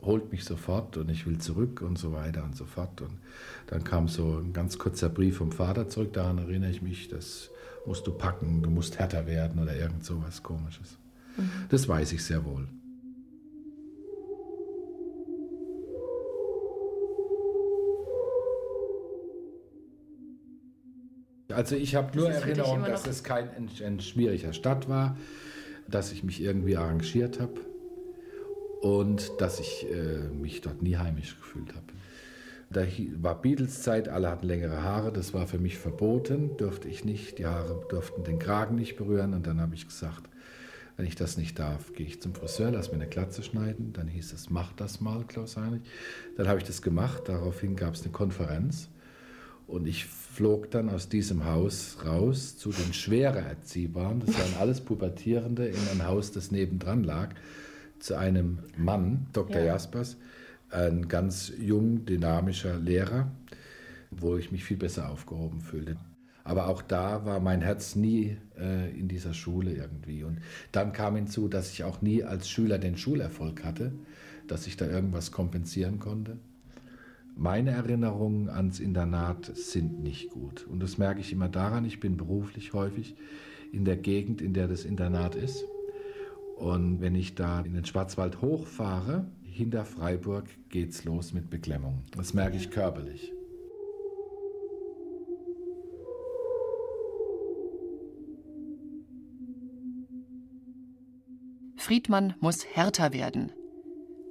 Holt 0.02 0.32
mich 0.32 0.44
sofort 0.44 0.96
und 0.96 1.08
ich 1.08 1.26
will 1.26 1.38
zurück 1.38 1.82
und 1.82 1.98
so 1.98 2.12
weiter 2.12 2.42
und 2.44 2.56
so 2.56 2.64
fort. 2.64 3.00
Und 3.00 3.18
dann 3.68 3.84
kam 3.84 4.08
so 4.08 4.38
ein 4.38 4.52
ganz 4.52 4.76
kurzer 4.78 5.08
Brief 5.08 5.36
vom 5.36 5.52
Vater 5.52 5.88
zurück. 5.88 6.12
Daran 6.12 6.38
erinnere 6.38 6.70
ich 6.70 6.82
mich, 6.82 7.08
das 7.08 7.50
musst 7.86 8.06
du 8.06 8.12
packen, 8.12 8.62
du 8.62 8.70
musst 8.70 8.98
härter 8.98 9.26
werden 9.26 9.62
oder 9.62 9.76
irgend 9.76 10.04
so 10.04 10.22
was 10.22 10.42
Komisches. 10.42 10.98
Mhm. 11.36 11.50
Das 11.68 11.88
weiß 11.88 12.12
ich 12.12 12.24
sehr 12.24 12.44
wohl. 12.44 12.68
Also 21.48 21.76
ich 21.76 21.94
habe 21.94 22.16
nur 22.16 22.30
Erinnerung, 22.30 22.84
dass 22.84 23.06
es 23.06 23.22
kein 23.22 23.50
ein, 23.50 23.68
ein 23.84 24.00
schwieriger 24.00 24.52
Stadt 24.52 24.88
war, 24.88 25.16
dass 25.88 26.12
ich 26.12 26.24
mich 26.24 26.42
irgendwie 26.42 26.76
arrangiert 26.76 27.40
habe 27.40 27.60
und 28.80 29.30
dass 29.38 29.60
ich 29.60 29.86
äh, 29.90 30.28
mich 30.28 30.62
dort 30.62 30.82
nie 30.82 30.96
heimisch 30.96 31.36
gefühlt 31.36 31.74
habe. 31.74 31.84
Da 32.70 32.86
war 33.20 33.40
Beatles-Zeit, 33.40 34.08
alle 34.08 34.30
hatten 34.30 34.46
längere 34.46 34.82
Haare, 34.82 35.12
das 35.12 35.34
war 35.34 35.46
für 35.46 35.58
mich 35.58 35.78
verboten, 35.78 36.56
durfte 36.56 36.88
ich 36.88 37.04
nicht, 37.04 37.38
die 37.38 37.46
Haare 37.46 37.84
durften 37.88 38.24
den 38.24 38.38
Kragen 38.38 38.74
nicht 38.74 38.96
berühren 38.96 39.34
und 39.34 39.46
dann 39.46 39.60
habe 39.60 39.74
ich 39.74 39.86
gesagt, 39.86 40.22
wenn 40.96 41.06
ich 41.06 41.14
das 41.14 41.36
nicht 41.36 41.58
darf, 41.58 41.92
gehe 41.92 42.06
ich 42.06 42.22
zum 42.22 42.34
Friseur, 42.34 42.70
lass 42.70 42.88
mir 42.88 42.94
eine 42.94 43.08
Glatze 43.08 43.42
schneiden. 43.42 43.92
Dann 43.92 44.06
hieß 44.06 44.32
es, 44.32 44.48
mach 44.48 44.72
das 44.74 45.00
mal, 45.00 45.24
Klaus 45.24 45.56
Heinrich. 45.56 45.82
Dann 46.36 46.46
habe 46.46 46.58
ich 46.58 46.64
das 46.64 46.82
gemacht, 46.82 47.24
daraufhin 47.26 47.74
gab 47.74 47.94
es 47.94 48.02
eine 48.02 48.12
Konferenz 48.12 48.88
und 49.66 49.86
ich 49.86 50.06
flog 50.06 50.70
dann 50.70 50.90
aus 50.90 51.08
diesem 51.08 51.44
Haus 51.44 51.98
raus 52.04 52.56
zu 52.56 52.70
den 52.70 52.92
schwerer 52.92 53.40
Erziehbaren. 53.40 54.20
Das 54.20 54.34
waren 54.38 54.60
alles 54.60 54.80
Pubertierende 54.80 55.66
in 55.66 55.88
ein 55.92 56.06
Haus, 56.06 56.32
das 56.32 56.50
nebendran 56.50 57.04
lag, 57.04 57.34
zu 57.98 58.16
einem 58.16 58.58
Mann, 58.76 59.26
Dr. 59.32 59.60
Ja. 59.60 59.66
Jaspers, 59.66 60.16
ein 60.70 61.08
ganz 61.08 61.52
jung, 61.58 62.04
dynamischer 62.04 62.78
Lehrer, 62.78 63.30
wo 64.10 64.36
ich 64.36 64.52
mich 64.52 64.64
viel 64.64 64.76
besser 64.76 65.10
aufgehoben 65.10 65.60
fühlte. 65.60 65.96
Aber 66.42 66.68
auch 66.68 66.82
da 66.82 67.24
war 67.24 67.40
mein 67.40 67.62
Herz 67.62 67.96
nie 67.96 68.36
äh, 68.58 68.90
in 68.90 69.08
dieser 69.08 69.32
Schule 69.32 69.72
irgendwie. 69.72 70.24
Und 70.24 70.40
dann 70.72 70.92
kam 70.92 71.16
hinzu, 71.16 71.48
dass 71.48 71.72
ich 71.72 71.84
auch 71.84 72.02
nie 72.02 72.22
als 72.22 72.50
Schüler 72.50 72.78
den 72.78 72.98
Schulerfolg 72.98 73.64
hatte, 73.64 73.92
dass 74.46 74.66
ich 74.66 74.76
da 74.76 74.86
irgendwas 74.86 75.32
kompensieren 75.32 76.00
konnte. 76.00 76.36
Meine 77.36 77.70
Erinnerungen 77.70 78.48
ans 78.48 78.78
Internat 78.78 79.56
sind 79.56 80.02
nicht 80.02 80.30
gut. 80.30 80.66
Und 80.68 80.80
das 80.80 80.98
merke 80.98 81.20
ich 81.20 81.32
immer 81.32 81.48
daran, 81.48 81.84
ich 81.84 81.98
bin 81.98 82.16
beruflich 82.16 82.72
häufig 82.72 83.16
in 83.72 83.84
der 83.84 83.96
Gegend, 83.96 84.40
in 84.40 84.54
der 84.54 84.68
das 84.68 84.84
Internat 84.84 85.34
ist. 85.34 85.64
Und 86.56 87.00
wenn 87.00 87.16
ich 87.16 87.34
da 87.34 87.60
in 87.60 87.74
den 87.74 87.84
Schwarzwald 87.84 88.40
hochfahre, 88.40 89.26
hinter 89.42 89.84
Freiburg 89.84 90.46
geht's 90.68 91.04
los 91.04 91.32
mit 91.32 91.50
Beklemmung. 91.50 92.02
Das 92.16 92.34
merke 92.34 92.56
ich 92.56 92.70
körperlich. 92.70 93.32
Friedmann 101.76 102.34
muss 102.40 102.64
härter 102.64 103.12
werden. 103.12 103.52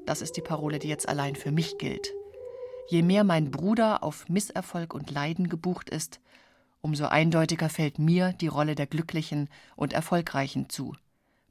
Das 0.06 0.22
ist 0.22 0.38
die 0.38 0.42
Parole, 0.42 0.80
die 0.80 0.88
jetzt 0.88 1.08
allein 1.08 1.36
für 1.36 1.52
mich 1.52 1.78
gilt. 1.78 2.14
Je 2.88 3.02
mehr 3.02 3.24
mein 3.24 3.50
Bruder 3.50 4.04
auf 4.04 4.28
Misserfolg 4.30 4.94
und 4.94 5.10
Leiden 5.10 5.50
gebucht 5.50 5.90
ist, 5.90 6.20
umso 6.82 7.06
eindeutiger 7.06 7.70
fällt 7.70 7.98
mir 7.98 8.34
die 8.34 8.48
Rolle 8.48 8.76
der 8.76 8.88
Glücklichen 8.88 9.50
und 9.76 9.94
Erfolgreichen 9.94 10.70
zu. 10.70 10.96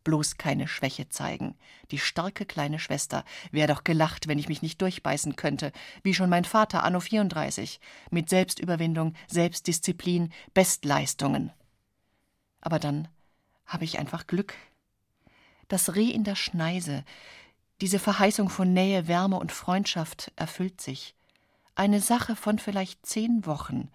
Bloß 0.04 0.36
keine 0.36 0.68
Schwäche 0.68 1.08
zeigen. 1.08 1.54
Die 1.90 1.98
starke 1.98 2.44
kleine 2.44 2.78
Schwester. 2.78 3.24
Wär 3.50 3.68
doch 3.68 3.84
gelacht, 3.84 4.26
wenn 4.26 4.38
ich 4.38 4.48
mich 4.48 4.60
nicht 4.60 4.82
durchbeißen 4.82 5.36
könnte, 5.36 5.72
wie 6.02 6.12
schon 6.12 6.28
mein 6.28 6.44
Vater 6.44 6.82
anno 6.82 7.00
34, 7.00 7.80
mit 8.10 8.28
Selbstüberwindung, 8.28 9.14
Selbstdisziplin, 9.28 10.32
Bestleistungen. 10.54 11.52
Aber 12.60 12.78
dann 12.78 13.08
habe 13.64 13.84
ich 13.84 13.98
einfach 13.98 14.26
Glück. 14.26 14.54
Das 15.68 15.94
Reh 15.94 16.10
in 16.10 16.24
der 16.24 16.36
Schneise, 16.36 17.04
diese 17.80 17.98
Verheißung 17.98 18.48
von 18.48 18.72
Nähe, 18.72 19.08
Wärme 19.08 19.38
und 19.38 19.52
Freundschaft 19.52 20.32
erfüllt 20.36 20.80
sich. 20.80 21.14
Eine 21.74 22.00
Sache 22.00 22.36
von 22.36 22.58
vielleicht 22.58 23.06
zehn 23.06 23.46
Wochen. 23.46 23.88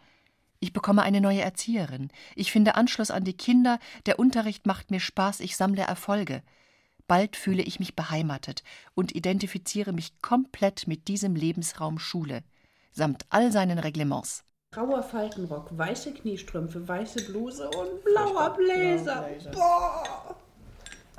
Ich 0.59 0.73
bekomme 0.73 1.03
eine 1.03 1.21
neue 1.21 1.41
Erzieherin. 1.41 2.09
Ich 2.36 2.51
finde 2.51 2.75
Anschluss 2.75 3.11
an 3.11 3.23
die 3.23 3.38
Kinder. 3.38 3.80
Der 4.07 4.17
Unterricht 4.17 4.65
macht 4.65 4.89
mir 4.89 4.99
Spaß. 4.99 5.39
Ich 5.41 5.55
sammle 5.55 5.84
Erfolge. 5.84 6.41
Bald 7.07 7.36
fühle 7.36 7.63
ich 7.63 7.80
mich 7.80 7.95
beheimatet 7.95 8.63
und 8.93 9.15
identifiziere 9.15 9.93
mich 9.93 10.21
komplett 10.21 10.88
mit 10.88 11.07
diesem 11.07 11.36
Lebensraum 11.36 11.99
Schule, 11.99 12.43
samt 12.91 13.25
all 13.30 13.51
seinen 13.51 13.80
Reglements. 13.80 14.43
Grauer 14.71 15.01
Faltenrock, 15.03 15.69
weiße 15.78 16.13
Kniestrümpfe, 16.13 16.86
weiße 16.86 17.32
Bluse 17.32 17.69
und 17.69 18.03
blauer 18.03 18.53
Bläser. 18.57 19.30
Boah! 19.53 20.36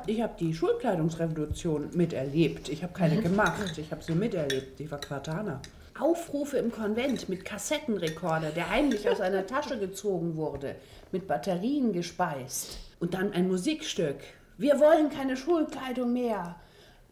Ich 0.07 0.21
habe 0.21 0.35
die 0.39 0.55
Schulkleidungsrevolution 0.55 1.97
miterlebt. 1.97 2.69
Ich 2.69 2.83
habe 2.83 2.93
keine 2.93 3.23
gemacht, 3.23 3.79
ich 3.79 3.91
habe 3.91 4.03
sie 4.03 4.15
miterlebt. 4.15 4.79
Ich 4.79 4.91
war 4.91 5.01
Quartaner. 5.01 5.63
Aufrufe 6.01 6.59
im 6.59 6.71
Konvent 6.73 7.29
mit 7.29 7.45
Kassettenrekorder, 7.45 8.51
der 8.51 8.71
heimlich 8.71 9.09
aus 9.09 9.21
einer 9.21 9.47
Tasche 9.47 9.79
gezogen 9.79 10.37
wurde, 10.37 10.77
mit 11.13 11.27
Batterien 11.27 11.93
gespeist. 11.93 12.79
Und 13.01 13.15
dann 13.15 13.33
ein 13.33 13.49
Musikstück. 13.49 14.17
Wir 14.57 14.81
wollen 14.81 15.11
keine 15.11 15.37
Schulkleidung 15.37 16.13
mehr. 16.13 16.57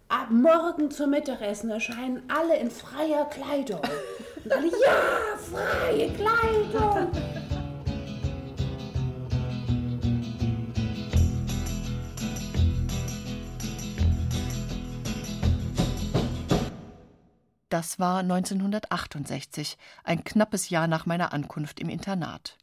Ab 0.09 0.29
morgen 0.31 0.91
zum 0.91 1.11
Mittagessen 1.11 1.71
erscheinen 1.71 2.23
alle 2.29 2.57
in 2.59 2.71
freier 2.71 3.25
Kleidung. 3.27 3.81
Und 4.45 4.53
alle, 4.53 4.69
ja, 4.69 5.37
freie 5.37 6.11
Kleidung. 6.11 7.11
Das 17.77 17.99
war 17.99 18.21
1968, 18.21 19.77
ein 20.03 20.25
knappes 20.25 20.71
Jahr 20.71 20.87
nach 20.87 21.05
meiner 21.05 21.35
Ankunft 21.35 21.79
im 21.79 21.91
Internat. 21.91 22.57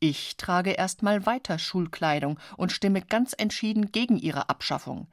Ich 0.00 0.38
trage 0.38 0.70
erstmal 0.70 1.26
weiter 1.26 1.58
Schulkleidung 1.58 2.38
und 2.56 2.72
stimme 2.72 3.02
ganz 3.02 3.34
entschieden 3.36 3.92
gegen 3.92 4.16
ihre 4.16 4.48
Abschaffung. 4.48 5.06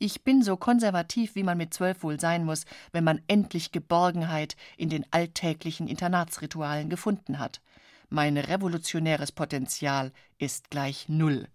Ich 0.00 0.24
bin 0.24 0.42
so 0.42 0.56
konservativ, 0.56 1.36
wie 1.36 1.44
man 1.44 1.56
mit 1.56 1.72
zwölf 1.72 2.02
wohl 2.02 2.18
sein 2.18 2.44
muss, 2.44 2.64
wenn 2.90 3.04
man 3.04 3.20
endlich 3.28 3.70
Geborgenheit 3.70 4.56
in 4.76 4.88
den 4.88 5.06
alltäglichen 5.12 5.86
Internatsritualen 5.86 6.90
gefunden 6.90 7.38
hat. 7.38 7.60
Mein 8.08 8.36
revolutionäres 8.36 9.30
Potenzial 9.30 10.10
ist 10.38 10.68
gleich 10.68 11.08
null. 11.08 11.46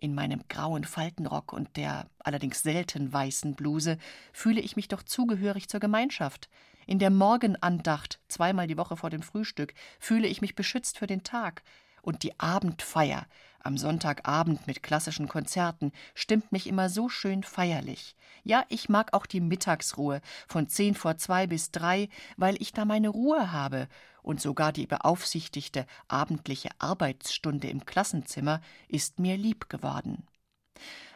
In 0.00 0.14
meinem 0.14 0.44
grauen 0.48 0.84
Faltenrock 0.84 1.52
und 1.52 1.76
der 1.76 2.08
allerdings 2.20 2.62
selten 2.62 3.12
weißen 3.12 3.56
Bluse 3.56 3.98
fühle 4.32 4.60
ich 4.60 4.76
mich 4.76 4.86
doch 4.86 5.02
zugehörig 5.02 5.68
zur 5.68 5.80
Gemeinschaft. 5.80 6.48
In 6.88 6.98
der 6.98 7.10
Morgenandacht, 7.10 8.18
zweimal 8.28 8.66
die 8.66 8.78
Woche 8.78 8.96
vor 8.96 9.10
dem 9.10 9.20
Frühstück, 9.20 9.74
fühle 10.00 10.26
ich 10.26 10.40
mich 10.40 10.54
beschützt 10.54 10.96
für 10.96 11.06
den 11.06 11.22
Tag. 11.22 11.62
Und 12.00 12.22
die 12.22 12.40
Abendfeier, 12.40 13.26
Am 13.60 13.76
Sonntagabend 13.76 14.66
mit 14.66 14.82
klassischen 14.82 15.28
Konzerten 15.28 15.92
stimmt 16.14 16.50
mich 16.50 16.66
immer 16.66 16.88
so 16.88 17.10
schön 17.10 17.42
feierlich. 17.42 18.16
Ja, 18.42 18.64
ich 18.70 18.88
mag 18.88 19.12
auch 19.12 19.26
die 19.26 19.42
Mittagsruhe 19.42 20.22
von 20.46 20.66
zehn 20.68 20.94
vor 20.94 21.18
zwei 21.18 21.46
bis 21.46 21.70
drei, 21.72 22.08
weil 22.38 22.56
ich 22.58 22.72
da 22.72 22.86
meine 22.86 23.10
Ruhe 23.10 23.52
habe. 23.52 23.86
Und 24.22 24.40
sogar 24.40 24.72
die 24.72 24.86
beaufsichtigte 24.86 25.84
abendliche 26.06 26.70
Arbeitsstunde 26.78 27.68
im 27.68 27.84
Klassenzimmer 27.84 28.62
ist 28.88 29.18
mir 29.18 29.36
lieb 29.36 29.68
geworden. 29.68 30.26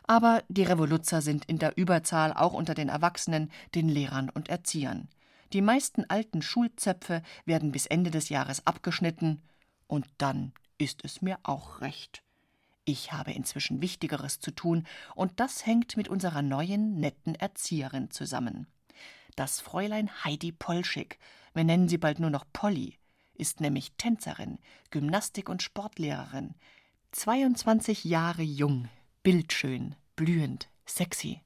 Aber 0.06 0.42
die 0.48 0.64
Revoluzer 0.64 1.22
sind 1.22 1.46
in 1.46 1.58
der 1.58 1.78
Überzahl 1.78 2.34
auch 2.34 2.52
unter 2.52 2.74
den 2.74 2.90
Erwachsenen, 2.90 3.50
den 3.74 3.88
Lehrern 3.88 4.28
und 4.28 4.50
Erziehern. 4.50 5.08
Die 5.52 5.60
meisten 5.60 6.04
alten 6.08 6.40
Schulzöpfe 6.40 7.22
werden 7.44 7.72
bis 7.72 7.86
Ende 7.86 8.10
des 8.10 8.28
Jahres 8.28 8.66
abgeschnitten, 8.66 9.42
und 9.86 10.08
dann 10.16 10.52
ist 10.78 11.04
es 11.04 11.20
mir 11.20 11.38
auch 11.42 11.82
recht. 11.82 12.22
Ich 12.84 13.12
habe 13.12 13.32
inzwischen 13.32 13.82
Wichtigeres 13.82 14.40
zu 14.40 14.50
tun, 14.50 14.86
und 15.14 15.38
das 15.38 15.66
hängt 15.66 15.96
mit 15.96 16.08
unserer 16.08 16.42
neuen, 16.42 16.98
netten 16.98 17.34
Erzieherin 17.34 18.10
zusammen. 18.10 18.66
Das 19.36 19.60
Fräulein 19.60 20.24
Heidi 20.24 20.52
Polschick, 20.52 21.18
wir 21.54 21.64
nennen 21.64 21.88
sie 21.88 21.98
bald 21.98 22.18
nur 22.18 22.30
noch 22.30 22.44
Polly, 22.52 22.98
ist 23.34 23.60
nämlich 23.60 23.92
Tänzerin, 23.98 24.58
Gymnastik- 24.90 25.48
und 25.48 25.62
Sportlehrerin, 25.62 26.54
22 27.12 28.04
Jahre 28.04 28.42
jung, 28.42 28.88
bildschön, 29.22 29.94
blühend, 30.16 30.70
sexy. 30.86 31.42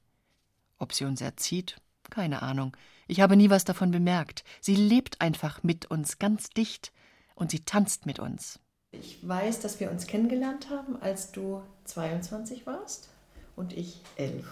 Ob 0.77 0.93
sie 0.93 1.05
uns 1.05 1.19
erzieht? 1.19 1.81
Keine 2.09 2.41
Ahnung. 2.41 2.75
Ich 3.07 3.21
habe 3.21 3.35
nie 3.37 3.49
was 3.49 3.63
davon 3.65 3.91
bemerkt. 3.91 4.43
Sie 4.61 4.75
lebt 4.75 5.21
einfach 5.21 5.63
mit 5.63 5.85
uns 5.89 6.19
ganz 6.19 6.49
dicht 6.49 6.91
und 7.35 7.51
sie 7.51 7.61
tanzt 7.61 8.05
mit 8.05 8.19
uns. 8.19 8.59
Ich 8.91 9.25
weiß, 9.27 9.59
dass 9.59 9.79
wir 9.79 9.91
uns 9.91 10.07
kennengelernt 10.07 10.69
haben, 10.69 11.01
als 11.01 11.31
du 11.31 11.61
22 11.85 12.65
warst 12.65 13.09
und 13.55 13.73
ich 13.73 14.01
11. 14.15 14.45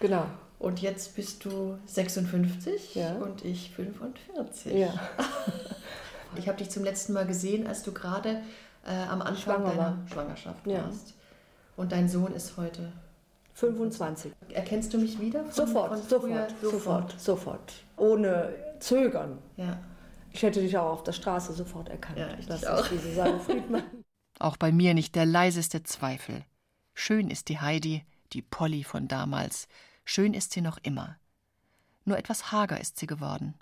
Genau. 0.00 0.26
Und 0.58 0.80
jetzt 0.80 1.14
bist 1.16 1.44
du 1.44 1.78
56 1.86 2.94
Ja. 2.94 3.14
und 3.16 3.44
ich 3.44 3.70
45. 3.72 4.72
Ja. 4.74 4.92
Ich 6.36 6.48
habe 6.48 6.58
dich 6.58 6.68
zum 6.68 6.82
letzten 6.82 7.12
Mal 7.12 7.26
gesehen, 7.28 7.68
als 7.68 7.84
du 7.84 7.92
gerade 7.92 8.42
äh, 8.84 8.90
am 9.08 9.22
Anfang 9.22 9.36
Schwanger 9.36 9.68
deiner 9.68 9.78
war. 9.78 9.98
Schwangerschaft 10.12 10.66
Ja. 10.66 10.82
warst. 10.84 11.14
Und 11.76 11.92
dein 11.92 12.08
Sohn 12.08 12.32
ist 12.32 12.56
heute 12.56 12.90
25. 13.54 14.32
Erkennst 14.50 14.92
du 14.92 14.98
mich 14.98 15.20
wieder? 15.20 15.44
Von, 15.44 15.52
Sofort, 15.52 15.88
von 15.98 16.08
sofort, 16.08 16.52
früher? 16.52 16.70
sofort, 16.70 17.20
sofort. 17.20 17.72
Ohne 17.96 18.54
Zögern. 18.80 19.38
Ja. 19.56 19.78
Ich 20.32 20.42
hätte 20.42 20.60
dich 20.60 20.76
auch 20.76 20.90
auf 20.92 21.02
der 21.04 21.12
Straße 21.12 21.52
sofort 21.52 21.88
erkannt. 21.88 22.18
Ja, 22.18 22.36
ich 22.38 22.46
das 22.46 22.64
auch. 22.66 22.86
die 22.88 22.98
Susanne 22.98 23.38
Friedmann. 23.40 23.84
Auch 24.40 24.56
bei 24.56 24.72
mir 24.72 24.94
nicht 24.94 25.14
der 25.14 25.26
leiseste 25.26 25.84
Zweifel. 25.84 26.44
Schön 26.92 27.30
ist 27.30 27.48
die 27.48 27.60
Heidi, 27.60 28.04
die 28.32 28.42
Polly 28.42 28.82
von 28.82 29.06
damals. 29.06 29.68
Schön 30.04 30.34
ist 30.34 30.52
sie 30.52 30.60
noch 30.60 30.78
immer. 30.82 31.16
Nur 32.04 32.18
etwas 32.18 32.50
hager 32.50 32.80
ist 32.80 32.98
sie 32.98 33.06
geworden. 33.06 33.54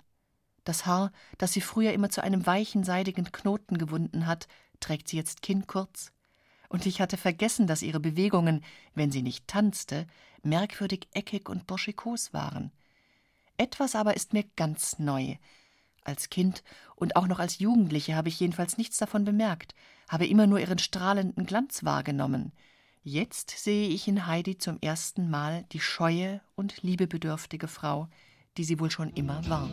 Das 0.63 0.85
Haar, 0.87 1.11
das 1.37 1.53
sie 1.53 1.61
früher 1.61 1.93
immer 1.93 2.09
zu 2.09 2.23
einem 2.23 2.47
weichen, 2.47 2.83
seidigen 2.83 3.31
Knoten 3.31 3.77
gewunden 3.77 4.25
hat, 4.25 4.47
trägt 4.79 5.09
sie 5.09 5.17
jetzt 5.17 5.41
kinnkurz. 5.41 6.12
Und 6.73 6.87
ich 6.87 7.01
hatte 7.01 7.17
vergessen, 7.17 7.67
dass 7.67 7.83
ihre 7.83 7.99
Bewegungen, 7.99 8.63
wenn 8.95 9.11
sie 9.11 9.21
nicht 9.21 9.47
tanzte, 9.47 10.07
merkwürdig 10.41 11.07
eckig 11.13 11.47
und 11.47 11.67
burschikos 11.67 12.33
waren. 12.33 12.71
Etwas 13.57 13.93
aber 13.93 14.15
ist 14.15 14.33
mir 14.33 14.43
ganz 14.55 14.97
neu. 14.97 15.35
Als 16.03 16.31
Kind 16.31 16.63
und 16.95 17.15
auch 17.15 17.27
noch 17.27 17.37
als 17.37 17.59
Jugendliche 17.59 18.15
habe 18.15 18.29
ich 18.29 18.39
jedenfalls 18.39 18.79
nichts 18.79 18.97
davon 18.97 19.23
bemerkt, 19.23 19.75
habe 20.09 20.25
immer 20.25 20.47
nur 20.47 20.59
ihren 20.59 20.79
strahlenden 20.79 21.45
Glanz 21.45 21.83
wahrgenommen. 21.83 22.53
Jetzt 23.03 23.51
sehe 23.51 23.89
ich 23.89 24.07
in 24.07 24.25
Heidi 24.25 24.57
zum 24.57 24.79
ersten 24.81 25.29
Mal 25.29 25.65
die 25.73 25.79
scheue 25.79 26.41
und 26.55 26.81
liebebedürftige 26.81 27.67
Frau, 27.67 28.07
die 28.57 28.63
sie 28.63 28.79
wohl 28.79 28.89
schon 28.89 29.11
immer 29.11 29.47
war. 29.47 29.69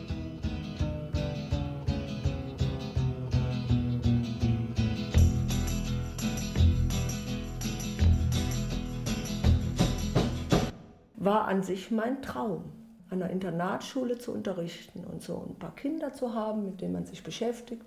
War 11.23 11.47
an 11.47 11.63
sich 11.63 11.91
mein 11.91 12.21
Traum, 12.21 12.63
an 13.09 13.21
einer 13.21 13.31
Internatsschule 13.31 14.17
zu 14.17 14.31
unterrichten 14.31 15.05
und 15.05 15.21
so 15.21 15.45
ein 15.49 15.55
paar 15.55 15.75
Kinder 15.75 16.13
zu 16.13 16.33
haben, 16.33 16.65
mit 16.65 16.81
denen 16.81 16.93
man 16.93 17.05
sich 17.05 17.23
beschäftigt. 17.23 17.85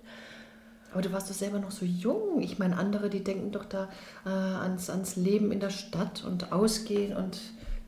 Aber 0.93 1.01
du 1.01 1.11
warst 1.11 1.29
doch 1.29 1.35
selber 1.35 1.59
noch 1.59 1.71
so 1.71 1.85
jung. 1.85 2.39
Ich 2.39 2.57
meine, 2.57 2.77
andere, 2.77 3.09
die 3.09 3.23
denken 3.23 3.51
doch 3.51 3.65
da 3.65 3.89
äh, 4.25 4.29
ans, 4.29 4.89
ans 4.89 5.17
Leben 5.17 5.51
in 5.51 5.59
der 5.59 5.69
Stadt 5.69 6.23
und 6.23 6.53
Ausgehen 6.53 7.15
und 7.17 7.41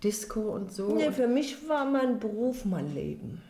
Disco 0.04 0.42
und 0.42 0.74
so. 0.74 0.94
Nee, 0.94 1.12
für 1.12 1.28
mich 1.28 1.70
war 1.70 1.86
mein 1.86 2.20
Beruf 2.20 2.66
mein 2.66 2.94
Leben. 2.94 3.42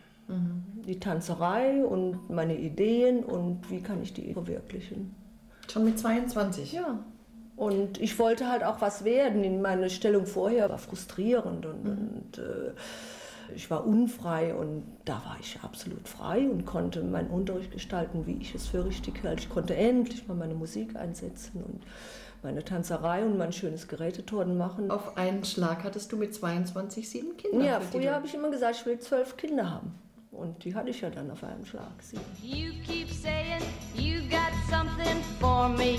Die 0.86 1.00
Tanzerei 1.00 1.82
und 1.84 2.28
meine 2.28 2.58
Ideen 2.58 3.24
und 3.24 3.70
wie 3.70 3.80
kann 3.80 4.02
ich 4.02 4.12
die 4.12 4.34
verwirklichen. 4.34 5.14
Schon 5.72 5.84
mit 5.84 5.98
22? 5.98 6.72
Ja. 6.72 6.98
Und 7.58 8.00
ich 8.00 8.20
wollte 8.20 8.48
halt 8.48 8.62
auch 8.62 8.80
was 8.80 9.02
werden. 9.04 9.60
Meine 9.60 9.90
Stellung 9.90 10.26
vorher 10.26 10.70
war 10.70 10.78
frustrierend 10.78 11.66
und, 11.66 11.88
und 11.88 12.38
äh, 12.38 12.70
ich 13.52 13.68
war 13.68 13.84
unfrei 13.84 14.54
und 14.54 14.84
da 15.04 15.14
war 15.24 15.36
ich 15.40 15.58
absolut 15.62 16.06
frei 16.06 16.48
und 16.48 16.66
konnte 16.66 17.02
meinen 17.02 17.30
Unterricht 17.30 17.72
gestalten, 17.72 18.26
wie 18.26 18.38
ich 18.40 18.54
es 18.54 18.68
für 18.68 18.84
richtig 18.84 19.24
halte. 19.24 19.42
Ich 19.42 19.48
konnte 19.48 19.74
endlich 19.74 20.28
mal 20.28 20.34
meine 20.34 20.54
Musik 20.54 20.94
einsetzen 20.94 21.64
und 21.64 21.82
meine 22.44 22.64
Tanzerei 22.64 23.24
und 23.24 23.36
mein 23.36 23.52
schönes 23.52 23.88
Geräteturnen 23.88 24.56
machen. 24.56 24.92
Auf 24.92 25.16
einen 25.16 25.44
Schlag 25.44 25.82
hattest 25.82 26.12
du 26.12 26.16
mit 26.16 26.32
22 26.32 27.08
sieben 27.08 27.36
Kinder. 27.36 27.64
Ja, 27.64 27.80
früher 27.80 28.14
habe 28.14 28.26
ich 28.26 28.34
immer 28.34 28.50
gesagt, 28.50 28.76
ich 28.76 28.86
will 28.86 29.00
zwölf 29.00 29.36
Kinder 29.36 29.68
haben. 29.68 29.94
Und 30.30 30.62
die 30.62 30.76
hatte 30.76 30.90
ich 30.90 31.00
ja 31.00 31.10
dann 31.10 31.28
auf 31.32 31.42
einen 31.42 31.66
Schlag. 31.66 31.90
Sieben. 32.00 32.22
You 32.40 32.70
keep 32.86 33.08
saying 33.10 33.62
you 33.96 34.20
got 34.28 34.52
something 34.70 35.16
for 35.40 35.68
me. 35.68 35.98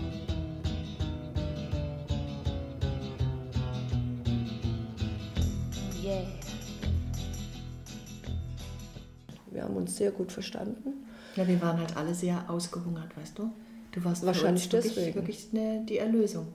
Yeah. 6.03 6.23
Wir 9.51 9.63
haben 9.63 9.75
uns 9.75 9.97
sehr 9.97 10.11
gut 10.11 10.31
verstanden. 10.31 11.05
Ja, 11.35 11.47
wir 11.47 11.61
waren 11.61 11.77
halt 11.77 11.95
alle 11.95 12.13
sehr 12.15 12.43
ausgehungert, 12.47 13.15
weißt 13.17 13.37
du? 13.37 13.51
Du 13.91 14.03
warst 14.03 14.25
Wahrscheinlich 14.25 14.71
wirklich, 14.71 14.95
deswegen. 14.95 15.15
wirklich 15.15 15.47
eine, 15.53 15.83
die 15.85 15.97
Erlösung. 15.97 16.47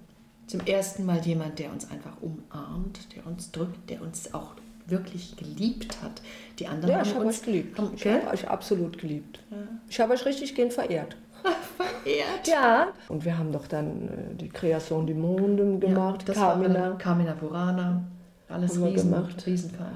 Zum 0.47 0.61
ersten 0.61 1.05
Mal 1.05 1.21
jemand, 1.25 1.59
der 1.59 1.71
uns 1.71 1.91
einfach 1.91 2.17
umarmt, 2.21 3.15
der 3.15 3.27
uns 3.27 3.51
drückt, 3.53 3.91
der 3.91 4.01
uns 4.01 4.33
auch 4.33 4.53
wirklich 4.87 5.37
geliebt 5.37 6.01
hat. 6.03 6.23
Die 6.59 6.67
anderen 6.67 6.91
Ja, 6.93 6.99
haben 7.01 7.07
ich 7.09 7.15
habe 7.15 7.25
uns 7.27 7.39
euch 7.39 7.45
geliebt. 7.45 7.79
Haben, 7.79 7.93
Ich 7.95 8.07
habe 8.07 8.29
euch 8.29 8.49
absolut 8.49 8.99
geliebt. 8.99 9.41
Ich 9.89 10.01
habe 10.01 10.15
euch 10.15 10.25
richtig 10.25 10.55
gehend 10.55 10.73
verehrt. 10.73 11.17
verehrt? 11.77 12.47
Ja. 12.47 12.89
Und 13.09 13.25
wir 13.25 13.37
haben 13.37 13.53
doch 13.53 13.67
dann 13.67 14.09
äh, 14.09 14.35
die 14.35 14.49
Kreation 14.49 15.07
du 15.07 15.15
Monde 15.15 15.79
gemacht, 15.79 16.29
das 16.29 16.37
Carmina. 16.37 16.93
Carmina 16.93 17.35
Burana. 17.35 18.03
Alles 18.49 18.81
riesen, 18.81 19.11
gemacht. 19.11 19.45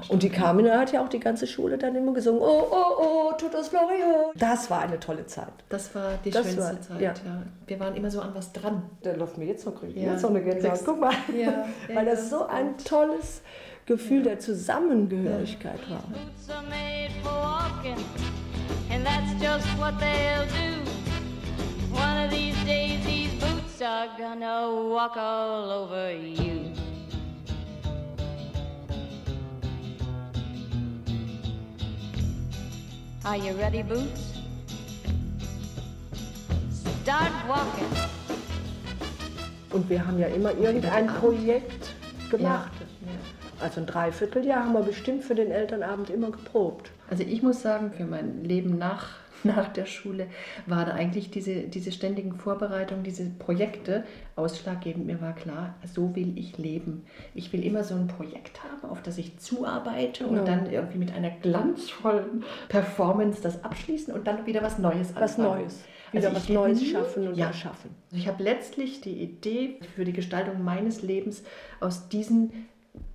Und 0.08 0.22
die 0.24 0.28
Carmina 0.28 0.76
hat 0.78 0.92
ja 0.92 1.04
auch 1.04 1.08
die 1.08 1.20
ganze 1.20 1.46
Schule 1.46 1.78
dann 1.78 1.94
immer 1.94 2.12
gesungen, 2.12 2.40
oh, 2.42 2.64
oh, 2.70 3.02
oh, 3.30 3.32
Tutus 3.38 3.68
Florio. 3.68 4.32
Das 4.34 4.68
war 4.68 4.80
eine 4.80 4.98
tolle 4.98 5.24
Zeit. 5.26 5.52
Das 5.68 5.94
war 5.94 6.14
die 6.24 6.30
Das 6.30 6.42
schönste 6.46 6.62
war- 6.62 6.80
Zeit, 6.80 7.00
ja. 7.00 7.10
ja. 7.12 7.42
Wir 7.68 7.78
waren 7.78 7.94
immer 7.94 8.10
so 8.10 8.20
an 8.20 8.30
was 8.34 8.52
dran. 8.52 8.82
Da 9.02 9.12
läuft 9.12 9.38
mir 9.38 9.44
jetzt 9.46 9.64
noch, 9.66 9.80
Ja. 9.94 10.12
jetzt 10.12 10.22
noch 10.22 10.30
eine 10.30 10.42
Gänsehaut. 10.42 10.76
Sechs- 10.78 10.84
Guck 10.84 10.98
mal. 11.00 11.14
Ja, 11.36 11.66
Weil 11.94 12.06
das 12.06 12.28
so 12.28 12.44
ein 12.46 12.76
tolles 12.78 13.42
Gefühl 13.86 14.24
der 14.24 14.40
Zusammengehörigkeit 14.40 15.88
war. 15.88 16.02
Boots 16.08 16.50
are 16.50 16.62
made 16.68 17.10
for 17.22 17.30
walking, 17.32 17.96
and 18.92 19.04
that's 19.04 19.32
just 19.40 19.78
what 19.78 19.94
they'll 20.00 20.46
do. 20.46 20.80
One 21.92 22.24
of 22.24 22.30
these 22.32 22.56
days, 22.66 22.98
these 23.06 23.32
boots 23.36 23.80
are 23.80 24.08
gonna 24.18 24.68
walk 24.92 25.16
all 25.16 25.70
over 25.84 26.10
you. 26.12 26.69
Are 33.22 33.36
you 33.36 33.52
ready, 33.58 33.82
Boots? 33.82 34.32
Start 37.02 37.32
walking. 37.46 37.84
Und 39.72 39.90
wir 39.90 40.06
haben 40.06 40.18
ja 40.18 40.28
immer 40.28 40.52
irgendein 40.54 41.06
Projekt 41.06 41.90
gemacht. 42.30 42.72
Also 43.60 43.80
ein 43.80 43.86
Dreivierteljahr 43.86 44.64
haben 44.64 44.72
wir 44.72 44.80
bestimmt 44.80 45.22
für 45.22 45.34
den 45.34 45.50
Elternabend 45.50 46.08
immer 46.08 46.30
geprobt. 46.30 46.92
Also 47.10 47.22
ich 47.22 47.42
muss 47.42 47.60
sagen, 47.60 47.92
für 47.92 48.04
mein 48.04 48.42
Leben 48.42 48.78
nach, 48.78 49.08
nach 49.44 49.68
der 49.68 49.86
Schule 49.86 50.26
war 50.66 50.84
da 50.84 50.92
eigentlich 50.92 51.30
diese, 51.30 51.62
diese 51.62 51.92
ständigen 51.92 52.34
Vorbereitungen, 52.34 53.02
diese 53.04 53.24
Projekte 53.30 54.04
ausschlaggebend. 54.36 55.06
Mir 55.06 55.20
war 55.20 55.34
klar, 55.34 55.74
so 55.84 56.14
will 56.14 56.36
ich 56.38 56.58
leben. 56.58 57.04
Ich 57.34 57.52
will 57.52 57.64
immer 57.64 57.84
so 57.84 57.94
ein 57.94 58.06
Projekt 58.08 58.60
haben, 58.64 58.90
auf 58.90 59.02
das 59.02 59.18
ich 59.18 59.38
zuarbeite 59.38 60.26
und 60.26 60.36
Ja. 60.36 60.44
dann 60.44 60.70
irgendwie 60.70 60.98
mit 60.98 61.12
einer 61.12 61.30
glanzvollen 61.30 62.44
Performance 62.68 63.40
das 63.42 63.62
abschließen 63.64 64.12
und 64.14 64.26
dann 64.26 64.46
wieder 64.46 64.62
was 64.62 64.78
Neues 64.78 65.14
Was 65.14 65.38
anfangen. 65.38 65.60
Neues. 65.62 65.84
Wieder 66.12 66.28
ich 66.30 66.34
was 66.34 66.48
Neues 66.48 66.84
schaffen 66.84 67.28
und 67.28 67.36
ja. 67.36 67.46
erschaffen. 67.46 67.90
Also 68.10 68.16
Ich 68.22 68.26
habe 68.28 68.42
letztlich 68.42 69.00
die 69.00 69.22
Idee 69.22 69.78
für 69.94 70.04
die 70.04 70.12
Gestaltung 70.12 70.64
meines 70.64 71.02
Lebens 71.02 71.44
aus 71.78 72.08
diesen 72.08 72.66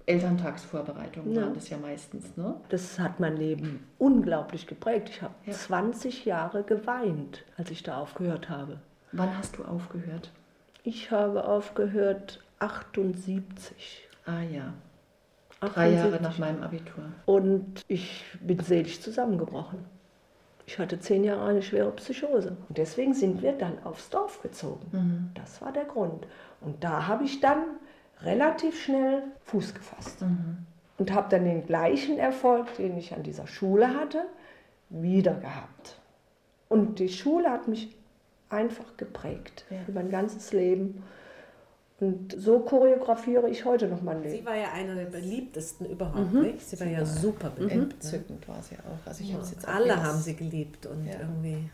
Elterntagsvorbereitungen 0.08 1.34
Ja. 1.34 1.41
waren 1.43 1.53
das 1.53 1.70
ja 1.70 1.78
meistens. 1.78 2.36
Ne? 2.38 2.56
Das 2.70 2.99
hat 2.99 3.20
mein 3.20 3.38
Leben 3.38 3.88
unglaublich 3.97 4.68
geprägt. 4.68 5.10
Ich 5.10 5.22
habe 5.22 5.34
20 5.49 6.26
Jahre 6.26 6.64
geweint, 6.64 7.43
als 7.58 7.72
ich 7.72 7.84
da 7.84 7.97
aufgehört 7.97 8.49
habe. 8.49 8.80
Wann 9.12 9.38
hast 9.38 9.58
du 9.58 9.64
aufgehört? 9.64 10.32
Ich 10.84 11.12
habe 11.12 11.45
aufgehört 11.45 12.43
78. 12.60 14.08
Ah 14.26 14.41
ja. 14.41 14.74
Drei 15.62 15.89
Jahre 15.91 16.14
78. 16.16 16.22
nach 16.22 16.38
meinem 16.38 16.64
Abitur. 16.64 17.03
Und 17.26 17.82
ich 17.88 18.24
bin 18.41 18.60
selig 18.60 19.01
zusammengebrochen. 19.01 19.80
Ich 20.68 20.80
hatte 20.80 20.99
zehn 20.99 21.24
Jahre 21.24 21.45
eine 21.45 21.62
schwere 21.62 21.91
Psychose. 21.91 22.58
Und 22.68 22.78
deswegen 22.78 23.14
sind 23.14 23.41
wir 23.41 23.53
dann 23.53 23.78
aufs 23.84 24.10
Dorf 24.10 24.41
gezogen. 24.41 24.86
Mhm. 24.91 25.30
Das 25.36 25.62
war 25.62 25.72
der 25.72 25.86
Grund. 25.86 26.28
Und 26.62 26.84
da 26.84 27.08
habe 27.08 27.24
ich 27.24 27.39
dann 27.39 27.64
relativ 28.22 28.82
schnell 28.84 29.24
Fuß 29.45 29.74
gefasst. 29.74 30.22
Mhm. 30.22 30.57
Und 30.97 31.13
habe 31.13 31.28
dann 31.30 31.43
den 31.45 31.66
gleichen 31.66 32.18
Erfolg, 32.18 32.76
den 32.78 32.97
ich 32.97 33.13
an 33.13 33.22
dieser 33.24 33.47
Schule 33.47 33.89
hatte, 33.99 34.24
wieder 34.89 35.34
gehabt. 35.34 35.99
Und 36.70 36.99
die 36.99 37.09
Schule 37.09 37.49
hat 37.51 37.68
mich 37.68 37.95
einfach 38.49 38.95
geprägt 38.97 39.66
über 39.88 40.01
mein 40.01 40.09
ganzes 40.09 40.53
Leben. 40.53 41.03
Und 41.99 42.34
so 42.38 42.59
choreografiere 42.59 43.49
ich 43.49 43.63
heute 43.66 43.88
noch 43.88 44.01
mein 44.01 44.22
Leben. 44.24 44.36
Sie 44.38 44.45
war 44.45 44.55
ja 44.55 44.72
eine 44.74 44.95
der 44.95 45.05
beliebtesten 45.05 45.86
überhaupt, 45.89 46.34
Mhm. 46.34 46.41
nicht? 46.41 46.61
Sie 46.70 46.80
war 46.80 46.88
ja 46.88 47.05
super 47.05 47.49
beliebt. 47.49 47.76
ne? 47.76 47.82
Entzückend 47.84 48.47
war 48.47 48.61
sie 48.61 48.76
auch. 48.76 49.07
Also 49.07 49.24
ich 49.24 49.30
Ja. 49.32 49.38
habe 49.38 49.45
jetzt 49.47 49.68
auch 49.68 49.74
Alle 49.74 50.03
haben 50.03 50.20
sie 50.20 50.36
geliebt 50.36 50.86
und 50.86 51.05
Ja. 51.05 51.20
irgendwie. 51.20 51.70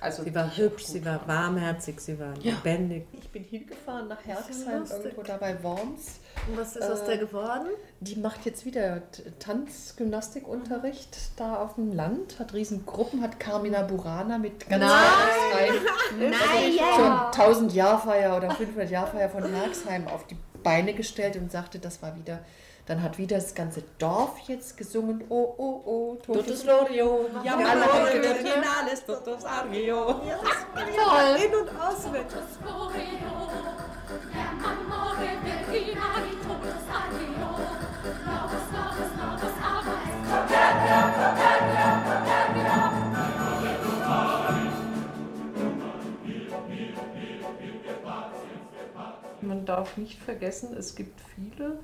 Also 0.00 0.22
sie 0.22 0.34
war 0.34 0.56
hübsch, 0.56 0.84
sie 0.84 1.04
war 1.04 1.20
warmherzig, 1.28 2.00
sie 2.00 2.18
war 2.18 2.32
Ja. 2.40 2.54
lebendig. 2.54 3.06
Ich 3.12 3.28
bin 3.28 3.44
hingefahren 3.44 4.08
nach 4.08 4.24
ja 4.26 4.36
Herxheim, 4.36 4.84
irgendwo 4.90 5.22
da 5.22 5.36
bei 5.36 5.62
Worms. 5.62 6.20
Und 6.48 6.56
was 6.56 6.74
ist 6.76 6.88
aus 6.90 7.04
der 7.04 7.18
geworden? 7.18 7.66
Die 8.00 8.16
macht 8.16 8.46
jetzt 8.46 8.64
wieder 8.64 9.02
Tanzgymnastikunterricht 9.38 11.16
da 11.36 11.56
auf 11.56 11.74
dem 11.74 11.92
Land, 11.92 12.38
hat 12.38 12.54
Riesengruppen, 12.54 13.20
hat 13.22 13.38
Carmina 13.38 13.82
Burana 13.82 14.38
mit 14.38 14.68
ganz 14.68 14.84
Nein! 14.84 15.02
Herxheim. 15.52 15.82
Nein, 16.18 16.72
so 16.96 17.02
ja. 17.02 17.26
ein 17.26 17.32
1000 17.32 17.74
Jahrfeier 17.74 18.36
oder 18.36 18.50
500 18.52 18.90
Jahrfeier 18.90 19.28
von 19.28 19.44
Herxheim 19.44 20.08
auf 20.08 20.26
die 20.26 20.36
Beine 20.62 20.94
gestellt 20.94 21.36
und 21.36 21.50
sagte, 21.52 21.78
das 21.78 22.02
war 22.02 22.16
wieder. 22.16 22.40
Dann 22.86 23.02
hat 23.02 23.18
wieder 23.18 23.36
das 23.36 23.54
ganze 23.54 23.82
Dorf 23.98 24.38
jetzt 24.48 24.76
gesungen. 24.76 25.24
Oh, 25.28 25.54
oh, 25.56 25.82
oh, 25.84 26.18
Totus 26.24 26.64
Lorio, 26.64 27.26
Ja, 27.44 27.60
ja, 27.60 27.68
alle 27.68 27.90
alle 27.92 28.20
gehört, 28.20 28.42
ne? 28.42 28.50
Originales, 28.50 29.04
Totus 29.06 29.44
Argio. 29.44 30.04
Toll. 30.06 31.36
In- 31.44 31.54
und 31.54 31.80
auswendig. 31.80 32.26
Man 49.42 49.64
darf 49.64 49.96
nicht 49.96 50.18
vergessen, 50.20 50.76
es 50.76 50.94
gibt 50.94 51.20
viele, 51.34 51.78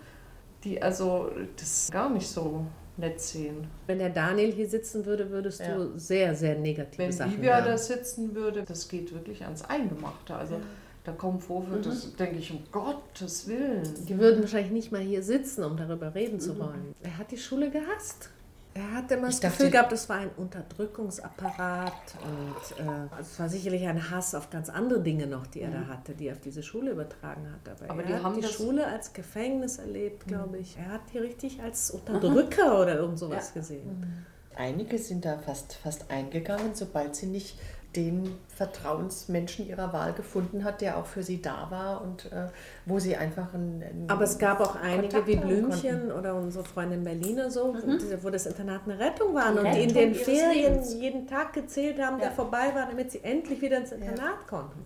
die 0.65 0.81
also 0.83 1.31
das 1.59 1.91
gar 1.91 2.11
nicht 2.11 2.27
so 2.29 2.67
nett 2.97 3.21
sehen. 3.21 3.67
Wenn 3.87 3.99
der 3.99 4.09
Daniel 4.11 4.53
hier 4.53 4.69
sitzen 4.69 5.05
würde, 5.05 5.31
würdest 5.31 5.61
Ja. 5.61 5.77
du 5.77 5.99
sehr, 5.99 6.35
sehr 6.35 6.59
negative 6.59 6.99
Wenn 6.99 7.13
Sachen 7.13 7.33
Livia 7.33 7.61
da 7.61 7.77
sitzen 7.77 8.35
würde, 8.35 8.63
das 8.63 8.89
geht 8.89 9.13
wirklich 9.13 9.43
ans 9.45 9.63
Eingemachte. 9.65 10.35
Also 10.35 10.57
da 11.05 11.13
kommen 11.13 11.39
Vorwürfe, 11.39 11.79
Mhm. 11.89 11.93
das 11.93 12.17
denke 12.17 12.39
ich, 12.39 12.51
um 12.51 12.61
Gottes 12.73 13.47
Willen. 13.47 13.83
Die 14.09 14.19
würden 14.19 14.41
wahrscheinlich 14.41 14.73
nicht 14.73 14.93
mal 14.93 15.01
hier 15.03 15.23
sitzen, 15.23 15.63
um 15.63 15.77
darüber 15.77 16.15
reden 16.15 16.41
zu 16.41 16.59
wollen. 16.59 16.95
Er 17.03 17.19
hat 17.19 17.31
die 17.31 17.37
Schule 17.39 17.71
gehasst. 17.71 18.31
Er 18.77 18.93
hat 18.93 19.11
immer 19.11 19.27
das 19.29 19.41
dachte- 19.41 19.57
Gefühl 19.57 19.71
gehabt, 19.71 19.93
es 19.93 20.09
war 20.09 20.17
ein 20.19 20.31
Unterdrückungsapparat 20.37 21.93
und 22.25 22.85
äh, 22.85 22.89
also 23.11 23.31
es 23.33 23.39
war 23.41 23.49
sicherlich 23.49 23.87
ein 23.87 24.11
Hass 24.11 24.35
auf 24.35 24.51
ganz 24.51 24.69
andere 24.69 25.01
Dinge 25.01 25.27
noch, 25.27 25.47
die 25.47 25.63
er 25.63 25.71
da 25.71 25.79
Mhm. 25.79 25.89
hatte, 25.89 26.15
die 26.15 26.29
er 26.29 26.35
auf 26.35 26.41
diese 26.41 26.63
Schule 26.63 26.91
übertragen 26.91 27.47
hat. 27.51 27.69
Aber, 27.83 27.91
Aber 27.91 28.03
er 28.03 28.07
die 28.09 28.15
hat 28.15 28.23
haben 28.23 28.35
die 28.35 28.41
das- 28.43 28.53
Schule 28.53 28.87
als 28.87 29.13
Gefängnis 29.13 29.79
erlebt, 29.79 30.27
glaube 30.27 30.59
ich. 30.59 30.77
Er 30.77 30.91
hat 30.93 31.01
die 31.13 31.19
richtig 31.19 31.63
als 31.63 31.91
Unterdrücker 31.97 32.81
oder 32.83 32.97
irgend 32.97 33.19
sowas 33.19 33.55
gesehen. 33.55 34.25
Einige 34.55 34.99
sind 34.99 35.25
da 35.25 35.39
fast, 35.39 35.75
fast 35.75 36.11
eingegangen, 36.11 36.75
sobald 36.75 37.15
sie 37.15 37.27
nicht 37.27 37.59
den 37.97 38.37
Vertrauensmenschen 38.55 39.67
ihrer 39.67 39.93
Wahl 39.93 40.13
gefunden 40.13 40.63
hat, 40.65 40.81
der 40.81 40.99
auch 40.99 41.07
für 41.07 41.23
sie 41.23 41.41
da 41.43 41.67
war 41.71 42.03
und 42.03 42.31
äh, 42.31 42.49
wo 42.85 42.99
sie 42.99 43.17
einfach 43.17 43.55
einen, 43.55 43.83
einen 43.83 44.11
Aber 44.11 44.25
es 44.25 44.39
gab 44.39 44.61
auch 44.61 44.77
einige 44.77 45.09
Kontakt 45.23 45.27
wie 45.27 45.37
Blümchen 45.37 45.99
konnten. 46.09 46.13
oder 46.13 46.35
unsere 46.35 46.65
Freundin 46.65 47.03
Berliner 47.05 47.51
so, 47.51 47.73
Mhm. 47.73 47.99
wo 48.23 48.31
das 48.31 48.47
Internat 48.47 48.83
eine 48.85 48.99
Rettung 48.99 49.35
war 49.35 49.49
und 49.51 49.65
die 49.75 49.83
in 49.85 49.95
den 49.95 50.15
Ferien 50.15 50.75
Lebens. 50.75 50.95
jeden 50.95 51.27
Tag 51.27 51.53
gezählt 51.55 52.01
haben, 52.01 52.19
der 52.19 52.29
Ja. 52.29 52.35
vorbei 52.35 52.73
war, 52.75 52.87
damit 52.87 53.11
sie 53.11 53.25
endlich 53.25 53.61
wieder 53.63 53.79
ins 53.79 53.93
Internat 53.93 54.47
konnten. 54.47 54.85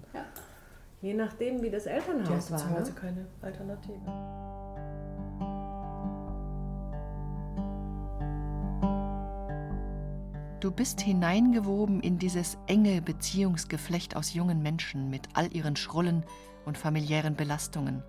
Je 1.02 1.14
nachdem, 1.14 1.62
wie 1.62 1.70
das 1.70 1.86
Elternhaus 1.86 2.50
hatten 2.50 2.52
war. 2.52 2.58
zu 2.58 2.70
Hause 2.70 2.92
Ne? 2.92 2.98
keine 3.00 3.26
Alternative. 3.42 3.98
Du 10.61 10.70
bist 10.70 11.00
hineingewoben 11.00 12.02
in 12.02 12.18
dieses 12.18 12.58
enge 12.66 13.00
Beziehungsgeflecht 13.00 14.14
aus 14.14 14.34
jungen 14.34 14.62
Menschen 14.62 15.08
mit 15.08 15.26
all 15.32 15.50
ihren 15.56 15.74
Schrullen 15.74 16.22
und 16.66 16.76
familiären 16.76 17.34
Belastungen. 17.34 18.02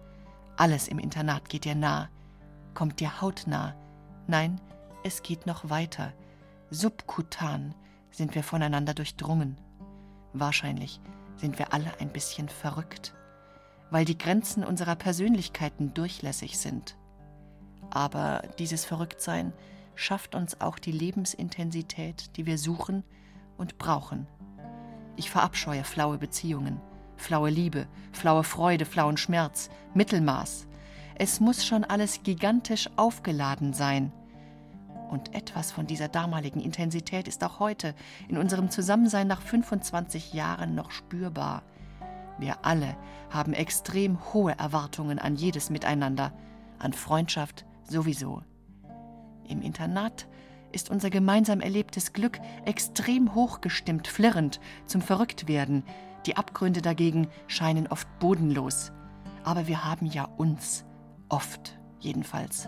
Alles 0.57 0.89
im 0.89 0.99
Internat 0.99 1.47
geht 1.47 1.63
dir 1.63 1.75
nah, 1.75 2.09
kommt 2.73 2.99
dir 2.99 3.21
hautnah. 3.21 3.73
Nein, 4.27 4.59
es 5.05 5.23
geht 5.23 5.47
noch 5.47 5.69
weiter. 5.69 6.11
Subkutan 6.69 7.73
sind 8.11 8.35
wir 8.35 8.43
voneinander 8.43 8.93
durchdrungen. 8.93 9.55
Wahrscheinlich 10.33 10.99
sind 11.37 11.57
wir 11.57 11.73
alle 11.73 12.01
ein 12.01 12.09
bisschen 12.09 12.49
verrückt, 12.49 13.13
weil 13.91 14.03
die 14.03 14.17
Grenzen 14.17 14.65
unserer 14.65 14.97
Persönlichkeiten 14.97 15.93
durchlässig 15.93 16.59
sind. 16.59 16.97
Aber 17.91 18.43
dieses 18.59 18.83
Verrücktsein 18.83 19.53
schafft 19.95 20.35
uns 20.35 20.61
auch 20.61 20.79
die 20.79 20.91
Lebensintensität, 20.91 22.35
die 22.37 22.45
wir 22.45 22.57
suchen 22.57 23.03
und 23.57 23.77
brauchen. 23.77 24.27
Ich 25.15 25.29
verabscheue 25.29 25.83
flaue 25.83 26.17
Beziehungen, 26.17 26.79
flaue 27.17 27.49
Liebe, 27.49 27.87
flaue 28.11 28.43
Freude, 28.43 28.85
flauen 28.85 29.17
Schmerz, 29.17 29.69
Mittelmaß. 29.93 30.67
Es 31.15 31.39
muss 31.39 31.65
schon 31.65 31.83
alles 31.83 32.23
gigantisch 32.23 32.89
aufgeladen 32.95 33.73
sein. 33.73 34.11
Und 35.09 35.35
etwas 35.35 35.71
von 35.71 35.85
dieser 35.85 36.07
damaligen 36.07 36.61
Intensität 36.61 37.27
ist 37.27 37.43
auch 37.43 37.59
heute 37.59 37.93
in 38.29 38.37
unserem 38.37 38.69
Zusammensein 38.69 39.27
nach 39.27 39.41
25 39.41 40.33
Jahren 40.33 40.73
noch 40.73 40.89
spürbar. 40.91 41.63
Wir 42.39 42.65
alle 42.65 42.97
haben 43.29 43.53
extrem 43.53 44.33
hohe 44.33 44.57
Erwartungen 44.57 45.19
an 45.19 45.35
jedes 45.35 45.69
Miteinander, 45.69 46.33
an 46.79 46.93
Freundschaft 46.93 47.65
sowieso. 47.83 48.41
Im 49.51 49.61
Internat 49.61 50.27
ist 50.71 50.89
unser 50.89 51.09
gemeinsam 51.09 51.59
erlebtes 51.59 52.13
Glück 52.13 52.39
extrem 52.65 53.35
hochgestimmt, 53.35 54.07
flirrend, 54.07 54.61
zum 54.85 55.01
Verrücktwerden. 55.01 55.83
Die 56.25 56.37
Abgründe 56.37 56.81
dagegen 56.81 57.27
scheinen 57.47 57.87
oft 57.87 58.07
bodenlos. 58.19 58.93
Aber 59.43 59.67
wir 59.67 59.83
haben 59.83 60.05
ja 60.05 60.23
uns, 60.37 60.85
oft 61.27 61.77
jedenfalls. 61.99 62.65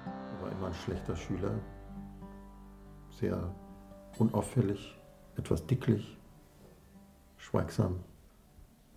Er 0.00 0.42
war 0.42 0.50
immer 0.50 0.66
ein 0.66 0.74
schlechter 0.74 1.14
Schüler, 1.14 1.60
sehr 3.10 3.54
unauffällig, 4.18 4.98
etwas 5.36 5.64
dicklich, 5.66 6.18
schweigsam. 7.36 8.00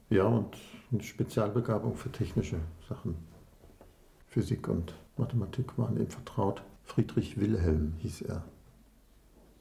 Ja, 0.10 0.24
und 0.24 0.58
eine 0.92 1.04
Spezialbegabung 1.04 1.96
für 1.96 2.12
technische 2.12 2.60
Sachen. 2.88 3.16
Physik 4.30 4.68
und 4.68 4.94
Mathematik 5.18 5.78
waren 5.78 5.98
ihm 5.98 6.10
vertraut. 6.10 6.62
Friedrich 6.84 7.40
Wilhelm 7.40 7.94
hieß 8.00 8.22
er, 8.22 8.44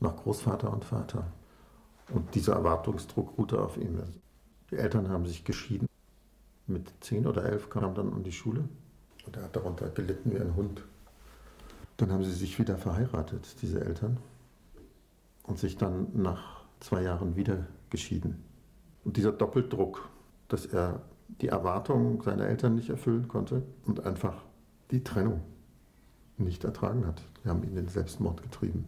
nach 0.00 0.16
Großvater 0.16 0.72
und 0.72 0.84
Vater. 0.84 1.26
Und 2.10 2.34
dieser 2.34 2.54
Erwartungsdruck 2.54 3.36
ruhte 3.36 3.60
auf 3.60 3.76
ihm. 3.76 3.98
Die 4.70 4.76
Eltern 4.76 5.08
haben 5.08 5.26
sich 5.26 5.44
geschieden. 5.44 5.88
Mit 6.66 6.92
zehn 7.00 7.26
oder 7.26 7.44
elf 7.44 7.70
kam 7.70 7.84
er 7.84 7.94
dann 7.94 8.12
an 8.12 8.22
die 8.22 8.32
Schule 8.32 8.68
und 9.26 9.36
er 9.36 9.44
hat 9.44 9.56
darunter 9.56 9.88
gelitten 9.88 10.32
wie 10.32 10.38
ein 10.38 10.54
Hund. 10.54 10.84
Dann 11.96 12.12
haben 12.12 12.24
sie 12.24 12.32
sich 12.32 12.58
wieder 12.58 12.76
verheiratet, 12.76 13.56
diese 13.62 13.80
Eltern, 13.80 14.18
und 15.42 15.58
sich 15.58 15.78
dann 15.78 16.08
nach 16.14 16.62
zwei 16.80 17.02
Jahren 17.02 17.36
wieder 17.36 17.66
geschieden. 17.90 18.44
Und 19.04 19.16
dieser 19.16 19.32
Doppeldruck, 19.32 20.08
dass 20.48 20.66
er 20.66 21.02
die 21.40 21.48
Erwartungen 21.48 22.20
seiner 22.20 22.46
Eltern 22.46 22.74
nicht 22.74 22.90
erfüllen 22.90 23.28
konnte 23.28 23.62
und 23.86 24.04
einfach 24.04 24.44
die 24.90 25.04
Trennung 25.04 25.40
nicht 26.36 26.64
ertragen 26.64 27.06
hat. 27.06 27.22
Wir 27.42 27.50
haben 27.50 27.62
ihn 27.62 27.70
in 27.70 27.76
den 27.76 27.88
Selbstmord 27.88 28.42
getrieben. 28.42 28.86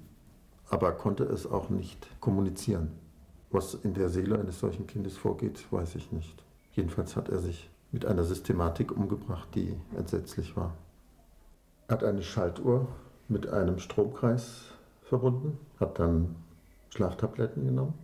Aber 0.69 0.89
er 0.89 0.95
konnte 0.95 1.25
es 1.25 1.47
auch 1.47 1.69
nicht 1.69 2.07
kommunizieren. 2.21 2.93
Was 3.51 3.75
in 3.75 3.95
der 3.95 4.09
Seele 4.09 4.39
eines 4.39 4.61
solchen 4.61 4.87
Kindes 4.87 5.17
vorgeht, 5.17 5.67
weiß 5.73 5.97
ich 5.97 6.13
nicht. 6.13 6.45
Jedenfalls 6.73 7.17
hat 7.17 7.29
er 7.29 7.39
sich 7.39 7.69
mit 7.91 8.07
einer 8.07 8.23
Systematik 8.23 8.97
umgebracht, 8.97 9.49
die 9.55 9.75
entsetzlich 9.97 10.57
war. 10.57 10.75
Er 11.89 11.95
hat 11.95 12.05
eine 12.05 12.23
Schaltuhr 12.23 12.87
mit 13.29 13.49
einem 13.49 13.81
Stromkreis 13.81 14.67
verbunden, 15.03 15.59
hat 15.81 15.99
dann 15.99 16.37
Schlaftabletten 16.91 17.67
genommen 17.67 17.95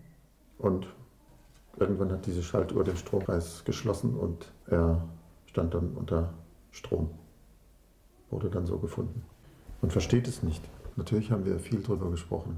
und 0.58 0.88
irgendwann 1.76 2.10
hat 2.10 2.26
diese 2.26 2.42
Schaltuhr 2.42 2.82
den 2.82 2.96
Stromkreis 2.96 3.62
geschlossen 3.64 4.16
und 4.16 4.52
er 4.66 5.06
stand 5.46 5.74
dann 5.74 5.92
unter 5.92 6.34
Strom. 6.72 7.10
Wurde 8.30 8.50
dann 8.50 8.66
so 8.66 8.78
gefunden. 8.78 9.22
Man 9.80 9.90
versteht 9.90 10.26
es 10.26 10.42
nicht. 10.42 10.62
Natürlich 10.96 11.30
haben 11.30 11.44
wir 11.44 11.58
viel 11.58 11.80
darüber 11.80 12.10
gesprochen. 12.10 12.56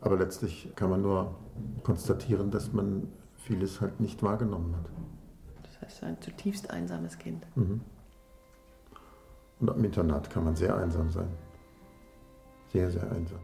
Aber 0.00 0.16
letztlich 0.16 0.72
kann 0.76 0.90
man 0.90 1.02
nur 1.02 1.34
konstatieren, 1.82 2.50
dass 2.50 2.72
man 2.72 3.08
vieles 3.36 3.80
halt 3.80 4.00
nicht 4.00 4.22
wahrgenommen 4.22 4.74
hat. 4.76 4.90
Das 5.62 5.80
heißt, 5.82 6.04
ein 6.04 6.20
zutiefst 6.20 6.70
einsames 6.70 7.18
Kind. 7.18 7.44
Mhm. 7.56 7.80
Und 9.60 9.70
am 9.70 9.84
Internat 9.84 10.30
kann 10.30 10.44
man 10.44 10.56
sehr 10.56 10.76
einsam 10.76 11.10
sein. 11.10 11.28
Sehr, 12.72 12.90
sehr 12.90 13.10
einsam. 13.10 13.40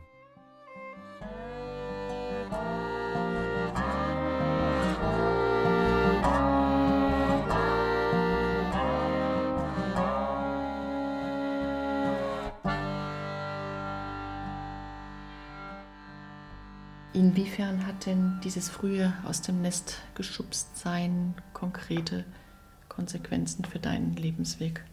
Inwiefern 17.17 17.87
hat 17.87 18.05
denn 18.05 18.39
dieses 18.45 18.69
frühe 18.69 19.11
aus 19.25 19.41
dem 19.41 19.63
Nest 19.63 20.03
geschubst 20.15 20.77
sein 20.77 21.35
konkrete 21.55 22.27
Konsequenzen 22.91 23.65
für 23.65 23.79
deinen 23.79 24.17
Lebensweg 24.17 24.85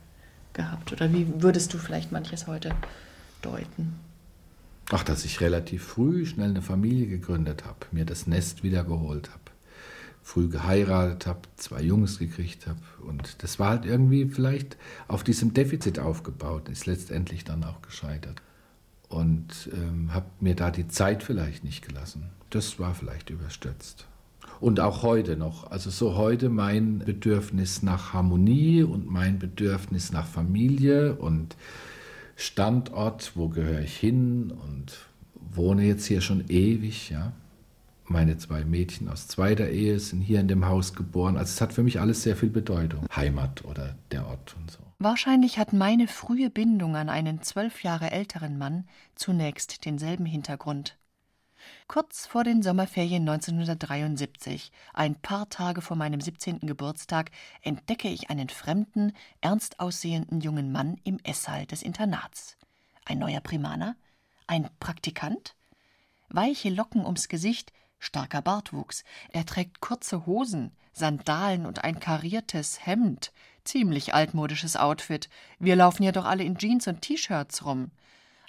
gehabt? 0.54 0.94
Oder 0.94 1.12
wie 1.12 1.28
würdest 1.42 1.74
du 1.74 1.78
vielleicht 1.78 2.14
manches 2.14 2.48
heute 2.48 2.74
deuten? 3.42 4.00
Ach, 4.90 5.04
dass 5.04 5.26
ich 5.26 5.42
relativ 5.42 5.84
früh 5.84 6.26
schnell 6.26 6.52
eine 6.52 6.62
Familie 6.62 7.08
gegründet 7.08 7.66
habe, 7.66 7.88
mir 7.92 8.06
das 8.06 8.26
Nest 8.26 8.64
wiedergeholt 8.64 9.30
habe, 9.30 9.52
früh 10.22 10.48
geheiratet 10.48 11.28
habe, 11.28 11.42
zwei 11.58 11.82
Jungs 11.82 12.20
gekriegt 12.20 12.68
habe. 12.68 12.80
Und 13.06 13.44
das 13.44 13.60
war 13.60 13.72
halt 13.72 13.86
irgendwie 13.86 14.28
vielleicht 14.28 14.78
auf 15.10 15.26
diesem 15.26 15.54
Defizit 15.54 16.00
aufgebaut, 16.00 16.70
ist 16.70 16.86
letztendlich 16.86 17.44
dann 17.44 17.66
auch 17.66 17.82
gescheitert 17.82 18.42
und 19.14 19.70
ähm, 19.74 20.14
habe 20.14 20.26
mir 20.40 20.56
da 20.56 20.72
die 20.72 20.88
Zeit 20.88 21.24
vielleicht 21.24 21.64
nicht 21.64 21.88
gelassen. 21.88 22.30
Das 22.50 22.80
war 22.80 22.96
vielleicht 22.96 23.30
überstürzt. 23.30 24.08
Und 24.60 24.80
auch 24.80 25.04
heute 25.04 25.38
noch. 25.38 25.70
Also 25.70 25.90
so 25.90 26.16
heute 26.16 26.50
mein 26.50 27.00
Bedürfnis 27.00 27.84
nach 27.84 28.14
Harmonie 28.14 28.84
und 28.84 29.10
mein 29.10 29.40
Bedürfnis 29.40 30.12
nach 30.12 30.26
Familie 30.26 31.16
und 31.16 31.56
Standort, 32.36 33.34
wo 33.36 33.50
gehöre 33.50 33.82
ich 33.82 33.96
hin 33.96 34.52
und 34.52 34.94
wohne 35.52 35.84
jetzt 35.84 36.06
hier 36.06 36.22
schon 36.22 36.46
ewig, 36.48 37.10
ja. 37.10 37.34
Meine 38.06 38.38
zwei 38.38 38.66
Mädchen 38.66 39.08
aus 39.08 39.28
zweiter 39.28 39.70
Ehe 39.70 40.00
sind 40.00 40.22
hier 40.22 40.40
in 40.40 40.48
dem 40.48 40.66
Haus 40.66 40.94
geboren. 40.94 41.38
Also 41.38 41.52
es 41.52 41.62
hat 41.62 41.72
für 41.72 41.84
mich 41.84 42.02
alles 42.02 42.24
sehr 42.24 42.36
viel 42.36 42.50
Bedeutung. 42.50 43.06
Heimat 43.16 43.64
oder 43.64 43.96
der 44.12 44.28
Ort 44.28 44.56
und 44.60 44.72
so. 44.72 44.83
Wahrscheinlich 45.04 45.60
hat 45.60 45.74
meine 45.74 46.08
frühe 46.08 46.50
Bindung 46.50 46.96
an 46.96 47.10
einen 47.10 47.42
zwölf 47.42 47.84
Jahre 47.84 48.12
älteren 48.12 48.58
Mann 48.58 48.88
zunächst 49.16 49.84
denselben 49.84 50.26
Hintergrund. 50.26 50.98
Kurz 51.90 52.26
vor 52.26 52.46
den 52.46 52.64
Sommerferien 52.64 53.28
1973, 53.28 54.72
ein 54.94 55.16
paar 55.16 55.50
Tage 55.50 55.82
vor 55.82 55.98
meinem 55.98 56.22
17. 56.22 56.60
Geburtstag, 56.62 57.32
entdecke 57.62 58.08
ich 58.08 58.30
einen 58.30 58.48
fremden, 58.48 59.12
ernst 59.42 59.82
aussehenden 59.82 60.40
jungen 60.40 60.72
Mann 60.72 60.96
im 61.04 61.20
Esssaal 61.26 61.66
des 61.66 61.82
Internats. 61.82 62.56
Ein 63.04 63.20
neuer 63.20 63.42
Primaner? 63.42 63.98
Ein 64.48 64.70
Praktikant? 64.80 65.58
Weiche 66.30 66.70
Locken 66.70 67.06
ums 67.06 67.28
Gesicht, 67.28 67.74
starker 68.00 68.42
Bartwuchs. 68.42 69.04
Er 69.34 69.46
trägt 69.46 69.82
kurze 69.82 70.26
Hosen, 70.26 70.72
Sandalen 70.94 71.66
und 71.66 71.84
ein 71.84 72.00
kariertes 72.00 72.86
Hemd, 72.86 73.34
Ziemlich 73.64 74.14
altmodisches 74.14 74.76
Outfit. 74.76 75.30
Wir 75.60 75.76
laufen 75.76 76.04
ja 76.04 76.12
doch 76.12 76.26
alle 76.26 76.44
in 76.44 76.58
Jeans 76.58 76.88
und 76.88 77.02
T-Shirts 77.02 77.66
rum. 77.66 77.92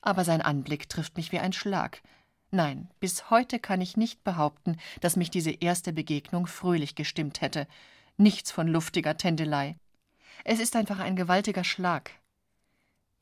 Aber 0.02 0.24
sein 0.24 0.42
Anblick 0.42 0.88
trifft 0.88 1.16
mich 1.16 1.32
wie 1.32 1.38
ein 1.38 1.52
Schlag. 1.52 2.02
Nein, 2.50 2.88
bis 3.00 3.30
heute 3.30 3.58
kann 3.58 3.80
ich 3.80 3.96
nicht 3.96 4.22
behaupten, 4.22 4.76
dass 5.00 5.16
mich 5.16 5.30
diese 5.30 5.50
erste 5.50 5.92
Begegnung 5.92 6.46
fröhlich 6.46 6.94
gestimmt 6.94 7.40
hätte. 7.40 7.66
Nichts 8.16 8.50
von 8.50 8.68
luftiger 8.68 9.16
Tändelei. 9.16 9.76
Es 10.44 10.60
ist 10.60 10.76
einfach 10.76 10.98
ein 10.98 11.16
gewaltiger 11.16 11.64
Schlag. 11.64 12.10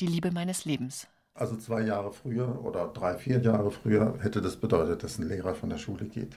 Die 0.01 0.07
Liebe 0.07 0.33
meines 0.33 0.65
Lebens. 0.65 1.09
Also 1.35 1.57
zwei 1.57 1.83
Jahre 1.83 2.13
früher 2.13 2.63
oder 2.65 2.89
drei, 2.89 3.17
vier 3.17 3.41
Jahre 3.41 3.71
früher 3.71 4.19
hätte 4.21 4.43
das 4.43 4.57
bedeutet, 4.57 5.03
dass 5.03 5.19
ein 5.19 5.29
Lehrer 5.29 5.55
von 5.55 5.71
der 5.71 5.79
Schule 5.79 6.07
geht. 6.07 6.37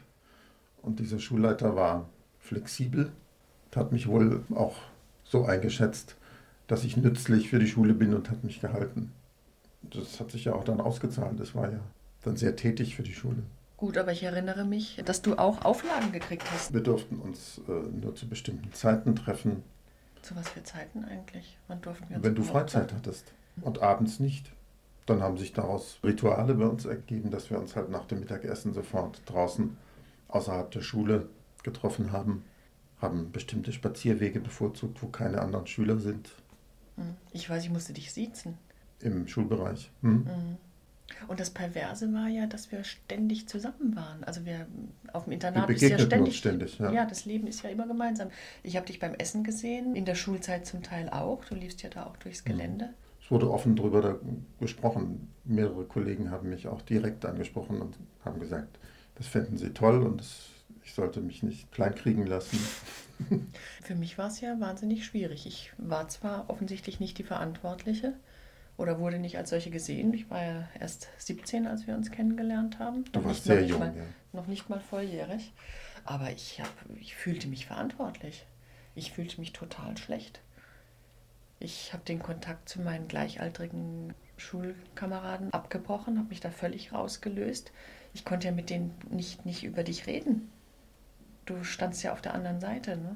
Und 0.81 0.99
dieser 0.99 1.19
Schulleiter 1.19 1.75
war 1.75 2.07
flexibel, 2.39 3.11
hat 3.75 3.91
mich 3.91 4.07
wohl 4.07 4.45
auch 4.53 4.77
so 5.25 5.45
eingeschätzt, 5.45 6.15
dass 6.67 6.83
ich 6.83 6.97
nützlich 6.97 7.49
für 7.49 7.59
die 7.59 7.67
Schule 7.67 7.93
bin 7.93 8.13
und 8.13 8.29
hat 8.29 8.43
mich 8.43 8.61
gehalten. 8.61 9.11
Das 9.81 10.19
hat 10.19 10.31
sich 10.31 10.45
ja 10.45 10.53
auch 10.53 10.63
dann 10.63 10.79
ausgezahlt. 10.79 11.39
Das 11.39 11.53
war 11.53 11.71
ja 11.71 11.79
dann 12.23 12.37
sehr 12.37 12.55
tätig 12.55 12.95
für 12.95 13.03
die 13.03 13.13
Schule. 13.13 13.43
Gut, 13.77 13.97
aber 13.97 14.11
ich 14.13 14.23
erinnere 14.23 14.65
mich, 14.65 15.01
dass 15.05 15.21
du 15.21 15.35
auch 15.35 15.65
Auflagen 15.65 16.11
gekriegt 16.11 16.49
hast. 16.51 16.73
Wir 16.73 16.81
durften 16.81 17.19
uns 17.19 17.61
äh, 17.67 17.71
nur 17.71 18.15
zu 18.15 18.27
bestimmten 18.27 18.73
Zeiten 18.73 19.15
treffen. 19.15 19.63
Zu 20.21 20.35
was 20.35 20.49
für 20.49 20.63
Zeiten 20.63 21.03
eigentlich? 21.05 21.57
Wann 21.67 21.81
durften 21.81 22.09
wir 22.09 22.15
uns 22.17 22.25
Wenn 22.25 22.35
du 22.35 22.43
Freizeit 22.43 22.93
hattest 22.93 23.33
und 23.61 23.81
abends 23.81 24.19
nicht. 24.19 24.51
Dann 25.05 25.21
haben 25.21 25.37
sich 25.37 25.53
daraus 25.53 25.99
Rituale 26.03 26.55
bei 26.55 26.65
uns 26.65 26.85
ergeben, 26.85 27.29
dass 27.29 27.51
wir 27.51 27.59
uns 27.59 27.75
halt 27.75 27.89
nach 27.89 28.05
dem 28.05 28.21
Mittagessen 28.21 28.73
sofort 28.73 29.21
draußen 29.27 29.77
außerhalb 30.29 30.71
der 30.71 30.81
Schule 30.81 31.29
getroffen 31.61 32.11
haben 32.11 32.43
haben 32.99 33.31
bestimmte 33.31 33.71
Spazierwege 33.71 34.39
bevorzugt, 34.39 35.01
wo 35.01 35.07
keine 35.07 35.41
anderen 35.41 35.67
Schüler 35.67 35.99
sind. 35.99 36.29
Hm. 36.95 37.15
Ich 37.33 37.49
weiß, 37.49 37.63
ich 37.63 37.69
musste 37.69 37.93
dich 37.93 38.11
siezen. 38.11 38.57
Im 39.01 39.27
Schulbereich. 39.27 39.91
Hm. 40.01 40.25
hm. 40.25 40.57
Und 41.27 41.39
das 41.39 41.51
Perverse 41.51 42.11
war 42.13 42.27
ja, 42.27 42.47
dass 42.47 42.71
wir 42.71 42.83
ständig 42.83 43.47
zusammen 43.47 43.95
waren. 43.95 44.23
Also 44.23 44.43
wir 44.43 44.65
auf 45.13 45.25
dem 45.25 45.33
Internat 45.33 45.67
wir 45.67 45.75
bist 45.75 45.89
ja 45.89 45.99
ständig. 45.99 46.37
ständig 46.37 46.79
ja. 46.79 46.91
ja. 46.91 47.05
das 47.05 47.25
Leben 47.25 47.47
ist 47.47 47.63
ja 47.63 47.69
immer 47.69 47.87
gemeinsam. 47.87 48.29
Ich 48.63 48.75
habe 48.75 48.87
dich 48.87 48.99
beim 48.99 49.13
Essen 49.13 49.43
gesehen, 49.43 49.95
in 49.95 50.05
der 50.05 50.15
Schulzeit 50.15 50.65
zum 50.65 50.81
Teil 50.81 51.09
auch. 51.09 51.45
Du 51.45 51.55
liefst 51.55 51.83
ja 51.83 51.89
da 51.89 52.05
auch 52.05 52.17
durchs 52.17 52.43
hm. 52.43 52.51
Gelände. 52.51 52.89
Es 53.21 53.31
wurde 53.31 53.49
offen 53.51 53.75
darüber 53.75 54.19
gesprochen. 54.59 55.31
Mehrere 55.45 55.85
Kollegen 55.85 56.31
haben 56.31 56.49
mich 56.49 56.67
auch 56.67 56.81
direkt 56.81 57.25
angesprochen 57.25 57.81
und 57.81 57.97
haben 58.23 58.39
gesagt, 58.39 58.77
das 59.15 59.27
fänden 59.27 59.57
sie 59.57 59.71
toll 59.71 60.03
und 60.03 60.19
das 60.19 60.49
ich 60.85 60.93
sollte 60.93 61.19
mich 61.19 61.41
nicht 61.43 61.71
kleinkriegen 61.71 62.27
lassen. 62.27 62.59
Für 63.81 63.95
mich 63.95 64.17
war 64.17 64.27
es 64.27 64.39
ja 64.39 64.59
wahnsinnig 64.59 65.03
schwierig. 65.03 65.47
Ich 65.47 65.73
war 65.77 66.07
zwar 66.07 66.49
offensichtlich 66.49 66.99
nicht 66.99 67.17
die 67.17 67.23
Verantwortliche 67.23 68.13
oder 68.77 68.99
wurde 68.99 69.17
nicht 69.17 69.37
als 69.37 69.49
solche 69.49 69.71
gesehen. 69.71 70.13
Ich 70.13 70.29
war 70.29 70.43
ja 70.43 70.69
erst 70.79 71.09
17, 71.17 71.65
als 71.65 71.87
wir 71.87 71.95
uns 71.95 72.11
kennengelernt 72.11 72.77
haben. 72.77 73.03
Du 73.11 73.19
noch 73.19 73.27
warst 73.27 73.45
sehr 73.45 73.61
noch 73.61 73.67
jung, 73.67 73.79
mal, 73.79 73.95
ja. 73.95 74.03
Noch 74.31 74.47
nicht 74.47 74.69
mal 74.69 74.79
volljährig. 74.79 75.53
Aber 76.03 76.31
ich, 76.31 76.61
hab, 76.61 76.69
ich 76.99 77.15
fühlte 77.15 77.47
mich 77.47 77.65
verantwortlich. 77.65 78.45
Ich 78.93 79.11
fühlte 79.11 79.39
mich 79.39 79.53
total 79.53 79.97
schlecht. 79.97 80.39
Ich 81.59 81.93
habe 81.93 82.03
den 82.03 82.19
Kontakt 82.19 82.69
zu 82.69 82.79
meinen 82.79 83.07
gleichaltrigen 83.07 84.13
Schulkameraden 84.37 85.51
abgebrochen, 85.51 86.19
habe 86.19 86.29
mich 86.29 86.41
da 86.41 86.51
völlig 86.51 86.93
rausgelöst. 86.93 87.71
Ich 88.13 88.23
konnte 88.23 88.47
ja 88.47 88.53
mit 88.53 88.69
denen 88.69 88.93
nicht, 89.09 89.45
nicht 89.45 89.63
über 89.63 89.83
dich 89.83 90.05
reden 90.05 90.51
du 91.45 91.63
standst 91.63 92.03
ja 92.03 92.13
auf 92.13 92.21
der 92.21 92.33
anderen 92.33 92.59
Seite. 92.59 92.97
Ne? 92.97 93.15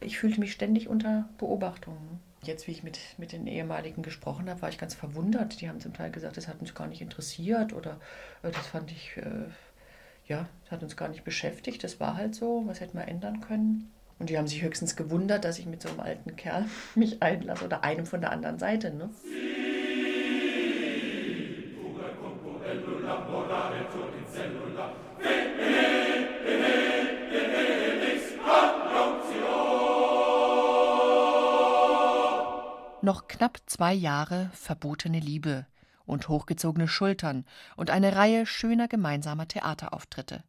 Ich 0.00 0.18
fühlte 0.18 0.40
mich 0.40 0.52
ständig 0.52 0.88
unter 0.88 1.28
Beobachtung. 1.38 1.96
Jetzt, 2.42 2.66
wie 2.66 2.72
ich 2.72 2.82
mit, 2.82 2.98
mit 3.18 3.32
den 3.32 3.46
ehemaligen 3.46 4.02
gesprochen 4.02 4.48
habe, 4.48 4.62
war 4.62 4.70
ich 4.70 4.78
ganz 4.78 4.94
verwundert. 4.94 5.60
Die 5.60 5.68
haben 5.68 5.80
zum 5.80 5.92
Teil 5.92 6.10
gesagt, 6.10 6.36
das 6.36 6.48
hat 6.48 6.60
uns 6.60 6.74
gar 6.74 6.86
nicht 6.86 7.02
interessiert 7.02 7.72
oder 7.74 8.00
äh, 8.42 8.50
das 8.50 8.66
fand 8.66 8.90
ich, 8.90 9.16
äh, 9.18 9.44
ja, 10.26 10.48
das 10.62 10.72
hat 10.72 10.82
uns 10.82 10.96
gar 10.96 11.08
nicht 11.08 11.24
beschäftigt. 11.24 11.84
Das 11.84 12.00
war 12.00 12.16
halt 12.16 12.34
so, 12.34 12.62
was 12.66 12.80
hätten 12.80 12.96
wir 12.96 13.06
ändern 13.06 13.40
können. 13.40 13.92
Und 14.18 14.30
die 14.30 14.38
haben 14.38 14.46
sich 14.46 14.62
höchstens 14.62 14.96
gewundert, 14.96 15.44
dass 15.44 15.58
ich 15.58 15.66
mit 15.66 15.82
so 15.82 15.88
einem 15.88 16.00
alten 16.00 16.36
Kerl 16.36 16.66
mich 16.94 17.22
einlasse 17.22 17.64
oder 17.64 17.84
einem 17.84 18.06
von 18.06 18.20
der 18.20 18.30
anderen 18.30 18.58
Seite. 18.58 18.90
Ne? 18.90 19.10
Knapp 33.40 33.58
zwei 33.64 33.94
Jahre 33.94 34.50
verbotene 34.52 35.18
Liebe 35.18 35.66
und 36.04 36.28
hochgezogene 36.28 36.86
Schultern 36.86 37.46
und 37.74 37.88
eine 37.88 38.14
Reihe 38.14 38.44
schöner 38.44 38.86
gemeinsamer 38.86 39.48
Theaterauftritte. 39.48 40.44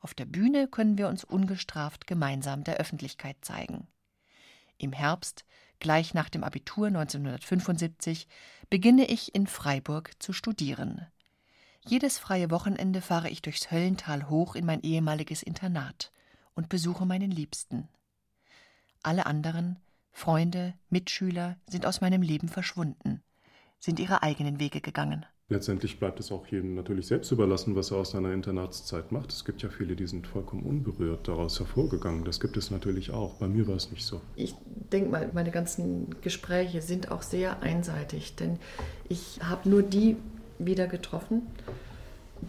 Auf 0.00 0.12
der 0.12 0.24
Bühne 0.24 0.66
können 0.66 0.98
wir 0.98 1.06
uns 1.06 1.22
ungestraft 1.22 2.08
gemeinsam 2.08 2.64
der 2.64 2.78
Öffentlichkeit 2.78 3.36
zeigen. 3.42 3.86
Im 4.76 4.92
Herbst, 4.92 5.44
gleich 5.78 6.14
nach 6.14 6.28
dem 6.28 6.42
Abitur 6.42 6.88
1975, 6.88 8.26
beginne 8.68 9.04
ich 9.04 9.36
in 9.36 9.46
Freiburg 9.46 10.10
zu 10.20 10.32
studieren. 10.32 11.06
Jedes 11.86 12.18
freie 12.18 12.50
Wochenende 12.50 13.02
fahre 13.02 13.30
ich 13.30 13.40
durchs 13.42 13.70
Höllental 13.70 14.28
hoch 14.28 14.56
in 14.56 14.66
mein 14.66 14.80
ehemaliges 14.80 15.44
Internat 15.44 16.10
und 16.54 16.68
besuche 16.68 17.06
meinen 17.06 17.30
Liebsten. 17.30 17.86
Alle 19.04 19.26
anderen, 19.26 19.78
Freunde, 20.12 20.74
Mitschüler, 20.90 21.56
sind 21.68 21.86
aus 21.86 22.00
meinem 22.00 22.22
Leben 22.22 22.48
verschwunden, 22.48 23.22
sind 23.78 23.98
ihre 23.98 24.22
eigenen 24.22 24.60
Wege 24.60 24.80
gegangen. 24.80 25.26
Letztendlich 25.48 25.98
bleibt 25.98 26.18
es 26.20 26.32
auch 26.32 26.46
jedem 26.46 26.74
natürlich 26.74 27.08
selbst 27.08 27.30
überlassen, 27.30 27.76
was 27.76 27.90
er 27.90 27.98
aus 27.98 28.12
seiner 28.12 28.32
Internatszeit 28.32 29.12
macht. 29.12 29.32
Es 29.32 29.44
gibt 29.44 29.62
ja 29.62 29.68
viele, 29.68 29.96
die 29.96 30.06
sind 30.06 30.26
vollkommen 30.26 30.62
unberührt 30.62 31.28
daraus 31.28 31.58
hervorgegangen. 31.58 32.24
Das 32.24 32.40
gibt 32.40 32.56
es 32.56 32.70
natürlich 32.70 33.10
auch. 33.10 33.34
Bei 33.34 33.48
mir 33.48 33.66
war 33.66 33.76
es 33.76 33.90
nicht 33.90 34.06
so. 34.06 34.22
Ich 34.34 34.54
denke 34.64 35.10
mal, 35.10 35.30
meine 35.34 35.50
ganzen 35.50 36.20
Gespräche 36.22 36.80
sind 36.80 37.10
auch 37.10 37.22
sehr 37.22 37.60
einseitig, 37.62 38.34
denn 38.36 38.58
ich 39.08 39.40
habe 39.42 39.68
nur 39.68 39.82
die 39.82 40.16
wieder 40.58 40.86
getroffen, 40.86 41.42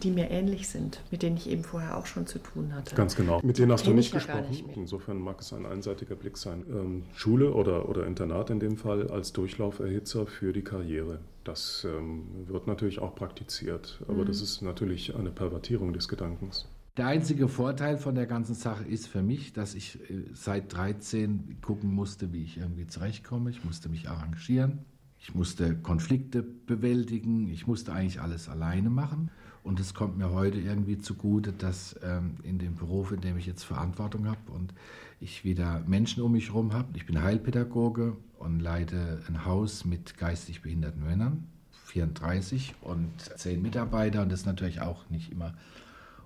die 0.02 0.10
mir 0.10 0.30
ähnlich 0.30 0.68
sind, 0.68 1.00
mit 1.10 1.22
denen 1.22 1.36
ich 1.36 1.48
eben 1.48 1.62
vorher 1.62 1.96
auch 1.96 2.06
schon 2.06 2.26
zu 2.26 2.38
tun 2.38 2.74
hatte. 2.74 2.94
Ganz 2.94 3.14
genau. 3.14 3.40
Mit 3.42 3.58
denen 3.58 3.72
hast 3.72 3.86
du 3.86 3.92
nicht 3.92 4.12
gesprochen. 4.12 4.50
Nicht 4.50 4.76
Insofern 4.76 5.18
mag 5.18 5.40
es 5.40 5.52
ein 5.52 5.66
einseitiger 5.66 6.16
Blick 6.16 6.36
sein. 6.36 6.64
Ähm, 6.68 7.04
Schule 7.14 7.52
oder, 7.52 7.88
oder 7.88 8.06
Internat 8.06 8.50
in 8.50 8.60
dem 8.60 8.76
Fall 8.76 9.08
als 9.08 9.32
Durchlauferhitzer 9.32 10.26
für 10.26 10.52
die 10.52 10.62
Karriere. 10.62 11.20
Das 11.44 11.86
ähm, 11.88 12.24
wird 12.46 12.66
natürlich 12.66 12.98
auch 12.98 13.14
praktiziert, 13.14 14.00
aber 14.08 14.22
mhm. 14.22 14.26
das 14.26 14.40
ist 14.40 14.62
natürlich 14.62 15.14
eine 15.14 15.30
Pervertierung 15.30 15.92
des 15.92 16.08
Gedankens. 16.08 16.66
Der 16.96 17.08
einzige 17.08 17.48
Vorteil 17.48 17.98
von 17.98 18.14
der 18.14 18.26
ganzen 18.26 18.54
Sache 18.54 18.84
ist 18.84 19.08
für 19.08 19.22
mich, 19.22 19.52
dass 19.52 19.74
ich 19.74 19.98
äh, 20.10 20.24
seit 20.32 20.72
13 20.72 21.58
gucken 21.60 21.92
musste, 21.92 22.32
wie 22.32 22.42
ich 22.42 22.58
irgendwie 22.58 22.86
zurechtkomme. 22.86 23.50
Ich 23.50 23.64
musste 23.64 23.88
mich 23.88 24.08
arrangieren. 24.08 24.80
Ich 25.18 25.34
musste 25.34 25.74
Konflikte 25.76 26.42
bewältigen. 26.42 27.48
Ich 27.48 27.66
musste 27.66 27.92
eigentlich 27.92 28.20
alles 28.20 28.48
alleine 28.48 28.90
machen. 28.90 29.30
Und 29.64 29.80
es 29.80 29.94
kommt 29.94 30.18
mir 30.18 30.30
heute 30.30 30.60
irgendwie 30.60 30.98
zugute, 30.98 31.50
dass 31.52 31.98
ähm, 32.02 32.36
in 32.42 32.58
dem 32.58 32.76
Beruf, 32.76 33.12
in 33.12 33.22
dem 33.22 33.38
ich 33.38 33.46
jetzt 33.46 33.64
Verantwortung 33.64 34.28
habe 34.28 34.52
und 34.52 34.74
ich 35.20 35.42
wieder 35.42 35.82
Menschen 35.86 36.22
um 36.22 36.32
mich 36.32 36.48
herum 36.48 36.74
habe. 36.74 36.88
Ich 36.94 37.06
bin 37.06 37.22
Heilpädagoge 37.22 38.14
und 38.38 38.60
leite 38.60 39.22
ein 39.26 39.46
Haus 39.46 39.86
mit 39.86 40.18
geistig 40.18 40.60
behinderten 40.60 41.02
Männern, 41.02 41.46
34 41.86 42.74
und 42.82 43.08
10 43.18 43.62
Mitarbeiter. 43.62 44.20
Und 44.20 44.30
das 44.30 44.40
ist 44.40 44.46
natürlich 44.46 44.82
auch 44.82 45.08
nicht 45.08 45.32
immer 45.32 45.54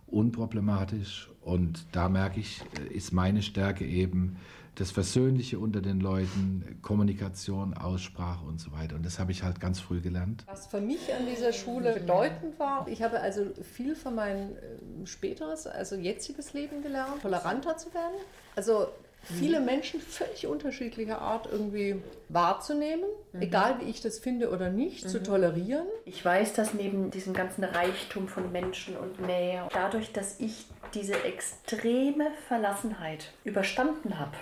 unproblematisch. 0.08 1.30
Und 1.40 1.86
da 1.92 2.08
merke 2.08 2.40
ich, 2.40 2.62
äh, 2.76 2.92
ist 2.92 3.12
meine 3.12 3.42
Stärke 3.42 3.86
eben, 3.86 4.36
das 4.78 4.92
Versöhnliche 4.92 5.58
unter 5.58 5.80
den 5.80 6.00
Leuten, 6.00 6.78
Kommunikation, 6.82 7.74
Aussprache 7.74 8.44
und 8.46 8.60
so 8.60 8.72
weiter. 8.72 8.94
Und 8.94 9.04
das 9.04 9.18
habe 9.18 9.32
ich 9.32 9.42
halt 9.42 9.60
ganz 9.60 9.80
früh 9.80 10.00
gelernt. 10.00 10.44
Was 10.46 10.68
für 10.68 10.80
mich 10.80 11.12
an 11.12 11.26
dieser 11.26 11.52
Schule 11.52 11.94
bedeutend 11.94 12.58
war, 12.58 12.86
ich 12.86 13.02
habe 13.02 13.20
also 13.20 13.46
viel 13.74 13.96
für 13.96 14.10
mein 14.10 14.56
ähm, 14.96 15.06
späteres, 15.06 15.66
also 15.66 15.96
jetziges 15.96 16.52
Leben 16.52 16.82
gelernt, 16.82 17.22
toleranter 17.22 17.76
zu 17.76 17.92
werden. 17.92 18.14
Also 18.54 18.86
viele 19.22 19.60
Menschen 19.60 20.00
völlig 20.00 20.46
unterschiedlicher 20.46 21.20
Art 21.20 21.48
irgendwie 21.50 22.00
wahrzunehmen, 22.28 23.04
mhm. 23.32 23.42
egal 23.42 23.80
wie 23.80 23.90
ich 23.90 24.00
das 24.00 24.20
finde 24.20 24.50
oder 24.50 24.70
nicht, 24.70 25.04
mhm. 25.04 25.08
zu 25.08 25.22
tolerieren. 25.22 25.86
Ich 26.04 26.24
weiß, 26.24 26.54
dass 26.54 26.74
neben 26.74 27.10
diesem 27.10 27.34
ganzen 27.34 27.64
Reichtum 27.64 28.28
von 28.28 28.52
Menschen 28.52 28.96
und 28.96 29.20
Nähe, 29.26 29.68
dadurch, 29.72 30.12
dass 30.12 30.38
ich 30.38 30.66
diese 30.94 31.24
extreme 31.24 32.28
Verlassenheit 32.46 33.32
überstanden 33.44 34.18
habe, 34.18 34.32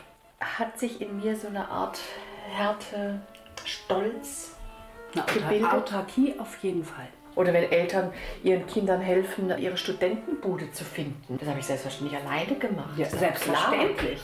hat 0.41 0.78
sich 0.78 1.01
in 1.01 1.16
mir 1.16 1.37
so 1.37 1.49
eine 1.49 1.68
Art 1.68 1.99
Härte, 2.51 3.20
Stolz 3.64 4.57
Na, 5.14 5.22
gebildet. 5.22 5.72
Autarkie 5.72 6.34
auf 6.39 6.62
jeden 6.62 6.84
Fall. 6.84 7.09
Oder 7.34 7.53
wenn 7.53 7.70
Eltern 7.70 8.12
ihren 8.43 8.66
Kindern 8.66 9.01
helfen, 9.01 9.53
ihre 9.59 9.76
Studentenbude 9.76 10.70
zu 10.72 10.84
finden. 10.84 11.37
Das 11.39 11.49
habe 11.49 11.59
ich 11.59 11.66
selbstverständlich 11.66 12.18
alleine 12.18 12.57
gemacht. 12.57 12.97
Ja, 12.97 13.07
selbstverständlich. 13.07 14.22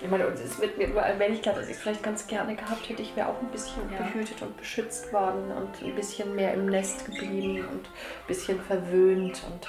Ich 0.00 0.10
meine, 0.10 0.24
es 0.24 0.60
wird 0.60 0.76
mir 0.76 0.88
überall, 0.88 1.16
wenn 1.20 1.32
ich 1.32 1.42
glaube, 1.42 1.60
dass 1.60 1.68
ich 1.68 1.76
es 1.76 1.82
vielleicht 1.82 2.02
ganz 2.02 2.26
gerne 2.26 2.56
gehabt 2.56 2.88
hätte, 2.88 3.02
ich 3.02 3.14
wäre 3.14 3.28
auch 3.28 3.40
ein 3.40 3.48
bisschen 3.52 3.82
ja. 3.92 3.98
behütet 3.98 4.42
und 4.42 4.56
beschützt 4.56 5.12
worden 5.12 5.52
und 5.52 5.80
ein 5.80 5.94
bisschen 5.94 6.34
mehr 6.34 6.54
im 6.54 6.66
Nest 6.66 7.04
geblieben 7.04 7.64
und 7.70 7.86
ein 7.86 8.26
bisschen 8.26 8.60
verwöhnt. 8.60 9.40
Und 9.48 9.68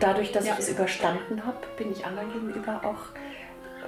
dadurch, 0.00 0.32
dass 0.32 0.46
ja. 0.46 0.54
ich 0.54 0.58
es 0.60 0.68
überstanden 0.70 1.46
habe, 1.46 1.58
bin 1.76 1.92
ich 1.92 2.04
anderen 2.04 2.32
gegenüber 2.32 2.80
auch 2.84 3.14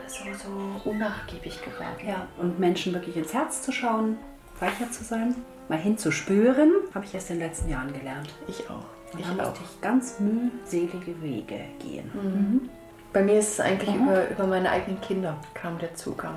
so, 0.06 0.24
so 0.34 0.90
unnachgiebig 0.90 1.60
geworden. 1.62 2.06
Ja, 2.06 2.26
und 2.38 2.58
Menschen 2.58 2.92
wirklich 2.92 3.16
ins 3.16 3.32
Herz 3.32 3.62
zu 3.62 3.72
schauen, 3.72 4.18
weicher 4.60 4.90
zu 4.90 5.04
sein, 5.04 5.34
mal 5.68 5.78
hinzuspüren, 5.78 6.72
habe 6.94 7.04
ich 7.04 7.14
erst 7.14 7.30
in 7.30 7.38
den 7.38 7.48
letzten 7.48 7.68
Jahren 7.70 7.92
gelernt. 7.92 8.28
Ich 8.48 8.68
auch. 8.70 8.86
Und 9.12 9.20
ich 9.20 9.26
musste 9.28 9.60
ich 9.62 9.80
ganz 9.80 10.18
mühselige 10.20 11.20
Wege 11.22 11.60
gehen. 11.78 12.10
Mhm. 12.14 12.70
Bei 13.12 13.22
mir 13.22 13.38
ist 13.38 13.52
es 13.52 13.60
eigentlich 13.60 13.94
mhm. 13.94 14.02
über, 14.02 14.28
über 14.28 14.46
meine 14.46 14.70
eigenen 14.70 15.00
Kinder 15.00 15.36
kam 15.54 15.78
der 15.78 15.94
Zugang. 15.94 16.34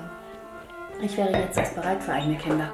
Ich 1.00 1.16
wäre 1.16 1.32
jetzt 1.32 1.58
erst 1.58 1.74
bereit 1.74 2.02
für 2.02 2.12
eigene 2.12 2.36
Kinder. 2.38 2.72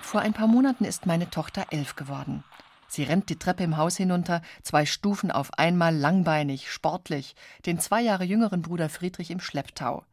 Vor 0.00 0.20
ein 0.20 0.32
paar 0.32 0.46
Monaten 0.46 0.84
ist 0.84 1.06
meine 1.06 1.28
Tochter 1.28 1.66
elf 1.70 1.94
geworden. 1.94 2.42
Sie 2.88 3.02
rennt 3.02 3.28
die 3.28 3.38
Treppe 3.38 3.62
im 3.62 3.76
Haus 3.76 3.98
hinunter, 3.98 4.40
zwei 4.62 4.86
Stufen 4.86 5.30
auf 5.30 5.52
einmal, 5.58 5.94
langbeinig, 5.94 6.72
sportlich, 6.72 7.36
den 7.66 7.78
zwei 7.78 8.00
Jahre 8.00 8.24
jüngeren 8.24 8.62
Bruder 8.62 8.88
Friedrich 8.88 9.30
im 9.30 9.40
Schlepptau. 9.40 10.04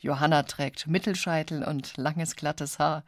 Johanna 0.00 0.42
trägt 0.42 0.86
Mittelscheitel 0.86 1.62
und 1.62 1.96
langes 1.98 2.34
glattes 2.34 2.78
Haar, 2.78 3.04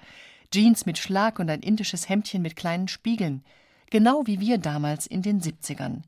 Jeans 0.53 0.85
mit 0.85 0.99
Schlag 0.99 1.39
und 1.39 1.51
ein 1.51 1.63
indisches 1.63 2.09
Hemdchen 2.09 2.43
mit 2.43 2.55
kleinen 2.55 2.87
Spiegeln, 2.87 3.43
genau 3.91 4.27
wie 4.27 4.41
wir 4.41 4.59
damals 4.59 5.07
in 5.07 5.23
den 5.23 5.41
70ern. 5.41 6.03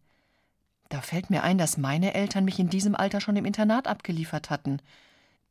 Da 0.90 1.00
fällt 1.00 1.30
mir 1.30 1.42
ein, 1.42 1.58
dass 1.58 1.78
meine 1.78 2.14
Eltern 2.14 2.44
mich 2.44 2.58
in 2.58 2.68
diesem 2.68 2.94
Alter 2.94 3.20
schon 3.20 3.34
im 3.36 3.46
Internat 3.46 3.88
abgeliefert 3.88 4.50
hatten. 4.50 4.80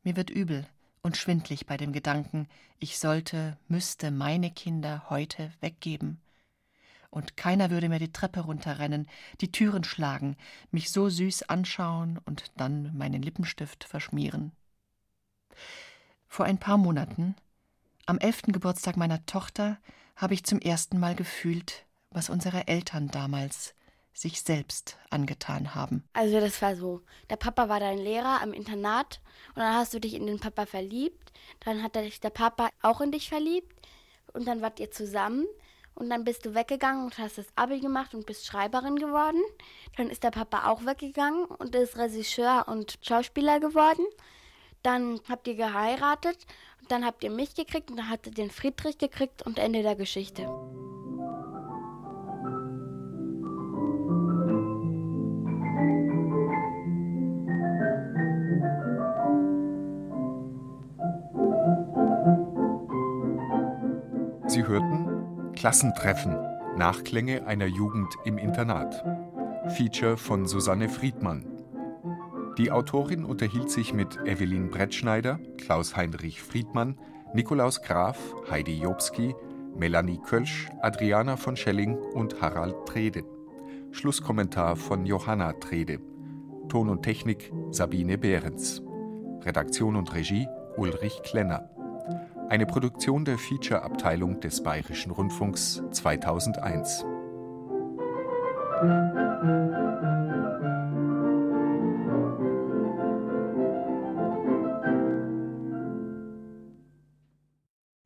Mir 0.04 0.16
wird 0.16 0.30
übel 0.30 0.64
und 1.02 1.16
schwindlig 1.16 1.66
bei 1.66 1.76
dem 1.76 1.92
Gedanken, 1.92 2.48
ich 2.78 2.98
sollte, 2.98 3.58
müsste 3.68 4.12
meine 4.12 4.50
Kinder 4.50 5.04
heute 5.10 5.52
weggeben 5.60 6.20
und 7.16 7.34
keiner 7.38 7.70
würde 7.70 7.88
mir 7.88 7.98
die 7.98 8.12
Treppe 8.12 8.40
runterrennen, 8.40 9.08
die 9.40 9.50
Türen 9.50 9.84
schlagen, 9.84 10.36
mich 10.70 10.90
so 10.90 11.08
süß 11.08 11.44
anschauen 11.44 12.20
und 12.26 12.52
dann 12.58 12.94
meinen 12.94 13.22
Lippenstift 13.22 13.84
verschmieren. 13.84 14.52
Vor 16.28 16.44
ein 16.44 16.58
paar 16.58 16.76
Monaten, 16.76 17.34
am 18.04 18.18
elften 18.18 18.52
Geburtstag 18.52 18.98
meiner 18.98 19.24
Tochter, 19.24 19.78
habe 20.14 20.34
ich 20.34 20.44
zum 20.44 20.60
ersten 20.60 21.00
Mal 21.00 21.14
gefühlt, 21.14 21.86
was 22.10 22.28
unsere 22.28 22.68
Eltern 22.68 23.08
damals 23.08 23.74
sich 24.12 24.42
selbst 24.42 24.98
angetan 25.08 25.74
haben. 25.74 26.04
Also 26.12 26.38
das 26.38 26.60
war 26.60 26.76
so, 26.76 27.00
der 27.30 27.36
Papa 27.36 27.70
war 27.70 27.80
dein 27.80 27.98
Lehrer 27.98 28.42
am 28.42 28.52
Internat 28.52 29.22
und 29.54 29.62
dann 29.62 29.74
hast 29.74 29.94
du 29.94 30.00
dich 30.00 30.12
in 30.12 30.26
den 30.26 30.38
Papa 30.38 30.66
verliebt, 30.66 31.32
dann 31.60 31.82
hat 31.82 31.94
sich 31.94 32.20
der 32.20 32.30
Papa 32.30 32.68
auch 32.82 33.00
in 33.00 33.10
dich 33.10 33.30
verliebt 33.30 33.74
und 34.34 34.46
dann 34.46 34.60
wart 34.60 34.80
ihr 34.80 34.90
zusammen 34.90 35.46
und 35.96 36.10
dann 36.10 36.24
bist 36.24 36.44
du 36.44 36.54
weggegangen 36.54 37.04
und 37.04 37.18
hast 37.18 37.38
das 37.38 37.46
Abi 37.56 37.80
gemacht 37.80 38.14
und 38.14 38.26
bist 38.26 38.46
Schreiberin 38.46 38.96
geworden. 38.96 39.42
Dann 39.96 40.10
ist 40.10 40.22
der 40.22 40.30
Papa 40.30 40.70
auch 40.70 40.84
weggegangen 40.84 41.46
und 41.46 41.74
ist 41.74 41.96
Regisseur 41.96 42.66
und 42.68 42.98
Schauspieler 43.02 43.60
geworden. 43.60 44.04
Dann 44.82 45.20
habt 45.28 45.48
ihr 45.48 45.56
geheiratet 45.56 46.46
und 46.80 46.90
dann 46.90 47.04
habt 47.04 47.24
ihr 47.24 47.30
mich 47.30 47.54
gekriegt 47.54 47.90
und 47.90 47.96
dann 47.96 48.10
habt 48.10 48.26
ihr 48.26 48.34
den 48.34 48.50
Friedrich 48.50 48.98
gekriegt 48.98 49.44
und 49.44 49.58
Ende 49.58 49.82
der 49.82 49.96
Geschichte. 49.96 50.42
Sie 64.46 64.64
hörten 64.64 65.15
Klassentreffen. 65.56 66.36
Nachklänge 66.76 67.46
einer 67.46 67.66
Jugend 67.66 68.14
im 68.24 68.36
Internat. 68.36 69.02
Feature 69.74 70.18
von 70.18 70.46
Susanne 70.46 70.88
Friedmann. 70.88 71.46
Die 72.58 72.70
Autorin 72.70 73.24
unterhielt 73.24 73.70
sich 73.70 73.94
mit 73.94 74.18
Evelyn 74.26 74.70
Brettschneider, 74.70 75.40
Klaus-Heinrich 75.56 76.42
Friedmann, 76.42 76.98
Nikolaus 77.32 77.80
Graf, 77.82 78.18
Heidi 78.50 78.78
Jobski, 78.78 79.34
Melanie 79.74 80.20
Kölsch, 80.24 80.68
Adriana 80.82 81.36
von 81.36 81.56
Schelling 81.56 81.96
und 81.96 82.40
Harald 82.40 82.76
Trede. 82.86 83.24
Schlusskommentar 83.92 84.76
von 84.76 85.06
Johanna 85.06 85.54
Trede. 85.54 86.00
Ton 86.68 86.90
und 86.90 87.02
Technik 87.02 87.50
Sabine 87.70 88.18
Behrens. 88.18 88.82
Redaktion 89.42 89.96
und 89.96 90.14
Regie 90.14 90.46
Ulrich 90.76 91.22
Klenner. 91.22 91.70
Eine 92.48 92.64
Produktion 92.64 93.24
der 93.24 93.38
Feature-Abteilung 93.38 94.40
des 94.40 94.62
Bayerischen 94.62 95.10
Rundfunks 95.10 95.82
2001. 95.90 97.04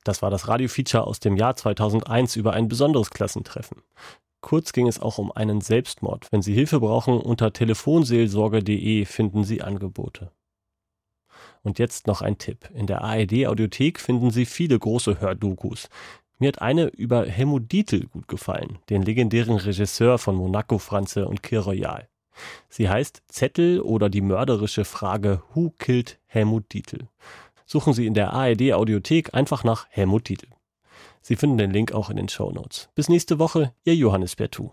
Das 0.04 0.22
war 0.22 0.30
das 0.30 0.48
Radio-Feature 0.48 1.06
aus 1.06 1.20
dem 1.20 1.36
Jahr 1.36 1.54
2001 1.56 2.36
über 2.36 2.54
ein 2.54 2.68
besonderes 2.68 3.10
Klassentreffen. 3.10 3.82
Kurz 4.40 4.72
ging 4.72 4.88
es 4.88 4.98
auch 4.98 5.18
um 5.18 5.30
einen 5.30 5.60
Selbstmord. 5.60 6.28
Wenn 6.32 6.40
Sie 6.40 6.54
Hilfe 6.54 6.80
brauchen, 6.80 7.20
unter 7.20 7.52
telefonseelsorge.de 7.52 9.04
finden 9.04 9.44
Sie 9.44 9.60
Angebote. 9.60 10.32
Und 11.62 11.78
jetzt 11.78 12.06
noch 12.06 12.22
ein 12.22 12.38
Tipp. 12.38 12.70
In 12.74 12.86
der 12.86 13.02
ARD-Audiothek 13.02 14.00
finden 14.00 14.30
Sie 14.30 14.46
viele 14.46 14.78
große 14.78 15.20
Hördokus. 15.20 15.88
Mir 16.38 16.48
hat 16.48 16.62
eine 16.62 16.86
über 16.86 17.26
Helmut 17.26 17.70
Dietl 17.70 18.06
gut 18.06 18.26
gefallen, 18.26 18.78
den 18.88 19.02
legendären 19.02 19.56
Regisseur 19.56 20.18
von 20.18 20.36
Monaco 20.36 20.78
Franze 20.78 21.28
und 21.28 21.42
Kir 21.42 21.60
Royal. 21.60 22.08
Sie 22.70 22.88
heißt 22.88 23.22
Zettel 23.28 23.80
oder 23.80 24.08
die 24.08 24.22
mörderische 24.22 24.86
Frage 24.86 25.42
Who 25.52 25.74
killed 25.78 26.18
Helmut 26.26 26.72
Dietl? 26.72 27.08
Suchen 27.66 27.92
Sie 27.92 28.06
in 28.06 28.14
der 28.14 28.32
ARD-Audiothek 28.32 29.34
einfach 29.34 29.64
nach 29.64 29.86
Helmut 29.90 30.28
Dietl. 30.28 30.48
Sie 31.20 31.36
finden 31.36 31.58
den 31.58 31.70
Link 31.70 31.92
auch 31.92 32.08
in 32.08 32.16
den 32.16 32.28
Show 32.28 32.50
Notes. 32.50 32.88
Bis 32.94 33.10
nächste 33.10 33.38
Woche, 33.38 33.74
Ihr 33.84 33.94
Johannes 33.94 34.34
Bertou. 34.34 34.72